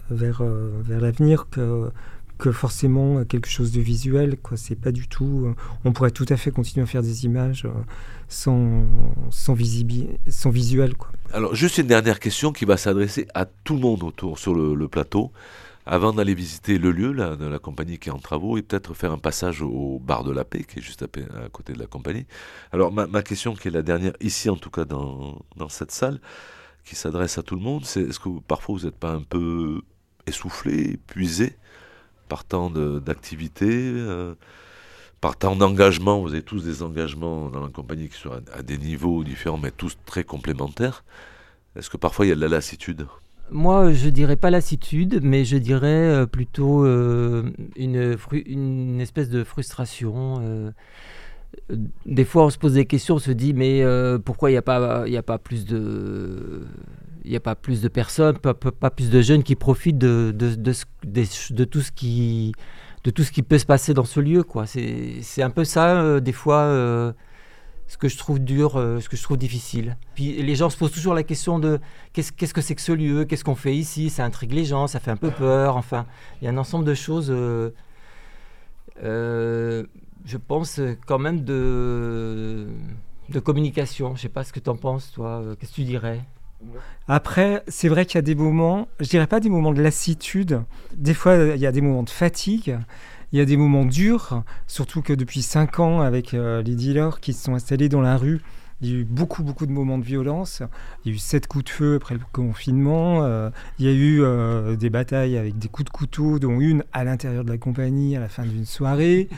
vers 0.09 0.43
vers 0.83 1.01
l'avenir 1.01 1.47
que 1.49 1.89
que 2.37 2.51
forcément 2.51 3.23
quelque 3.25 3.49
chose 3.49 3.71
de 3.71 3.81
visuel. 3.81 4.37
Quoi. 4.37 4.57
C'est 4.57 4.75
pas 4.75 4.91
du 4.91 5.07
tout. 5.07 5.53
on 5.83 5.91
pourrait 5.91 6.11
tout 6.11 6.25
à 6.29 6.37
fait 6.37 6.51
continuer 6.51 6.83
à 6.83 6.87
faire 6.87 7.01
des 7.01 7.25
images 7.25 7.67
sans, 8.27 8.83
sans, 9.29 9.55
sans 10.29 10.49
visuel. 10.49 10.95
Quoi. 10.95 11.11
Alors, 11.33 11.55
juste 11.55 11.77
une 11.77 11.87
dernière 11.87 12.19
question 12.19 12.51
qui 12.51 12.65
va 12.65 12.77
s'adresser 12.77 13.27
à 13.33 13.45
tout 13.45 13.73
le 13.75 13.81
monde 13.81 14.03
autour 14.03 14.39
sur 14.39 14.53
le, 14.53 14.87
plateau. 14.87 15.31
Avant 15.87 16.13
d'aller 16.13 16.33
visiter 16.33 16.79
le 16.79 16.91
lieu 16.91 17.11
là, 17.11 17.35
de 17.35 17.45
la 17.45 17.59
compagnie 17.59 17.99
qui 17.99 18.09
est 18.09 18.11
en 18.11 18.17
travaux 18.17 18.57
et 18.57 18.63
peut-être 18.63 18.95
faire 18.95 19.11
un 19.11 19.19
passage 19.19 19.61
au 19.61 19.99
bar 20.03 20.23
de 20.23 20.31
la 20.31 20.43
paix 20.43 20.63
qui 20.63 20.79
est 20.79 20.81
juste 20.81 21.03
à, 21.03 21.07
côté 21.51 21.73
de 21.73 21.79
la 21.79 21.85
compagnie. 21.85 22.25
Alors 22.71 22.91
ma, 22.91 23.05
ma, 23.05 23.21
question 23.21 23.53
qui 23.53 23.67
est 23.67 23.71
la 23.71 23.83
dernière 23.83 24.13
ici 24.19 24.49
en 24.49 24.55
tout 24.55 24.71
cas 24.71 24.85
dans, 24.85 25.45
dans 25.57 25.69
cette 25.69 25.91
salle, 25.91 26.19
qui 26.85 26.95
s'adresse 26.95 27.37
à 27.37 27.43
tout 27.43 27.55
le 27.55 27.61
monde, 27.61 27.85
c'est 27.85 28.01
est-ce 28.01 28.19
que 28.19 28.29
parfois 28.47 28.77
vous 28.77 28.85
n'êtes 28.85 28.97
pas 28.97 29.11
un 29.11 29.21
peu 29.21 29.81
essoufflé, 30.25 30.93
épuisé? 30.93 31.55
Par 32.27 32.43
tant 32.43 32.69
d'activités 32.69 33.91
euh, 33.95 34.35
par 35.25 35.37
temps 35.37 35.55
d'engagement, 35.55 36.21
vous 36.21 36.33
avez 36.33 36.43
tous 36.43 36.63
des 36.63 36.83
engagements 36.83 37.49
dans 37.49 37.61
la 37.61 37.69
compagnie 37.69 38.09
qui 38.09 38.19
sont 38.19 38.29
à, 38.53 38.61
des 38.61 38.77
niveaux 38.77 39.23
différents, 39.23 39.57
mais 39.57 39.71
tous 39.71 39.97
très 40.05 40.23
complémentaires. 40.23 41.03
Est-ce 41.75 41.89
que 41.89 41.97
parfois 41.97 42.27
il 42.27 42.29
y 42.29 42.31
a 42.31 42.35
de 42.35 42.41
la 42.41 42.47
lassitude? 42.47 43.07
Moi, 43.49 43.91
je 43.93 44.09
dirais 44.09 44.35
pas 44.35 44.49
lassitude, 44.49 45.21
mais 45.23 45.45
je 45.45 45.57
dirais 45.57 45.87
euh, 45.87 46.25
plutôt 46.25 46.85
euh, 46.85 47.51
une, 47.75 48.99
espèce 49.01 49.29
de 49.29 49.43
frustration. 49.43 50.41
Euh. 50.41 50.71
Des 52.05 52.25
fois, 52.25 52.45
on 52.45 52.49
se 52.49 52.57
pose 52.57 52.73
des 52.73 52.85
questions, 52.85 53.15
on 53.15 53.19
se 53.19 53.31
dit, 53.31 53.53
mais 53.53 53.83
pourquoi 54.23 54.49
il 54.49 54.53
n'y 54.53 54.57
a, 54.57 54.61
pas, 54.61 55.05
a 55.05 55.21
pas 55.23 55.37
plus 55.37 55.65
de 55.65 56.65
il 57.25 57.31
n'y 57.31 57.37
a 57.37 57.41
pas 57.41 57.55
plus 57.55 57.81
de 57.81 57.87
personnes, 57.87 58.37
pas, 58.37 58.53
pas, 58.53 58.91
plus 58.91 59.09
de 59.09 59.21
jeunes 59.21 59.43
qui 59.43 59.55
profitent 59.55 59.97
de, 59.97 60.31
de, 60.33 60.55
de, 60.55 61.63
tout 61.65 61.81
ce 61.81 61.91
qui 61.91 62.53
de 63.03 63.09
tout 63.09 63.23
ce 63.23 63.31
qui 63.31 63.41
peut 63.41 63.57
se 63.57 63.65
passer 63.65 63.93
dans 63.93 64.05
ce 64.05 64.19
lieu. 64.19 64.43
quoi. 64.43 64.65
C'est 64.67 65.41
un 65.41 65.49
peu 65.49 65.63
ça, 65.63 65.99
euh, 65.99 66.19
des 66.19 66.31
fois. 66.31 66.61
Euh, 66.61 67.11
ce 67.87 67.97
que 67.97 68.07
je 68.07 68.17
trouve 68.17 68.39
dur, 68.39 68.71
ce 68.73 69.07
que 69.07 69.15
je 69.15 69.21
trouve 69.21 69.37
difficile. 69.37 69.95
Puis 70.15 70.41
les 70.41 70.55
gens 70.55 70.71
se 70.71 70.75
posent 70.75 70.91
toujours 70.91 71.13
la 71.13 71.21
question 71.21 71.59
de 71.59 71.79
qu'est-ce, 72.13 72.31
qu'est-ce 72.31 72.51
que 72.51 72.61
c'est 72.61 72.73
que 72.73 72.81
ce 72.81 72.91
lieu, 72.91 73.25
qu'est-ce 73.25 73.43
qu'on 73.43 73.53
fait 73.53 73.75
ici, 73.75 74.09
ça 74.09 74.25
intrigue 74.25 74.53
les 74.53 74.65
gens, 74.65 74.87
ça 74.87 74.99
fait 74.99 75.11
un 75.11 75.17
peu 75.17 75.29
peur, 75.29 75.77
enfin, 75.77 76.07
il 76.41 76.45
y 76.45 76.47
a 76.47 76.49
un 76.49 76.57
ensemble 76.57 76.83
de 76.83 76.95
choses, 76.95 77.31
je 80.25 80.37
pense 80.37 80.81
quand 81.05 81.19
même 81.19 81.43
de, 81.43 82.67
de 83.29 83.39
communication. 83.39 84.15
Je 84.15 84.23
sais 84.23 84.29
pas 84.29 84.43
ce 84.43 84.51
que 84.51 84.59
tu 84.59 84.69
en 84.69 84.75
penses, 84.75 85.11
toi, 85.11 85.43
qu'est-ce 85.59 85.71
que 85.71 85.75
tu 85.75 85.83
dirais? 85.83 86.21
Après, 87.07 87.63
c'est 87.67 87.89
vrai 87.89 88.05
qu'il 88.05 88.15
y 88.15 88.19
a 88.19 88.23
des 88.23 88.35
moments, 88.35 88.87
je 88.99 89.09
dirais 89.09 89.27
pas 89.27 89.39
des 89.39 89.49
moments 89.49 89.73
de 89.73 89.81
lassitude, 89.81 90.63
des 90.95 91.13
fois 91.13 91.35
il 91.35 91.61
y 91.61 91.67
a 91.67 91.71
des 91.71 91.81
moments 91.81 92.03
de 92.03 92.09
fatigue, 92.09 92.79
il 93.31 93.39
y 93.39 93.41
a 93.41 93.45
des 93.45 93.57
moments 93.57 93.85
durs, 93.85 94.43
surtout 94.65 95.01
que 95.01 95.13
depuis 95.13 95.41
5 95.41 95.79
ans, 95.79 96.01
avec 96.01 96.33
euh, 96.33 96.63
les 96.63 96.75
dealers 96.75 97.19
qui 97.19 97.33
se 97.33 97.43
sont 97.43 97.53
installés 97.53 97.89
dans 97.89 98.01
la 98.01 98.17
rue, 98.17 98.41
il 98.81 98.89
y 98.89 98.93
a 98.93 98.99
eu 98.99 99.03
beaucoup, 99.03 99.43
beaucoup 99.43 99.65
de 99.65 99.71
moments 99.71 99.97
de 99.97 100.03
violence. 100.03 100.61
Il 101.03 101.11
y 101.11 101.13
a 101.13 101.15
eu 101.15 101.19
sept 101.19 101.47
coups 101.47 101.65
de 101.65 101.69
feu 101.69 101.95
après 101.95 102.15
le 102.15 102.21
confinement. 102.31 103.23
Euh, 103.23 103.49
il 103.79 103.85
y 103.85 103.89
a 103.89 103.93
eu 103.93 104.21
euh, 104.21 104.75
des 104.75 104.89
batailles 104.89 105.37
avec 105.37 105.57
des 105.57 105.67
coups 105.67 105.85
de 105.85 105.97
couteau, 105.97 106.39
dont 106.39 106.59
une 106.59 106.83
à 106.93 107.03
l'intérieur 107.03 107.43
de 107.43 107.51
la 107.51 107.57
compagnie 107.57 108.15
à 108.15 108.19
la 108.19 108.27
fin 108.29 108.43
d'une 108.43 108.65
soirée. 108.65 109.29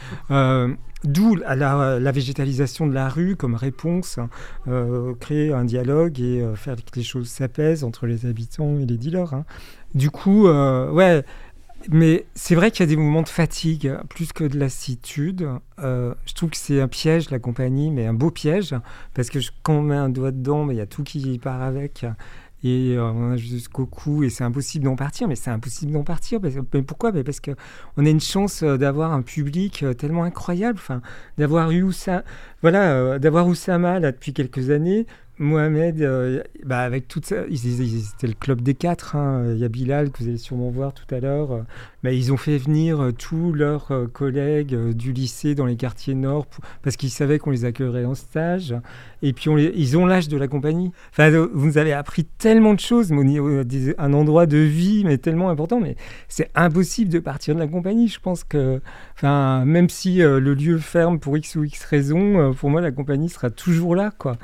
D'où 1.04 1.36
la, 1.36 2.12
végétalisation 2.12 2.88
de 2.88 2.94
la 2.94 3.08
rue 3.08 3.36
comme 3.36 3.54
réponse, 3.54 4.18
hein, 4.18 4.30
euh, 4.68 5.14
créer 5.20 5.54
un 5.54 5.64
dialogue 5.64 6.20
et 6.20 6.42
euh, 6.42 6.56
faire 6.56 6.76
que 6.76 6.96
les 6.96 7.04
choses 7.04 7.28
s'apaisent 7.28 7.84
entre 7.84 8.08
les 8.08 8.26
habitants 8.26 8.80
et 8.80 8.86
les 8.86 8.98
dealers. 8.98 9.34
Hein. 9.36 9.46
Du 9.94 10.10
coup, 10.10 10.48
euh, 10.48 10.92
ouais, 10.92 11.24
mais 11.90 12.26
c'est 12.36 12.56
vrai 12.56 12.72
qu'il 12.72 12.82
y 12.82 12.84
a 12.84 12.88
des 12.88 12.98
moments 12.98 13.22
de 13.22 13.30
fatigue 13.30 13.94
plus 14.10 14.34
que 14.34 14.44
de 14.44 14.58
lassitude. 14.58 15.48
je 15.80 16.34
trouve 16.36 16.50
que 16.50 16.58
c'est 16.58 16.82
un 16.82 16.88
piège, 16.88 17.30
la 17.30 17.40
compagnie, 17.40 17.92
mais 17.92 18.06
un 18.06 18.14
beau 18.14 18.32
piège, 18.32 18.76
parce 19.14 19.30
que 19.30 19.40
quand 19.64 19.76
on 19.76 19.82
met 19.82 19.96
un 19.96 20.10
doigt 20.10 20.32
dedans, 20.32 20.70
il 20.70 20.78
y 20.78 20.82
a 20.82 20.86
tout 20.86 21.04
qui 21.04 21.40
part 21.40 21.62
avec 21.62 22.06
et 22.64 22.96
euh, 22.98 23.04
on 23.04 23.34
a 23.34 23.38
jusqu'au 23.38 23.86
cou 23.86 24.24
et 24.24 24.30
c'est 24.30 24.44
impossible 24.44 24.86
d'en 24.86 24.96
partir 24.96 25.28
mais 25.28 25.36
c'est 25.36 25.52
impossible 25.52 25.92
d'en 25.92 26.04
partir 26.04 26.42
parce, 26.42 26.56
mais 26.74 26.82
pourquoi? 26.82 27.12
Parce 27.12 27.40
que 27.40 27.52
on 27.98 28.06
a 28.06 28.10
une 28.10 28.20
chance 28.20 28.64
euh, 28.64 28.78
d'avoir 28.78 29.14
un 29.14 29.22
public 29.22 29.84
euh, 29.84 29.94
tellement 29.94 30.24
incroyable 30.24 30.80
d'avoir 31.38 31.72
eu 31.72 31.86
voilà 32.62 33.20
Oussama 33.46 34.00
là 34.00 34.12
depuis 34.12 34.34
quelques 34.34 34.72
années 34.72 35.06
Mohamed, 35.40 36.02
euh, 36.02 36.42
bah 36.66 36.80
avec 36.80 37.08
toute 37.08 37.28
ça, 37.28 37.44
c'était 37.54 38.28
le 38.28 38.34
club 38.34 38.62
des 38.62 38.74
quatre. 38.74 39.16
Hein. 39.16 39.52
Il 39.54 39.60
y 39.60 39.66
a 39.66 39.68
Bilal 39.68 40.10
que 40.10 40.24
vous 40.24 40.30
allez 40.30 40.40
sûrement 40.40 40.72
voir 40.72 40.94
tout 40.94 41.14
à 41.14 41.20
l'heure. 41.20 41.64
Mais 42.02 42.18
ils 42.18 42.34
ont 42.34 42.38
fait 42.38 42.58
venir 42.58 43.00
euh, 43.02 43.12
tous 43.12 43.54
leurs 43.54 43.92
euh, 43.92 44.08
collègues 44.08 44.76
du 44.94 45.14
lycée 45.14 45.54
dans 45.54 45.68
les 45.68 45.76
quartiers 45.76 46.16
nord 46.16 46.48
parce 46.82 46.96
qu'ils 46.96 47.12
savaient 47.12 47.38
qu'on 47.38 47.52
les 47.52 47.66
accueillerait 47.66 48.06
en 48.06 48.16
stage. 48.16 48.76
Et 49.22 49.32
puis 49.32 49.52
ils 49.76 49.98
ont 49.98 50.08
l'âge 50.08 50.28
de 50.28 50.38
la 50.38 50.48
compagnie. 50.48 50.92
Enfin, 51.12 51.30
vous 51.30 51.66
nous 51.68 51.78
avez 51.78 51.94
appris 51.94 52.26
tellement 52.26 52.74
de 52.74 52.80
choses, 52.80 53.12
un 53.12 54.14
endroit 54.14 54.48
de 54.48 54.58
vie, 54.58 55.04
mais 55.06 55.20
tellement 55.20 55.50
important. 55.50 55.80
Mais 55.80 55.98
c'est 56.30 56.50
impossible 56.56 57.12
de 57.12 57.20
partir 57.20 57.54
de 57.54 57.60
la 57.60 57.68
compagnie. 57.68 58.08
Je 58.08 58.20
pense 58.20 58.44
que, 58.44 58.82
enfin, 59.16 59.66
même 59.66 59.90
si 59.90 60.18
le 60.18 60.54
lieu 60.54 60.78
ferme 60.78 61.20
pour 61.20 61.38
x 61.38 61.56
ou 61.56 61.64
x 61.64 61.84
raisons, 61.84 62.54
pour 62.54 62.70
moi 62.70 62.82
la 62.82 62.92
compagnie 62.92 63.30
sera 63.30 63.50
toujours 63.50 63.96
là, 63.96 64.12
quoi 64.16 64.38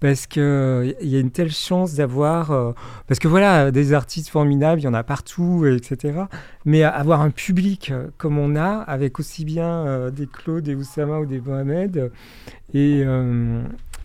parce 0.00 0.26
qu'il 0.26 0.96
y 1.02 1.16
a 1.16 1.20
une 1.20 1.30
telle 1.30 1.52
chance 1.52 1.94
d'avoir... 1.94 2.50
Euh, 2.50 2.72
parce 3.06 3.20
que 3.20 3.28
voilà, 3.28 3.70
des 3.70 3.92
artistes 3.92 4.30
formidables, 4.30 4.80
il 4.80 4.84
y 4.84 4.88
en 4.88 4.94
a 4.94 5.04
partout, 5.04 5.66
etc. 5.66 6.24
Mais 6.64 6.82
avoir 6.82 7.20
un 7.20 7.30
public 7.30 7.90
euh, 7.90 8.08
comme 8.16 8.38
on 8.38 8.56
a, 8.56 8.78
avec 8.78 9.20
aussi 9.20 9.44
bien 9.44 9.68
euh, 9.86 10.10
des 10.10 10.26
Claude, 10.26 10.64
des 10.64 10.74
Oussama 10.74 11.20
ou 11.20 11.26
des 11.26 11.40
Mohamed, 11.40 12.10
et 12.72 13.04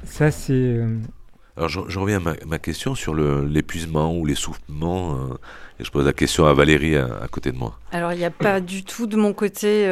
ça 0.03 0.31
c'est... 0.31 0.79
Alors 1.55 1.69
je, 1.69 1.99
reviens 1.99 2.19
à 2.25 2.45
ma, 2.45 2.59
question 2.59 2.95
sur 2.95 3.15
l'épuisement 3.15 4.13
ou 4.13 4.25
l'essoufflement. 4.25 5.29
et 5.79 5.83
je 5.83 5.91
pose 5.91 6.05
la 6.05 6.13
question 6.13 6.45
à 6.45 6.53
Valérie 6.53 6.97
à, 6.97 7.05
à 7.21 7.27
côté 7.29 7.51
de 7.51 7.57
moi. 7.57 7.79
Alors 7.91 8.11
il 8.11 8.17
n'y 8.17 8.25
a 8.25 8.31
pas 8.31 8.59
du 8.59 8.83
tout 8.83 9.07
de 9.07 9.15
mon 9.15 9.33
côté 9.33 9.87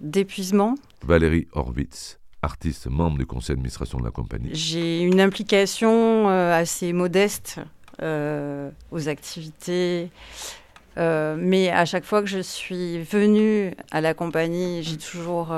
d'épuisement. 0.00 0.76
Valérie 1.04 1.48
Horwitz 1.52 2.21
artiste, 2.42 2.88
membre 2.88 3.18
du 3.18 3.26
conseil 3.26 3.54
d'administration 3.54 3.98
de 3.98 4.04
la 4.04 4.10
compagnie 4.10 4.50
J'ai 4.52 5.00
une 5.02 5.20
implication 5.20 6.28
euh, 6.28 6.52
assez 6.52 6.92
modeste 6.92 7.60
euh, 8.02 8.70
aux 8.90 9.08
activités. 9.08 10.10
Euh, 10.98 11.36
mais 11.38 11.70
à 11.70 11.86
chaque 11.86 12.04
fois 12.04 12.20
que 12.20 12.28
je 12.28 12.40
suis 12.40 13.02
venue 13.02 13.72
à 13.92 14.02
la 14.02 14.12
compagnie, 14.12 14.82
j'ai 14.82 14.98
toujours 14.98 15.54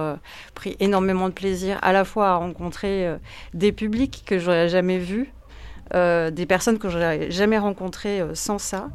pris 0.55 0.77
énormément 0.79 1.29
de 1.29 1.35
plaisir 1.35 1.79
à 1.83 1.93
la 1.93 2.05
fois 2.05 2.29
à 2.29 2.37
rencontrer 2.37 3.13
des 3.53 3.73
publics 3.73 4.23
que 4.25 4.39
j'aurais 4.39 4.69
jamais 4.69 4.99
vus, 4.99 5.33
des 5.93 6.47
personnes 6.47 6.79
que 6.79 6.89
j'aurais 6.89 7.33
jamais 7.33 7.59
rencontrées 7.59 8.23
sans 8.35 8.59
ça. 8.61 8.91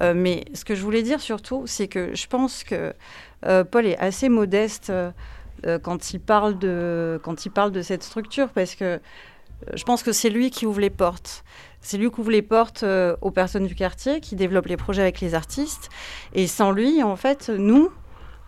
mais 0.00 0.44
ce 0.54 0.64
que 0.64 0.74
je 0.74 0.82
voulais 0.82 1.04
dire 1.04 1.20
surtout, 1.20 1.62
c'est 1.66 1.86
que 1.86 2.16
je 2.16 2.26
pense 2.26 2.64
que 2.64 2.92
Paul 3.42 3.86
est 3.86 3.98
assez 3.98 4.28
modeste 4.28 4.90
euh, 5.66 5.78
quand, 5.78 6.12
il 6.12 6.20
parle 6.20 6.58
de, 6.58 7.20
quand 7.22 7.44
il 7.44 7.50
parle 7.50 7.72
de 7.72 7.82
cette 7.82 8.02
structure, 8.02 8.50
parce 8.50 8.74
que 8.74 8.84
euh, 8.84 8.98
je 9.74 9.84
pense 9.84 10.02
que 10.02 10.12
c'est 10.12 10.30
lui 10.30 10.50
qui 10.50 10.66
ouvre 10.66 10.80
les 10.80 10.90
portes. 10.90 11.44
C'est 11.80 11.98
lui 11.98 12.10
qui 12.10 12.20
ouvre 12.20 12.30
les 12.30 12.42
portes 12.42 12.82
euh, 12.82 13.16
aux 13.20 13.30
personnes 13.30 13.66
du 13.66 13.74
quartier, 13.74 14.20
qui 14.20 14.36
développe 14.36 14.66
les 14.66 14.76
projets 14.76 15.02
avec 15.02 15.20
les 15.20 15.34
artistes. 15.34 15.88
Et 16.34 16.46
sans 16.46 16.70
lui, 16.70 17.02
en 17.02 17.16
fait, 17.16 17.48
nous, 17.48 17.90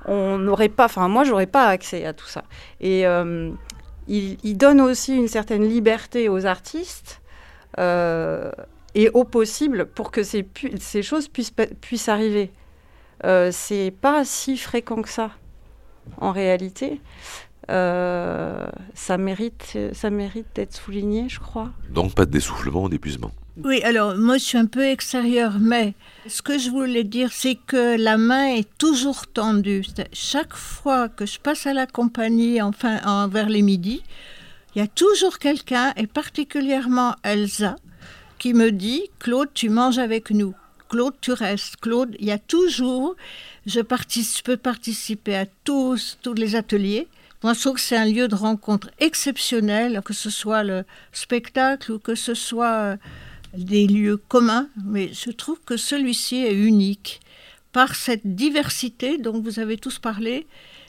on 0.04 0.38
n'aurait 0.38 0.68
pas, 0.68 0.84
enfin 0.84 1.08
moi, 1.08 1.24
j'aurais 1.24 1.46
pas 1.46 1.66
accès 1.66 2.04
à 2.04 2.12
tout 2.12 2.26
ça. 2.26 2.44
Et 2.80 3.04
il, 4.06 4.56
donne 4.56 4.80
aussi 4.80 5.14
une 5.14 5.28
certaine 5.28 5.68
liberté 5.68 6.28
aux 6.28 6.46
artistes 6.46 7.20
et 7.76 9.10
au 9.12 9.24
possible 9.24 9.86
pour 9.86 10.10
que 10.10 10.22
ces, 10.22 11.02
choses 11.02 11.28
puissent, 11.28 12.08
arriver. 12.08 12.52
c'est 13.50 13.92
pas 14.00 14.24
si 14.24 14.56
fréquent 14.56 15.02
que 15.02 15.10
ça 15.10 15.30
en 16.18 16.32
réalité. 16.32 17.00
Euh, 17.70 18.66
ça 18.94 19.18
mérite, 19.18 19.76
ça 19.92 20.10
mérite 20.10 20.46
d'être 20.54 20.74
souligné, 20.74 21.28
je 21.28 21.38
crois. 21.38 21.70
Donc 21.90 22.14
pas 22.14 22.24
de 22.24 22.30
dessoufflement 22.30 22.84
ou 22.84 22.88
d'épuisement. 22.88 23.30
Oui, 23.62 23.82
alors 23.82 24.16
moi 24.16 24.38
je 24.38 24.44
suis 24.44 24.58
un 24.58 24.66
peu 24.66 24.84
extérieure, 24.86 25.54
mais 25.60 25.94
ce 26.28 26.42
que 26.42 26.58
je 26.58 26.70
voulais 26.70 27.04
dire, 27.04 27.32
c'est 27.32 27.56
que 27.56 28.00
la 28.00 28.16
main 28.16 28.54
est 28.54 28.68
toujours 28.78 29.26
tendue. 29.26 29.84
Chaque 30.12 30.54
fois 30.54 31.08
que 31.08 31.26
je 31.26 31.40
passe 31.40 31.66
à 31.66 31.74
la 31.74 31.86
compagnie, 31.86 32.62
enfin 32.62 33.28
vers 33.28 33.48
les 33.48 33.62
midis, 33.62 34.02
il 34.74 34.78
y 34.78 34.84
a 34.84 34.86
toujours 34.86 35.38
quelqu'un, 35.38 35.92
et 35.96 36.06
particulièrement 36.06 37.16
Elsa, 37.24 37.74
qui 38.38 38.54
me 38.54 38.70
dit 38.70 39.10
Claude, 39.18 39.48
tu 39.52 39.70
manges 39.70 39.98
avec 39.98 40.30
nous. 40.30 40.54
Claude, 40.88 41.14
tu 41.20 41.32
restes. 41.32 41.76
Claude, 41.76 42.16
il 42.18 42.26
y 42.26 42.30
a 42.30 42.38
toujours 42.38 43.16
je, 43.68 43.80
peux 44.42 44.56
participer 44.56 45.36
à 45.36 45.46
tous, 45.64 46.18
tous 46.22 46.34
les 46.34 46.56
ateliers. 46.56 47.06
Moi, 47.42 47.52
je 47.54 47.60
trouve 47.60 47.74
que 47.74 47.80
c'est 47.80 47.96
un 47.96 48.06
lieu 48.06 48.26
de 48.26 48.34
rencontre 48.34 48.90
exceptionnel, 48.98 50.00
que 50.04 50.14
ce 50.14 50.30
soit 50.30 50.64
le 50.64 50.84
spectacle 51.12 51.92
ou 51.92 51.98
que 51.98 52.14
ce 52.14 52.34
soit 52.34 52.72
euh, 52.72 52.96
des 53.56 53.86
lieux 53.86 54.16
communs. 54.16 54.68
Mais 54.84 55.10
je 55.12 55.30
trouve 55.30 55.60
que 55.64 55.76
celui-ci 55.76 56.36
est 56.36 56.54
unique 56.54 57.20
par 57.72 57.94
cette 57.94 58.34
diversité 58.34 59.18
dont 59.18 59.40
vous 59.40 59.60
avez 59.60 59.76
tous 59.76 59.98
parlé, 59.98 60.46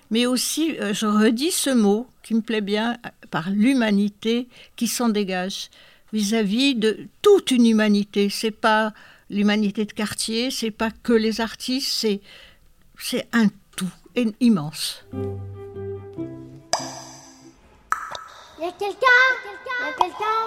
mais 0.10 0.26
aussi, 0.26 0.76
euh, 0.80 0.94
je 0.94 1.06
redis 1.06 1.52
ce 1.52 1.70
mot 1.70 2.08
qui 2.24 2.34
me 2.34 2.42
plaît 2.42 2.62
bien, 2.62 2.98
par 3.30 3.50
l'humanité 3.50 4.48
qui 4.76 4.88
s'en 4.88 5.10
dégage 5.10 5.70
vis-à-vis 6.14 6.76
de 6.76 7.08
toute 7.22 7.52
une 7.52 7.68
humanité. 7.68 8.30
C'est 8.30 8.50
pas 8.50 8.94
l'humanité 9.30 9.86
de 9.86 9.94
quartier, 9.94 10.52
c'est 10.52 10.72
pas 10.72 10.92
que 10.92 11.14
les 11.14 11.42
artistes, 11.42 11.92
c'est 11.92 12.22
c'est 12.98 13.28
un 13.32 13.48
tout 13.76 13.92
immense. 14.40 15.06
Il 15.14 15.20
y 18.62 18.66
a 18.66 18.72
quelqu'un? 18.74 19.08
Il 19.46 19.86
y 19.86 19.88
a 19.88 19.94
quelqu'un? 19.98 20.38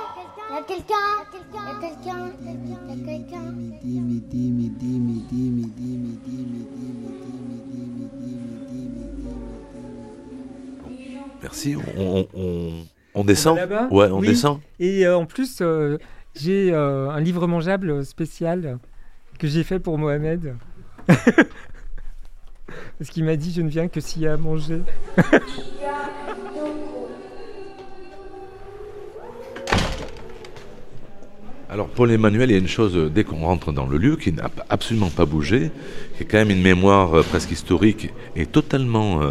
Il 0.51 0.55
y 0.55 0.59
a 0.59 0.62
quelqu'un? 0.62 1.07
Il 1.49 1.55
y 1.55 1.59
a 1.59 1.74
quelqu'un? 1.80 2.30
Il 2.35 2.39
y 2.68 2.93
a 2.93 3.07
quelqu'un? 3.07 3.47
Merci. 11.43 11.76
On, 11.97 12.28
on, 12.35 12.87
on 13.14 13.24
descend? 13.24 13.59
Ouais, 13.91 14.11
on 14.11 14.20
descend. 14.20 14.61
Et 14.78 15.07
euh, 15.07 15.16
en 15.16 15.24
plus, 15.24 15.61
euh, 15.61 15.99
j'ai 16.35 16.72
euh, 16.72 17.11
un 17.11 17.20
livre 17.20 17.47
mangeable 17.47 18.05
spécial 18.05 18.78
que 19.39 19.47
j'ai 19.47 19.64
fait 19.64 19.78
pour 19.78 19.99
Mohamed. 19.99 20.55
Parce 22.99 23.11
qu'il 23.11 23.24
m'a 23.24 23.37
dit 23.37 23.53
je 23.53 23.61
ne 23.61 23.68
viens 23.68 23.89
que 23.89 24.01
s'il 24.01 24.22
y 24.22 24.26
a 24.26 24.33
à 24.35 24.37
manger. 24.37 24.80
Alors 31.68 31.89
Paul 31.89 32.11
Emmanuel, 32.11 32.51
il 32.51 32.53
y 32.53 32.57
a 32.57 32.59
une 32.59 32.68
chose, 32.68 32.95
euh, 32.97 33.09
dès 33.09 33.24
qu'on 33.24 33.41
rentre 33.47 33.72
dans 33.72 33.87
le 33.87 33.97
lieu, 33.97 34.16
qui 34.16 34.30
n'a 34.30 34.51
absolument 34.68 35.09
pas 35.09 35.24
bougé, 35.24 35.70
qui 36.16 36.22
est 36.22 36.26
quand 36.26 36.37
même 36.37 36.51
une 36.51 36.61
mémoire 36.61 37.14
euh, 37.14 37.22
presque 37.22 37.51
historique 37.51 38.11
et 38.37 38.45
totalement 38.45 39.22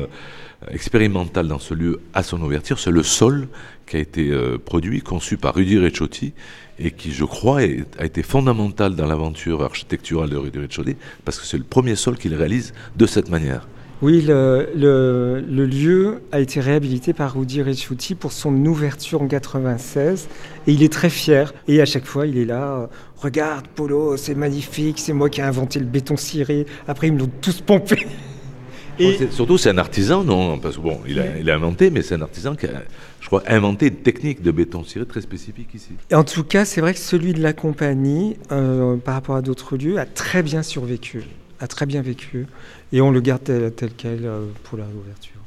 expérimental 0.70 1.48
dans 1.48 1.60
ce 1.60 1.74
lieu 1.74 2.02
à 2.14 2.24
son 2.24 2.42
ouverture, 2.42 2.80
c'est 2.80 2.92
le 2.92 3.04
sol 3.04 3.48
qui 3.88 3.98
a 3.98 4.00
été 4.00 4.30
euh, 4.30 4.58
produit, 4.58 5.02
conçu 5.02 5.38
par 5.38 5.56
Rudy 5.56 5.80
Reciotti 5.80 6.34
et 6.80 6.92
qui, 6.92 7.12
je 7.12 7.26
crois, 7.26 7.60
a 7.60 8.06
été 8.06 8.24
fondamental 8.24 8.96
dans 8.96 9.06
l'aventure 9.06 9.64
architecturale 9.64 10.30
de 10.30 10.38
Rudy 10.38 10.60
Reciotti 10.60 10.96
parce 11.26 11.40
que 11.40 11.46
c'est 11.46 11.58
le 11.58 11.64
premier 11.64 11.96
sol 11.96 12.18
qu'il 12.18 12.34
réalise 12.36 12.74
de 12.96 13.06
cette 13.06 13.30
manière. 13.30 13.68
Oui, 14.02 14.24
le, 14.28 15.46
lieu 15.46 16.22
a 16.32 16.40
été 16.40 16.60
réhabilité 16.60 17.14
par 17.14 17.36
Rudy 17.36 17.62
Recciuti 17.62 18.16
pour 18.16 18.32
son 18.32 18.56
ouverture 18.66 19.22
en 19.22 19.28
96 19.28 20.28
et 20.66 20.72
il 20.72 20.82
est 20.82 20.92
très 20.92 21.12
fier. 21.12 21.54
Et 21.68 21.82
à 21.82 21.86
chaque 21.86 22.06
fois, 22.06 22.26
il 22.26 22.38
est 22.40 22.46
là. 22.46 22.64
Euh, 22.64 22.88
Regarde, 23.18 23.68
Polo, 23.68 24.18
c'est 24.18 24.34
magnifique, 24.34 24.98
c'est 24.98 25.14
moi 25.14 25.30
qui 25.30 25.42
ai 25.42 25.44
inventé 25.44 25.78
le 25.78 25.86
béton 25.86 26.18
ciré. 26.18 26.66
Après, 26.88 27.08
ils 27.08 27.14
me 27.14 27.20
l'ont 27.20 27.30
tous 27.42 27.62
pompé. 27.62 28.08
Et... 29.00 29.30
surtout, 29.32 29.58
c'est 29.58 29.70
un 29.70 29.78
artisan, 29.78 30.24
non 30.24 30.60
Parce 30.60 30.76
que 30.76 30.82
bon, 30.82 31.00
il 31.08 31.20
a, 31.20 31.38
il 31.38 31.50
a 31.50 31.56
inventé, 31.56 31.90
mais 31.90 32.02
c'est 32.02 32.16
un 32.16 32.22
artisan 32.22 32.56
qui 32.56 32.68
a, 32.68 32.84
je 33.20 33.28
crois, 33.28 33.44
inventé 33.48 33.88
une 33.88 33.96
technique 33.96 34.42
de 34.42 34.52
béton 34.52 34.84
ciré 34.84 35.06
très 35.06 35.22
spécifique 35.22 35.74
ici. 35.74 35.92
Et 36.10 36.16
en 36.16 36.24
tout 36.24 36.44
cas, 36.44 36.66
c'est 36.66 36.82
vrai 36.82 36.94
que 36.94 37.00
celui 37.00 37.34
de 37.34 37.42
la 37.42 37.54
compagnie, 37.54 38.38
euh, 38.52 38.98
par 38.98 39.16
rapport 39.16 39.36
à 39.36 39.42
d'autres 39.42 39.78
lieux, 39.78 40.00
a 40.00 40.06
très 40.06 40.44
bien 40.44 40.64
survécu 40.64 41.24
a 41.62 41.68
très 41.68 41.86
bien 41.86 42.02
vécu 42.02 42.48
et 42.92 43.02
on 43.02 43.12
le 43.12 43.22
garde 43.22 43.44
tel, 43.44 43.92
quel 43.96 44.26
euh, 44.26 44.48
pour 44.64 44.78
la 44.78 44.86
réouverture. 44.86 45.40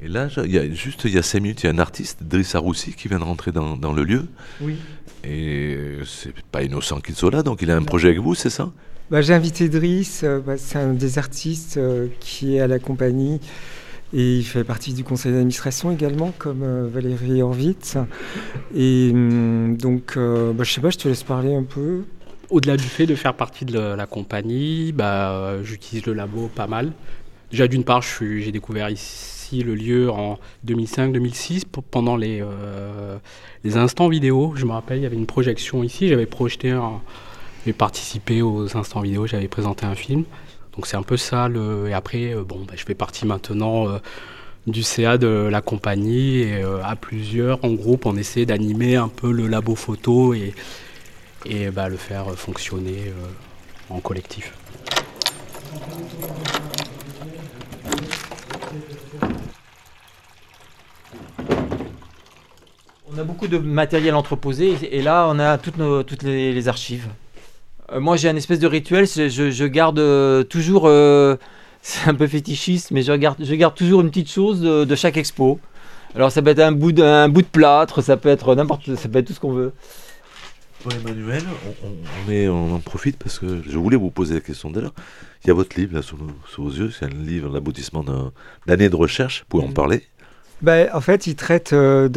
Et 0.00 0.08
là, 0.08 0.28
il 0.44 0.52
y 0.52 0.58
a, 0.58 0.70
juste 0.70 1.04
il 1.04 1.14
y 1.14 1.18
a 1.18 1.22
cinq 1.22 1.40
minutes, 1.40 1.64
il 1.64 1.66
y 1.66 1.68
a 1.70 1.72
un 1.72 1.78
artiste, 1.78 2.22
Driss 2.22 2.54
Roussi, 2.54 2.92
qui 2.92 3.08
vient 3.08 3.18
de 3.18 3.24
rentrer 3.24 3.50
dans, 3.50 3.76
dans 3.76 3.92
le 3.92 4.04
lieu. 4.04 4.26
Oui. 4.60 4.76
Et 5.24 5.76
c'est 6.04 6.32
pas 6.52 6.62
innocent 6.62 7.00
qu'il 7.00 7.16
soit 7.16 7.32
là, 7.32 7.42
donc 7.42 7.62
il 7.62 7.70
a 7.72 7.76
un 7.76 7.82
projet 7.82 8.08
avec 8.08 8.20
vous, 8.20 8.36
c'est 8.36 8.50
ça? 8.50 8.70
Bah, 9.10 9.22
J'ai 9.22 9.34
invité 9.34 9.68
Driss, 9.68 10.22
euh, 10.24 10.40
bah, 10.40 10.56
c'est 10.56 10.78
un 10.78 10.92
des 10.92 11.18
artistes 11.18 11.76
euh, 11.76 12.08
qui 12.20 12.56
est 12.56 12.60
à 12.60 12.66
la 12.66 12.78
compagnie 12.78 13.40
et 14.12 14.36
il 14.38 14.44
fait 14.44 14.64
partie 14.64 14.94
du 14.94 15.04
conseil 15.04 15.32
d'administration 15.32 15.92
également, 15.92 16.32
comme 16.38 16.88
Valérie 16.88 17.42
Horvitz. 17.42 17.98
Et 18.74 19.10
hum, 19.12 19.76
donc, 19.76 20.16
bah, 20.16 20.64
je 20.64 20.72
sais 20.72 20.80
pas, 20.80 20.88
je 20.88 20.96
te 20.96 21.08
laisse 21.08 21.24
parler 21.24 21.54
un 21.54 21.64
peu. 21.64 22.04
Au-delà 22.48 22.78
du 22.78 22.84
fait 22.84 23.04
de 23.04 23.14
faire 23.14 23.34
partie 23.34 23.66
de 23.66 23.78
la, 23.78 24.06
compagnie, 24.06 24.92
bah, 24.92 25.58
j'utilise 25.62 26.06
le 26.06 26.14
labo 26.14 26.48
pas 26.48 26.66
mal. 26.66 26.92
Déjà, 27.50 27.68
d'une 27.68 27.84
part, 27.84 28.00
j'ai 28.02 28.50
découvert 28.50 28.88
ici 28.88 29.28
le 29.56 29.74
lieu 29.74 30.10
en 30.10 30.38
2005-2006 30.66 31.64
pendant 31.90 32.16
les, 32.16 32.42
euh, 32.42 33.16
les 33.64 33.76
instants 33.76 34.08
vidéo. 34.08 34.52
Je 34.56 34.66
me 34.66 34.72
rappelle, 34.72 34.98
il 34.98 35.02
y 35.02 35.06
avait 35.06 35.16
une 35.16 35.26
projection 35.26 35.82
ici. 35.82 36.08
J'avais 36.08 36.26
projeté, 36.26 36.76
j'ai 37.68 37.74
participé 37.74 38.40
aux 38.40 38.78
instants 38.78 39.02
vidéo, 39.02 39.26
j'avais 39.26 39.46
présenté 39.46 39.84
un 39.84 39.94
film. 39.94 40.24
Donc 40.74 40.86
c'est 40.86 40.96
un 40.96 41.02
peu 41.02 41.18
ça. 41.18 41.48
Le, 41.48 41.88
et 41.88 41.92
après, 41.92 42.32
euh, 42.34 42.42
bon, 42.42 42.64
bah, 42.66 42.72
je 42.76 42.84
fais 42.84 42.94
partie 42.94 43.26
maintenant 43.26 43.86
euh, 43.88 43.98
du 44.66 44.82
CA 44.82 45.18
de 45.18 45.48
la 45.50 45.60
compagnie 45.60 46.38
et 46.38 46.62
à 46.82 46.96
plusieurs, 46.96 47.62
en 47.66 47.72
groupe, 47.72 48.06
on 48.06 48.16
essaie 48.16 48.46
d'animer 48.46 48.96
un 48.96 49.08
peu 49.08 49.30
le 49.30 49.46
labo 49.48 49.74
photo 49.74 50.32
et 50.32 50.54
et 51.44 51.70
bah, 51.70 51.88
le 51.88 51.96
faire 51.96 52.30
fonctionner 52.36 53.08
euh, 53.08 53.94
en 53.94 54.00
collectif. 54.00 54.54
On 63.10 63.18
a 63.18 63.24
beaucoup 63.24 63.48
de 63.48 63.58
matériel 63.58 64.14
entreposé 64.14 64.78
et 64.90 65.02
là 65.02 65.26
on 65.30 65.38
a 65.38 65.58
toutes, 65.58 65.78
nos, 65.78 66.02
toutes 66.02 66.22
les, 66.22 66.68
archives. 66.68 67.08
Euh, 67.92 68.00
moi 68.00 68.16
j'ai 68.16 68.28
un 68.28 68.36
espèce 68.36 68.58
de 68.58 68.66
rituel, 68.66 69.06
je, 69.06 69.66
garde 69.66 69.98
euh, 69.98 70.44
toujours, 70.44 70.82
c'est 71.82 72.08
un 72.08 72.14
peu 72.14 72.26
fétichiste, 72.26 72.90
mais 72.90 73.02
je 73.02 73.12
garde, 73.12 73.38
je 73.42 73.54
garde 73.54 73.74
toujours 73.74 74.00
une 74.00 74.10
petite 74.10 74.30
chose 74.30 74.60
de, 74.60 74.84
de 74.84 74.94
chaque 74.94 75.16
expo. 75.16 75.58
Alors 76.14 76.32
ça 76.32 76.42
peut 76.42 76.50
être 76.50 76.60
un 76.60 76.72
bout 76.72 76.92
de, 76.92 77.02
un 77.02 77.28
bout 77.28 77.42
de 77.42 77.46
plâtre, 77.46 78.02
ça 78.02 78.16
peut 78.16 78.28
être 78.28 78.54
n'importe, 78.54 78.94
ça 78.96 79.08
peut 79.08 79.18
être 79.18 79.26
tout 79.26 79.34
ce 79.34 79.40
qu'on 79.40 79.52
veut. 79.52 79.72
Bon, 80.84 80.90
Emmanuel, 80.94 81.42
on, 82.28 82.32
on, 82.32 82.74
en 82.74 82.78
profite 82.78 83.16
parce 83.16 83.40
que 83.40 83.62
je 83.68 83.76
voulais 83.76 83.96
vous 83.96 84.10
poser 84.10 84.34
la 84.34 84.40
question 84.40 84.70
d'ailleurs. 84.70 84.94
Il 85.42 85.48
y 85.48 85.50
a 85.50 85.54
votre 85.54 85.78
livre 85.78 85.96
là 85.96 86.02
sous, 86.02 86.16
vos 86.56 86.70
yeux, 86.70 86.90
c'est 86.90 87.06
un 87.06 87.08
livre, 87.08 87.52
l'aboutissement 87.52 88.04
d'année 88.66 88.88
de 88.88 88.94
recherche. 88.96 89.40
Vous 89.40 89.46
pouvez 89.48 89.64
en 89.64 89.70
mm. 89.70 89.74
parler 89.74 90.04
ben, 90.60 90.88
en 90.92 91.00
fait, 91.00 91.26
il 91.26 91.36
traite 91.36 91.72
euh, 91.72 92.08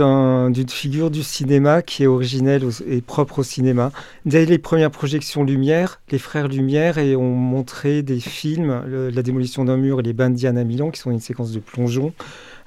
d'une 0.50 0.70
figure 0.70 1.12
du 1.12 1.22
cinéma 1.22 1.82
qui 1.82 2.04
est 2.04 2.08
originelle 2.08 2.64
et 2.88 3.02
propre 3.02 3.40
au 3.40 3.44
cinéma. 3.44 3.92
Dès 4.26 4.46
les 4.46 4.58
premières 4.58 4.92
projections 4.92 5.44
Lumière, 5.44 6.02
les 6.10 6.18
frères 6.18 6.48
Lumière 6.48 6.98
et 6.98 7.16
ont 7.16 7.36
montré 7.36 8.02
des 8.02 8.20
films, 8.20 8.84
La 9.14 9.22
démolition 9.22 9.64
d'un 9.66 9.78
mur 9.78 10.00
et 10.00 10.04
Les 10.04 10.14
bains 10.14 10.34
à 10.44 10.52
Milan, 10.64 10.90
qui 10.90 11.00
sont 11.00 11.12
une 11.12 11.20
séquence 11.20 11.52
de 11.52 11.60
plongeon 11.60 12.14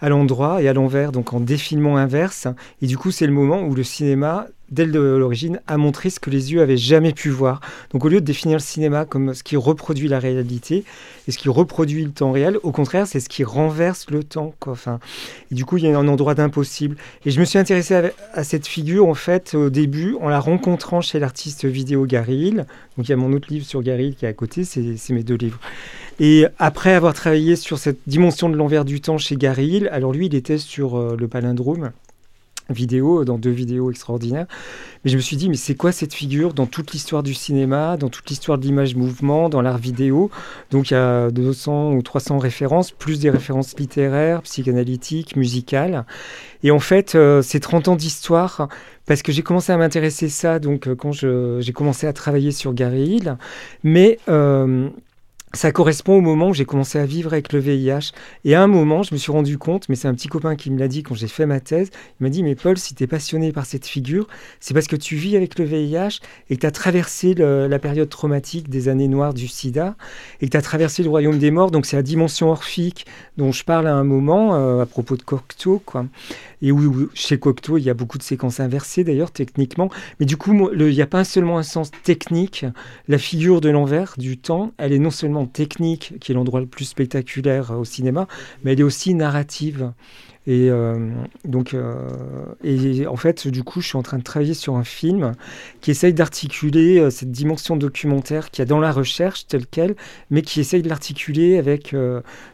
à 0.01 0.09
l'endroit 0.09 0.63
et 0.63 0.69
à 0.69 0.73
l'envers, 0.73 1.13
donc 1.13 1.33
en 1.33 1.41
défilement 1.41 1.97
inverse. 1.97 2.47
Et 2.83 2.87
du 2.87 2.99
coup, 2.99 3.11
c'est 3.11 3.27
le 3.27 3.33
moment 3.33 3.63
où 3.63 3.75
le 3.75 3.83
cinéma 3.83 4.47
dès 4.75 4.87
l'origine, 4.87 5.61
a 5.67 5.77
montré 5.77 6.11
ce 6.11 6.21
que 6.21 6.31
les 6.31 6.53
yeux 6.53 6.61
avaient 6.61 6.77
jamais 6.77 7.13
pu 7.13 7.31
voir. 7.31 7.61
Donc 7.93 8.05
au 8.05 8.09
lieu 8.09 8.21
de 8.21 8.27
définir 8.27 8.59
le 8.59 8.63
cinéma 8.63 9.05
comme 9.05 9.35
ce 9.35 9.43
qui 9.43 9.57
reproduit 9.57 10.09
la 10.09 10.19
réalité 10.19 10.85
et 11.27 11.33
ce 11.33 11.39
qui 11.39 11.49
reproduit 11.49 12.05
le 12.05 12.11
temps 12.11 12.33
réel, 12.33 12.59
au 12.63 12.73
contraire, 12.73 13.07
c'est 13.07 13.21
ce 13.21 13.29
qui 13.29 13.45
renverse 13.45 14.11
le 14.11 14.25
temps. 14.25 14.55
Enfin, 14.67 14.99
et 15.51 15.55
du 15.55 15.65
coup, 15.65 15.79
il 15.79 15.85
y 15.85 15.89
a 15.89 15.99
un 15.99 16.09
endroit 16.09 16.35
d'impossible. 16.35 16.97
Et 17.25 17.31
je 17.31 17.41
me 17.41 17.45
suis 17.45 17.59
intéressé 17.59 18.11
à, 18.35 18.45
cette 18.45 18.67
figure, 18.67 19.07
en 19.07 19.15
fait, 19.15 19.55
au 19.55 19.71
début, 19.71 20.17
en 20.21 20.29
la 20.29 20.41
rencontrant 20.41 21.01
chez 21.01 21.19
l'artiste 21.19 21.65
vidéo 21.65 22.05
Gary 22.05 22.37
Hill. 22.37 22.67
Donc 22.97 23.09
il 23.09 23.11
y 23.11 23.13
a 23.13 23.17
mon 23.17 23.33
autre 23.33 23.49
livre 23.51 23.65
sur 23.65 23.83
Gary 23.83 24.09
Hill 24.09 24.15
qui 24.17 24.25
est 24.27 24.29
à 24.29 24.33
côté, 24.33 24.65
c'est 24.65 25.11
mes 25.11 25.23
deux 25.23 25.37
livres. 25.37 25.59
Et 26.21 26.47
après 26.59 26.95
avoir 26.95 27.13
travaillé 27.15 27.57
sur 27.57 27.79
cette 27.79 27.99
dimension 28.07 28.49
de 28.49 28.57
l'envers 28.57 28.85
du 28.85 29.01
temps 29.01 29.19
chez 29.19 29.37
Gary 29.37 29.67
Hill, 29.67 29.89
alors 29.91 30.13
lui, 30.13 30.27
il 30.27 30.35
était 30.35 30.59
sur 30.59 30.97
euh, 30.97 31.17
le 31.19 31.27
palindrome 31.27 31.91
vidéo, 32.71 33.25
dans 33.25 33.39
deux 33.39 33.51
vidéos 33.51 33.91
extraordinaires. 33.91 34.47
Mais 35.05 35.11
je 35.11 35.17
me 35.17 35.23
suis 35.23 35.37
dit, 35.37 35.49
mais 35.49 35.57
c'est 35.57 35.75
quoi 35.75 35.93
cette 35.93 36.15
figure 36.15 36.55
dans 36.55 36.67
toute 36.67 36.93
l'histoire 36.93 37.23
du 37.23 37.35
cinéma, 37.35 37.97
dans 37.97 38.09
toute 38.09 38.29
l'histoire 38.31 38.59
de 38.59 38.65
l'image 38.65 38.95
mouvement, 38.97 39.49
dans 39.49 39.61
l'art 39.61 39.79
vidéo? 39.79 40.31
Donc 40.71 40.91
il 40.91 40.95
y 40.95 40.97
a 40.97 41.31
200 41.31 41.93
ou 41.93 42.03
300 42.03 42.39
références, 42.39 42.91
plus 42.91 43.21
des 43.21 43.31
références 43.31 43.79
littéraires, 43.79 44.43
psychanalytiques, 44.43 45.37
musicales. 45.37 46.07
Et 46.63 46.71
en 46.71 46.79
fait, 46.79 47.15
euh, 47.15 47.43
c'est 47.43 47.61
30 47.61 47.89
ans 47.89 47.97
d'histoire 47.97 48.69
parce 49.07 49.23
que 49.23 49.33
j'ai 49.33 49.43
commencé 49.43 49.71
à 49.71 49.77
m'intéresser 49.77 50.31
ça 50.31 50.59
donc 50.59 50.89
euh, 50.89 50.95
quand 50.95 51.13
j'ai 51.13 51.73
commencé 51.75 52.07
à 52.07 52.13
travailler 52.15 52.53
sur 52.53 52.73
Gary 52.73 53.17
Hill. 53.17 53.37
Mais 53.83 54.19
euh, 54.29 54.89
ça 55.55 55.73
correspond 55.73 56.17
au 56.17 56.21
moment 56.21 56.51
où 56.51 56.55
j'ai 56.55 56.65
commencé 56.65 56.99
à 56.99 57.07
vivre 57.07 57.33
avec 57.33 57.53
le 57.53 57.59
VIH. 57.59 58.13
Et 58.45 58.55
à 58.55 58.63
un 58.63 58.67
moment, 58.67 59.03
je 59.03 59.15
me 59.15 59.19
suis 59.19 59.33
rendu 59.33 59.59
compte, 59.59 59.89
mais 59.89 59.95
c'est 59.95 60.09
un 60.09 60.15
petit 60.15 60.29
copain 60.29 60.57
qui 60.57 60.71
me 60.71 60.79
l'a 60.79 60.89
dit 60.89 61.03
quand 61.03 61.15
j'ai 61.15 61.29
fait 61.29 61.47
ma 61.47 61.61
thèse, 61.61 61.91
il 62.21 62.25
m'a 62.25 62.31
dit, 62.31 62.43
mais 62.43 62.55
Paul, 62.55 62.77
si 62.77 62.95
tu 62.95 63.05
es 63.05 63.07
passionné 63.07 63.53
par 63.53 63.67
cette 63.67 63.87
figure, 63.87 64.27
c'est 64.61 64.75
parce 64.75 64.87
que 64.87 64.97
tu 64.97 65.17
vis 65.17 65.37
avec 65.37 65.59
le 65.59 65.65
VIH 65.65 66.21
et 66.51 66.57
que 66.57 66.61
tu 66.61 66.67
as 66.67 66.71
traversé 66.71 67.35
la 67.35 67.79
période 67.79 68.09
traumatique 68.09 68.69
des 68.69 68.89
années 68.89 69.09
noires 69.09 69.35
du 69.35 69.49
sida 69.49 69.97
et 70.41 70.47
que 70.47 70.51
tu 70.51 70.57
as 70.57 70.63
traversé 70.63 71.03
le 71.03 71.09
royaume 71.09 71.39
des 71.39 71.51
morts. 71.51 71.71
Donc 71.71 71.87
c'est 71.87 71.97
la 71.97 72.03
dimension 72.03 72.51
orphique 72.51 73.07
dont 73.37 73.53
je 73.53 73.65
parle 73.65 73.87
à 73.87 73.95
un 73.95 74.05
moment 74.05 74.55
euh, 74.55 74.83
à 74.83 74.87
propos 74.87 75.17
de 75.17 75.23
Cocteau. 75.23 75.83
Quoi. 75.85 76.07
Et 76.65 76.73
oui, 76.73 77.09
chez 77.13 77.39
Cocteau, 77.39 77.77
il 77.77 77.85
y 77.85 77.91
a 77.91 77.95
beaucoup 77.95 78.17
de 78.17 78.23
séquences 78.23 78.59
inversées 78.59 79.05
d'ailleurs, 79.05 79.33
techniquement. 79.33 79.91
Mais 80.19 80.25
du 80.25 80.39
coup, 80.39 80.71
il 80.73 80.87
n'y 80.87 81.03
a 81.03 81.07
pas 81.07 81.23
seulement 81.23 81.59
un 81.59 81.63
sens 81.63 81.91
technique. 82.05 82.65
La 83.07 83.19
figure 83.19 83.61
de 83.61 83.69
l'envers 83.69 84.15
du 84.17 84.39
temps, 84.39 84.73
elle 84.79 84.95
est 84.95 84.99
non 84.99 85.11
seulement 85.11 85.45
technique, 85.45 86.15
qui 86.21 86.33
est 86.33 86.35
l'endroit 86.35 86.61
le 86.61 86.67
plus 86.67 86.87
spectaculaire 86.87 87.73
au 87.73 87.85
cinéma, 87.85 88.29
mais 88.63 88.73
elle 88.73 88.81
est 88.81 88.85
aussi 88.85 89.13
narrative. 89.13 89.93
Et 90.47 90.69
euh, 90.71 91.11
donc, 91.45 91.73
euh, 91.73 91.95
et 92.63 93.07
en 93.07 93.17
fait, 93.17 93.49
du 93.49 93.65
coup, 93.65 93.81
je 93.81 93.89
suis 93.89 93.97
en 93.97 94.03
train 94.03 94.19
de 94.19 94.23
travailler 94.23 94.53
sur 94.53 94.77
un 94.77 94.85
film 94.85 95.33
qui 95.81 95.91
essaye 95.91 96.13
d'articuler 96.13 96.99
euh, 96.99 97.09
cette 97.09 97.31
dimension 97.31 97.77
documentaire 97.77 98.51
qu'il 98.51 98.61
y 98.61 98.63
a 98.63 98.67
dans 98.67 98.81
la 98.81 98.93
recherche 98.93 99.47
telle 99.47 99.67
qu'elle, 99.67 99.97
mais 100.31 100.43
qui 100.43 100.61
essaye 100.61 100.83
de 100.83 100.89
l'articuler 100.89 101.57
avec 101.57 101.97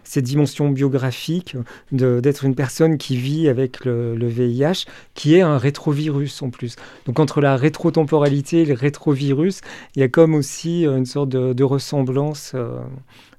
cette 0.05 0.25
dimension 0.25 0.71
biographique 0.71 1.57
d'être 1.93 2.45
une 2.45 2.55
personne 2.55 2.99
qui 2.99 3.17
vit 3.17 3.49
avec 3.49 3.85
le, 3.85 4.15
VIH, 4.29 4.87
qui 5.15 5.35
est 5.35 5.41
un 5.41 5.59
rétrovirus 5.59 6.43
en 6.43 6.51
plus. 6.51 6.77
Donc, 7.07 7.19
entre 7.19 7.41
la 7.41 7.57
rétrotemporalité 7.57 8.63
et 8.63 8.65
le 8.65 8.75
rétrovirus, 8.75 9.61
il 9.97 10.01
y 10.01 10.03
a 10.03 10.09
comme 10.09 10.35
aussi 10.35 10.85
une 10.85 11.07
sorte 11.07 11.31
de, 11.31 11.65
ressemblance 11.65 12.55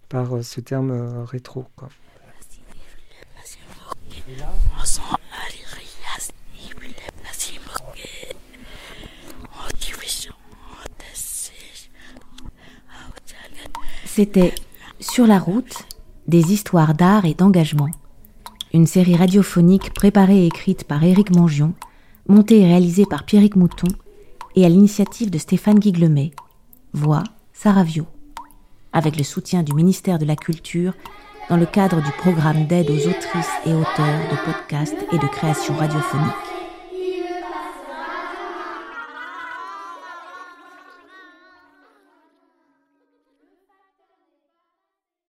par 0.10 0.43
ce 0.43 0.62
terme 0.62 1.24
rétro. 1.26 1.66
C'était 14.05 14.53
Sur 14.99 15.25
la 15.25 15.39
route, 15.39 15.88
des 16.27 16.53
histoires 16.53 16.93
d'art 16.93 17.25
et 17.25 17.34
d'engagement. 17.34 17.89
Une 18.73 18.86
série 18.86 19.15
radiophonique 19.15 19.93
préparée 19.93 20.43
et 20.43 20.47
écrite 20.47 20.84
par 20.84 21.03
Éric 21.03 21.34
Mangion, 21.36 21.73
montée 22.27 22.59
et 22.59 22.65
réalisée 22.65 23.05
par 23.09 23.23
Pierrick 23.23 23.55
Mouton 23.55 23.88
et 24.55 24.65
à 24.65 24.69
l'initiative 24.69 25.29
de 25.29 25.38
Stéphane 25.38 25.79
Guiglemet. 25.79 26.32
Voix 26.93 27.23
Sarah 27.53 27.86
Avec 28.93 29.17
le 29.17 29.23
soutien 29.23 29.63
du 29.63 29.73
ministère 29.73 30.19
de 30.19 30.25
la 30.25 30.36
Culture 30.36 30.93
dans 31.49 31.57
le 31.57 31.65
cadre 31.65 32.01
du 32.01 32.11
programme 32.11 32.65
d'aide 32.65 32.89
aux 32.89 33.07
autrices 33.07 33.51
et 33.65 33.73
auteurs 33.73 34.21
de 34.31 34.45
podcasts 34.45 35.05
et 35.11 35.17
de 35.17 35.27
création 35.27 35.75
radiophonique. 35.75 36.51